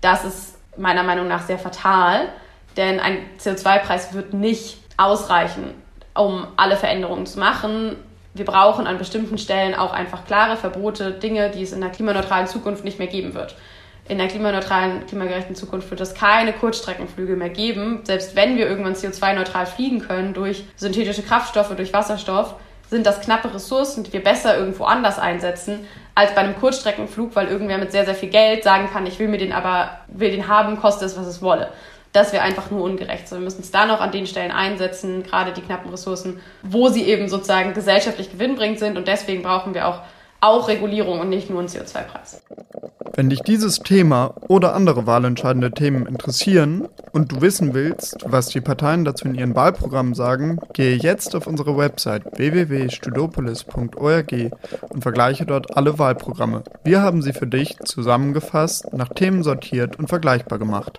das 0.00 0.24
ist 0.24 0.58
meiner 0.76 1.02
Meinung 1.02 1.26
nach 1.26 1.44
sehr 1.44 1.58
fatal. 1.58 2.28
Denn 2.76 3.00
ein 3.00 3.18
CO2-Preis 3.40 4.12
wird 4.12 4.32
nicht 4.32 4.78
ausreichen, 4.96 5.74
um 6.14 6.46
alle 6.56 6.76
Veränderungen 6.76 7.26
zu 7.26 7.40
machen. 7.40 7.96
Wir 8.34 8.44
brauchen 8.44 8.86
an 8.86 8.96
bestimmten 8.96 9.38
Stellen 9.38 9.74
auch 9.74 9.92
einfach 9.92 10.24
klare 10.24 10.56
Verbote, 10.56 11.10
Dinge, 11.10 11.50
die 11.50 11.62
es 11.62 11.72
in 11.72 11.80
der 11.80 11.90
klimaneutralen 11.90 12.46
Zukunft 12.46 12.84
nicht 12.84 13.00
mehr 13.00 13.08
geben 13.08 13.34
wird 13.34 13.56
in 14.08 14.18
der 14.18 14.28
klimaneutralen, 14.28 15.06
klimagerechten 15.06 15.54
Zukunft 15.54 15.90
wird 15.90 16.00
es 16.00 16.14
keine 16.14 16.52
Kurzstreckenflüge 16.52 17.36
mehr 17.36 17.48
geben. 17.48 18.00
Selbst 18.04 18.36
wenn 18.36 18.56
wir 18.56 18.68
irgendwann 18.68 18.94
CO2-neutral 18.94 19.66
fliegen 19.66 20.00
können 20.00 20.34
durch 20.34 20.64
synthetische 20.76 21.22
Kraftstoffe, 21.22 21.74
durch 21.76 21.92
Wasserstoff, 21.92 22.54
sind 22.88 23.04
das 23.04 23.20
knappe 23.20 23.52
Ressourcen, 23.52 24.04
die 24.04 24.12
wir 24.12 24.22
besser 24.22 24.56
irgendwo 24.56 24.84
anders 24.84 25.18
einsetzen, 25.18 25.86
als 26.14 26.34
bei 26.34 26.42
einem 26.42 26.56
Kurzstreckenflug, 26.56 27.34
weil 27.34 27.48
irgendwer 27.48 27.78
mit 27.78 27.90
sehr, 27.90 28.04
sehr 28.04 28.14
viel 28.14 28.28
Geld 28.28 28.62
sagen 28.62 28.88
kann, 28.92 29.06
ich 29.06 29.18
will 29.18 29.26
mir 29.28 29.38
den 29.38 29.52
aber, 29.52 29.98
will 30.06 30.30
den 30.30 30.46
haben, 30.46 30.78
koste 30.80 31.04
es, 31.04 31.18
was 31.18 31.26
es 31.26 31.42
wolle. 31.42 31.68
Das 32.12 32.32
wäre 32.32 32.44
einfach 32.44 32.70
nur 32.70 32.84
ungerecht. 32.84 33.28
So, 33.28 33.36
wir 33.36 33.42
müssen 33.42 33.60
es 33.60 33.72
da 33.72 33.86
noch 33.86 34.00
an 34.00 34.12
den 34.12 34.26
Stellen 34.26 34.52
einsetzen, 34.52 35.24
gerade 35.24 35.52
die 35.52 35.60
knappen 35.60 35.90
Ressourcen, 35.90 36.40
wo 36.62 36.88
sie 36.88 37.02
eben 37.02 37.28
sozusagen 37.28 37.74
gesellschaftlich 37.74 38.30
gewinnbringend 38.30 38.78
sind. 38.78 38.96
Und 38.96 39.08
deswegen 39.08 39.42
brauchen 39.42 39.74
wir 39.74 39.88
auch 39.88 40.00
auch 40.40 40.68
Regulierung 40.68 41.20
und 41.20 41.28
nicht 41.28 41.50
nur 41.50 41.60
einen 41.60 41.68
CO2-Preis. 41.68 42.42
Wenn 43.16 43.30
dich 43.30 43.40
dieses 43.40 43.78
Thema 43.78 44.34
oder 44.46 44.74
andere 44.74 45.06
wahlentscheidende 45.06 45.70
Themen 45.70 46.04
interessieren 46.04 46.86
und 47.12 47.32
du 47.32 47.40
wissen 47.40 47.72
willst, 47.72 48.18
was 48.26 48.48
die 48.48 48.60
Parteien 48.60 49.06
dazu 49.06 49.24
in 49.26 49.34
ihren 49.34 49.54
Wahlprogrammen 49.54 50.12
sagen, 50.12 50.60
gehe 50.74 50.96
jetzt 50.96 51.34
auf 51.34 51.46
unsere 51.46 51.78
Website 51.78 52.36
www.studopolis.org 52.36 54.32
und 54.90 55.00
vergleiche 55.02 55.46
dort 55.46 55.74
alle 55.78 55.98
Wahlprogramme. 55.98 56.62
Wir 56.84 57.00
haben 57.00 57.22
sie 57.22 57.32
für 57.32 57.46
dich 57.46 57.78
zusammengefasst, 57.86 58.92
nach 58.92 59.08
Themen 59.08 59.42
sortiert 59.42 59.98
und 59.98 60.08
vergleichbar 60.08 60.58
gemacht. 60.58 60.98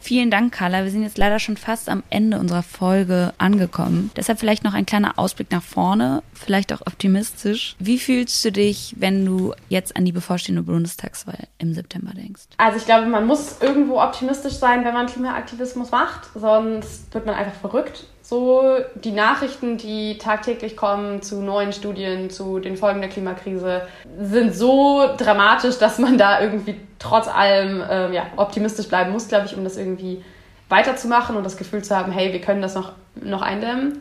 Vielen 0.00 0.30
Dank, 0.30 0.52
Carla. 0.52 0.84
Wir 0.84 0.90
sind 0.90 1.02
jetzt 1.02 1.18
leider 1.18 1.38
schon 1.38 1.56
fast 1.56 1.88
am 1.88 2.02
Ende 2.10 2.38
unserer 2.38 2.62
Folge 2.62 3.32
angekommen. 3.38 4.10
Deshalb 4.16 4.38
vielleicht 4.38 4.64
noch 4.64 4.74
ein 4.74 4.86
kleiner 4.86 5.18
Ausblick 5.18 5.50
nach 5.50 5.62
vorne, 5.62 6.22
vielleicht 6.32 6.72
auch 6.72 6.82
optimistisch. 6.82 7.76
Wie 7.78 7.98
fühlst 7.98 8.44
du 8.44 8.52
dich, 8.52 8.94
wenn 8.98 9.24
du 9.24 9.54
jetzt 9.68 9.96
an 9.96 10.04
die 10.04 10.12
bevorstehende 10.12 10.62
Bundestagswahl 10.62 11.48
im 11.58 11.74
September 11.74 12.12
denkst? 12.14 12.42
Also 12.58 12.78
ich 12.78 12.84
glaube, 12.84 13.06
man 13.06 13.26
muss 13.26 13.60
irgendwo 13.60 14.00
optimistisch 14.00 14.54
sein, 14.54 14.84
wenn 14.84 14.94
man 14.94 15.06
Klimaaktivismus 15.06 15.90
macht, 15.90 16.28
sonst 16.34 17.12
wird 17.14 17.26
man 17.26 17.34
einfach 17.34 17.58
verrückt 17.60 18.04
so 18.28 18.60
die 18.96 19.12
Nachrichten, 19.12 19.76
die 19.76 20.18
tagtäglich 20.18 20.76
kommen 20.76 21.22
zu 21.22 21.40
neuen 21.42 21.72
Studien, 21.72 22.28
zu 22.28 22.58
den 22.58 22.76
Folgen 22.76 23.00
der 23.00 23.08
Klimakrise, 23.08 23.82
sind 24.20 24.52
so 24.52 25.14
dramatisch, 25.16 25.78
dass 25.78 26.00
man 26.00 26.18
da 26.18 26.40
irgendwie 26.40 26.74
trotz 26.98 27.28
allem 27.28 27.82
äh, 27.82 28.14
ja, 28.14 28.26
optimistisch 28.36 28.88
bleiben 28.88 29.12
muss, 29.12 29.28
glaube 29.28 29.46
ich, 29.46 29.56
um 29.56 29.64
das 29.64 29.76
irgendwie 29.76 30.24
weiterzumachen 30.68 31.36
und 31.36 31.44
das 31.44 31.56
Gefühl 31.56 31.82
zu 31.82 31.96
haben, 31.96 32.12
hey, 32.12 32.32
wir 32.32 32.40
können 32.40 32.62
das 32.62 32.74
noch, 32.74 32.92
noch 33.14 33.42
eindämmen. 33.42 34.00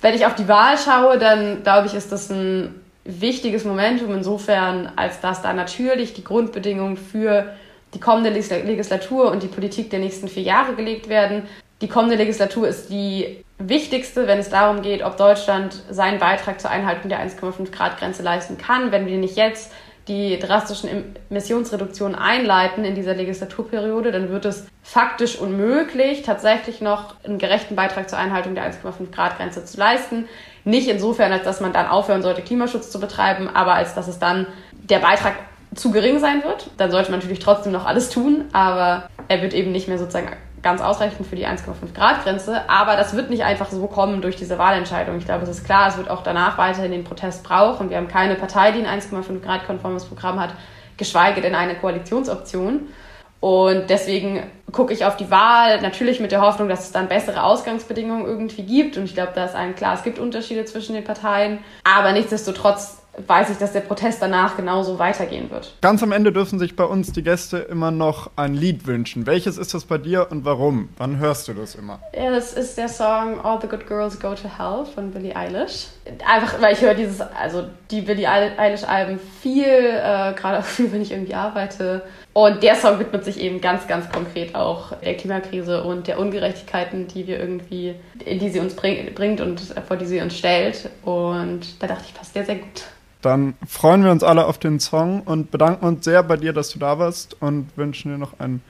Wenn 0.00 0.14
ich 0.14 0.26
auf 0.26 0.34
die 0.34 0.46
Wahl 0.46 0.78
schaue, 0.78 1.18
dann 1.18 1.62
glaube 1.62 1.86
ich, 1.86 1.94
ist 1.94 2.12
das 2.12 2.30
ein 2.30 2.80
wichtiges 3.04 3.64
Momentum 3.64 4.14
insofern, 4.14 4.92
als 4.96 5.20
dass 5.20 5.42
da 5.42 5.52
natürlich 5.52 6.14
die 6.14 6.22
Grundbedingungen 6.22 6.96
für 6.96 7.52
die 7.94 8.00
kommende 8.00 8.30
Legislatur 8.30 9.30
und 9.30 9.42
die 9.42 9.48
Politik 9.48 9.90
der 9.90 9.98
nächsten 9.98 10.28
vier 10.28 10.42
Jahre 10.42 10.74
gelegt 10.74 11.08
werden. 11.08 11.44
Die 11.80 11.88
kommende 11.88 12.16
Legislatur 12.16 12.68
ist 12.68 12.90
die 12.90 13.44
wichtigste, 13.58 14.26
wenn 14.26 14.38
es 14.38 14.50
darum 14.50 14.82
geht, 14.82 15.02
ob 15.02 15.16
Deutschland 15.16 15.82
seinen 15.90 16.18
Beitrag 16.18 16.60
zur 16.60 16.70
Einhaltung 16.70 17.08
der 17.08 17.20
1,5 17.20 17.70
Grad 17.72 17.98
Grenze 17.98 18.22
leisten 18.22 18.58
kann. 18.58 18.92
Wenn 18.92 19.06
wir 19.06 19.16
nicht 19.16 19.36
jetzt 19.36 19.72
die 20.08 20.38
drastischen 20.38 21.16
Emissionsreduktionen 21.30 22.16
einleiten 22.16 22.84
in 22.84 22.94
dieser 22.94 23.14
Legislaturperiode, 23.14 24.10
dann 24.10 24.30
wird 24.30 24.46
es 24.46 24.66
faktisch 24.82 25.38
unmöglich, 25.38 26.22
tatsächlich 26.22 26.80
noch 26.80 27.14
einen 27.24 27.38
gerechten 27.38 27.76
Beitrag 27.76 28.08
zur 28.08 28.18
Einhaltung 28.18 28.54
der 28.54 28.64
1,5 28.64 29.10
Grad 29.12 29.36
Grenze 29.36 29.64
zu 29.64 29.78
leisten. 29.78 30.28
Nicht 30.64 30.88
insofern, 30.88 31.32
als 31.32 31.44
dass 31.44 31.60
man 31.60 31.72
dann 31.72 31.86
aufhören 31.86 32.22
sollte, 32.22 32.42
Klimaschutz 32.42 32.90
zu 32.90 32.98
betreiben, 32.98 33.48
aber 33.52 33.74
als 33.74 33.94
dass 33.94 34.08
es 34.08 34.18
dann 34.18 34.46
der 34.72 34.98
Beitrag 34.98 35.34
zu 35.74 35.90
gering 35.90 36.18
sein 36.18 36.42
wird. 36.44 36.70
Dann 36.78 36.90
sollte 36.90 37.10
man 37.10 37.20
natürlich 37.20 37.38
trotzdem 37.38 37.72
noch 37.72 37.86
alles 37.86 38.10
tun, 38.10 38.46
aber 38.52 39.08
er 39.28 39.42
wird 39.42 39.54
eben 39.54 39.72
nicht 39.72 39.88
mehr 39.88 39.98
sozusagen 39.98 40.30
ganz 40.62 40.80
ausreichend 40.80 41.26
für 41.26 41.36
die 41.36 41.46
1,5 41.46 41.94
Grad 41.94 42.24
Grenze. 42.24 42.68
Aber 42.68 42.96
das 42.96 43.14
wird 43.14 43.30
nicht 43.30 43.44
einfach 43.44 43.70
so 43.70 43.86
kommen 43.86 44.20
durch 44.20 44.36
diese 44.36 44.58
Wahlentscheidung. 44.58 45.18
Ich 45.18 45.24
glaube, 45.24 45.44
es 45.44 45.48
ist 45.48 45.64
klar, 45.64 45.88
es 45.88 45.96
wird 45.96 46.10
auch 46.10 46.22
danach 46.22 46.58
weiterhin 46.58 46.92
den 46.92 47.04
Protest 47.04 47.44
brauchen. 47.44 47.90
Wir 47.90 47.96
haben 47.96 48.08
keine 48.08 48.34
Partei, 48.34 48.72
die 48.72 48.84
ein 48.84 49.00
1,5 49.00 49.40
Grad 49.40 49.66
konformes 49.66 50.04
Programm 50.04 50.40
hat, 50.40 50.50
geschweige 50.96 51.40
denn 51.40 51.54
eine 51.54 51.74
Koalitionsoption. 51.76 52.88
Und 53.40 53.88
deswegen 53.88 54.42
gucke 54.72 54.92
ich 54.92 55.04
auf 55.04 55.16
die 55.16 55.30
Wahl 55.30 55.80
natürlich 55.80 56.18
mit 56.18 56.32
der 56.32 56.40
Hoffnung, 56.40 56.68
dass 56.68 56.84
es 56.84 56.92
dann 56.92 57.06
bessere 57.06 57.44
Ausgangsbedingungen 57.44 58.26
irgendwie 58.26 58.64
gibt. 58.64 58.96
Und 58.96 59.04
ich 59.04 59.14
glaube, 59.14 59.32
da 59.34 59.44
ist 59.44 59.54
ein 59.54 59.76
klar, 59.76 59.94
es 59.94 60.02
gibt 60.02 60.18
Unterschiede 60.18 60.64
zwischen 60.64 60.94
den 60.94 61.04
Parteien. 61.04 61.60
Aber 61.84 62.12
nichtsdestotrotz 62.12 63.00
weiß 63.26 63.50
ich, 63.50 63.58
dass 63.58 63.72
der 63.72 63.80
Protest 63.80 64.22
danach 64.22 64.56
genauso 64.56 64.98
weitergehen 64.98 65.50
wird. 65.50 65.74
Ganz 65.80 66.02
am 66.02 66.12
Ende 66.12 66.32
dürfen 66.32 66.58
sich 66.58 66.76
bei 66.76 66.84
uns 66.84 67.12
die 67.12 67.22
Gäste 67.22 67.58
immer 67.58 67.90
noch 67.90 68.30
ein 68.36 68.54
Lied 68.54 68.86
wünschen. 68.86 69.26
Welches 69.26 69.58
ist 69.58 69.74
das 69.74 69.84
bei 69.84 69.98
dir 69.98 70.28
und 70.30 70.44
warum? 70.44 70.88
Wann 70.98 71.18
hörst 71.18 71.48
du 71.48 71.54
das 71.54 71.74
immer? 71.74 72.00
Ja, 72.14 72.30
das 72.30 72.52
ist 72.52 72.78
der 72.78 72.88
Song 72.88 73.40
All 73.40 73.60
the 73.60 73.68
Good 73.68 73.86
Girls 73.86 74.20
Go 74.20 74.34
to 74.34 74.48
Hell 74.48 74.84
von 74.94 75.10
Billie 75.10 75.34
Eilish. 75.34 75.88
Einfach, 76.26 76.60
weil 76.60 76.74
ich 76.74 76.80
höre 76.80 76.94
dieses, 76.94 77.20
also 77.20 77.64
die 77.90 78.00
Billie 78.00 78.28
Eilish-Alben 78.28 79.18
viel, 79.42 79.64
äh, 79.64 80.32
gerade 80.34 80.58
auch 80.58 80.64
viel, 80.64 80.92
wenn 80.92 81.02
ich 81.02 81.12
irgendwie 81.12 81.34
arbeite. 81.34 82.02
Und 82.32 82.62
der 82.62 82.76
Song 82.76 83.00
widmet 83.00 83.24
sich 83.24 83.40
eben 83.40 83.60
ganz, 83.60 83.88
ganz 83.88 84.08
konkret 84.10 84.54
auch 84.54 84.92
der 85.04 85.16
Klimakrise 85.16 85.82
und 85.82 86.06
der 86.06 86.20
Ungerechtigkeiten, 86.20 87.08
die 87.08 87.26
wir 87.26 87.38
irgendwie, 87.40 87.96
in 88.24 88.38
die 88.38 88.50
sie 88.50 88.60
uns 88.60 88.74
bringt 88.74 89.40
und 89.40 89.60
vor 89.86 89.96
die 89.96 90.06
sie 90.06 90.20
uns 90.20 90.38
stellt. 90.38 90.88
Und 91.02 91.82
da 91.82 91.88
dachte 91.88 92.04
ich, 92.06 92.14
passt 92.14 92.36
der 92.36 92.44
sehr 92.44 92.56
gut. 92.56 92.84
Dann 93.22 93.54
freuen 93.66 94.04
wir 94.04 94.12
uns 94.12 94.22
alle 94.22 94.46
auf 94.46 94.58
den 94.58 94.78
Song 94.78 95.22
und 95.22 95.50
bedanken 95.50 95.84
uns 95.86 96.04
sehr 96.04 96.22
bei 96.22 96.36
dir, 96.36 96.52
dass 96.52 96.70
du 96.70 96.78
da 96.78 96.98
warst 96.98 97.36
und 97.40 97.68
wünschen 97.76 98.12
dir 98.12 98.18
noch 98.18 98.38
einen 98.38 98.62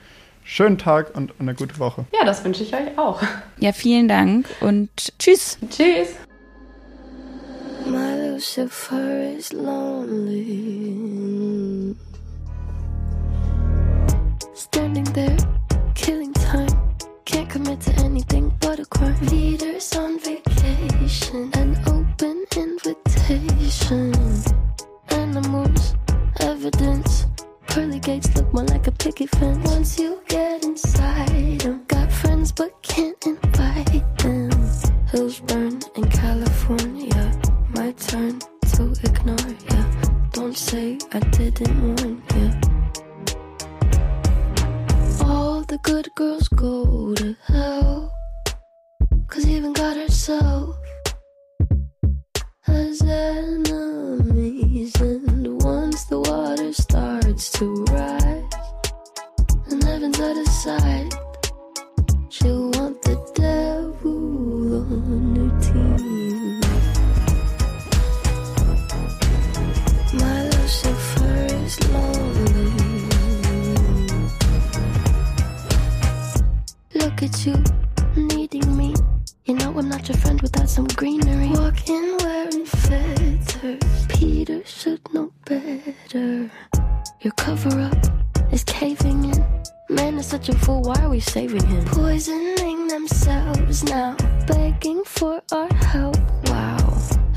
schönen 0.43 0.79
Tag 0.79 1.15
und 1.15 1.33
eine 1.39 1.53
gute 1.53 1.77
Woche. 1.77 2.05
Ja, 2.11 2.25
das 2.25 2.43
wünsche 2.43 2.63
ich 2.63 2.73
euch 2.73 2.97
auch. 2.97 3.21
Ja, 3.57 3.71
vielen 3.71 4.07
Dank 4.07 4.47
und 4.61 4.89
tschüss. 5.19 5.59
Tschüss. 5.69 6.15
My 7.85 8.31
Lucifer 8.33 9.35
is 9.37 9.53
lonely. 9.53 10.95
Standing 14.55 15.05
there, 15.13 15.37
killing 15.95 16.33
time. 16.33 16.68
To 17.69 17.93
anything 18.03 18.51
but 18.59 18.79
a 18.79 18.85
crime. 18.85 19.15
Leaders 19.27 19.95
on 19.95 20.19
vacation, 20.19 21.51
an 21.53 21.77
open 21.85 22.43
invitation. 22.57 24.11
Animals, 25.09 25.95
evidence. 26.39 27.27
Pearly 27.67 27.99
gates 27.99 28.35
look 28.35 28.51
more 28.53 28.65
like 28.65 28.87
a 28.87 28.91
picket 28.91 29.29
fence. 29.29 29.69
Once 29.69 29.99
you 29.99 30.19
get 30.27 30.65
inside 30.65 31.59
them, 31.59 31.83
got 31.87 32.11
friends 32.11 32.51
but 32.51 32.71
can't 32.81 33.23
invite 33.27 34.17
them. 34.17 34.49
Hills 35.11 35.39
burn 35.41 35.79
in 35.95 36.09
California. 36.09 37.39
My 37.75 37.91
turn 37.91 38.39
to 38.73 38.93
ignore 39.03 39.55
ya. 39.69 39.83
Don't 40.31 40.57
say 40.57 40.97
I 41.13 41.19
didn't 41.19 41.81
warn 41.83 41.98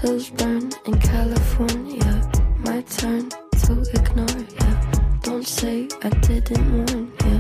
Hills 0.03 0.31
burn 0.31 0.69
in 0.85 0.99
California. 0.99 2.31
My 2.67 2.83
turn 2.83 3.29
to 3.63 3.73
ignore 3.95 4.45
ya. 4.59 4.71
Don't 5.23 5.47
say 5.47 5.87
I 6.03 6.09
didn't 6.27 6.67
warn 6.75 7.13
ya. 7.25 7.37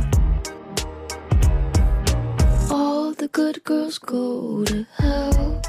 All 2.70 3.12
the 3.14 3.26
good 3.32 3.64
girls 3.64 3.98
go 3.98 4.62
to 4.64 4.86
hell. 4.96 5.60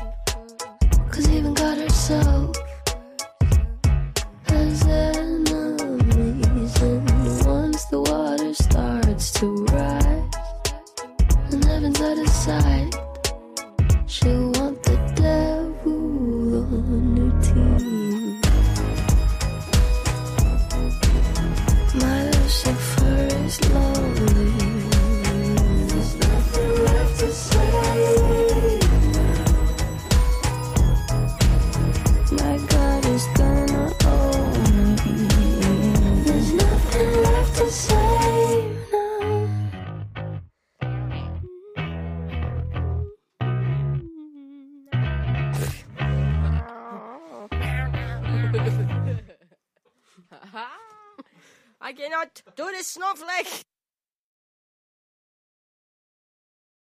Cause 1.09 1.27
even 1.29 1.55
God 1.55 1.79
herself 1.79 2.55
snowflake. 52.83 53.63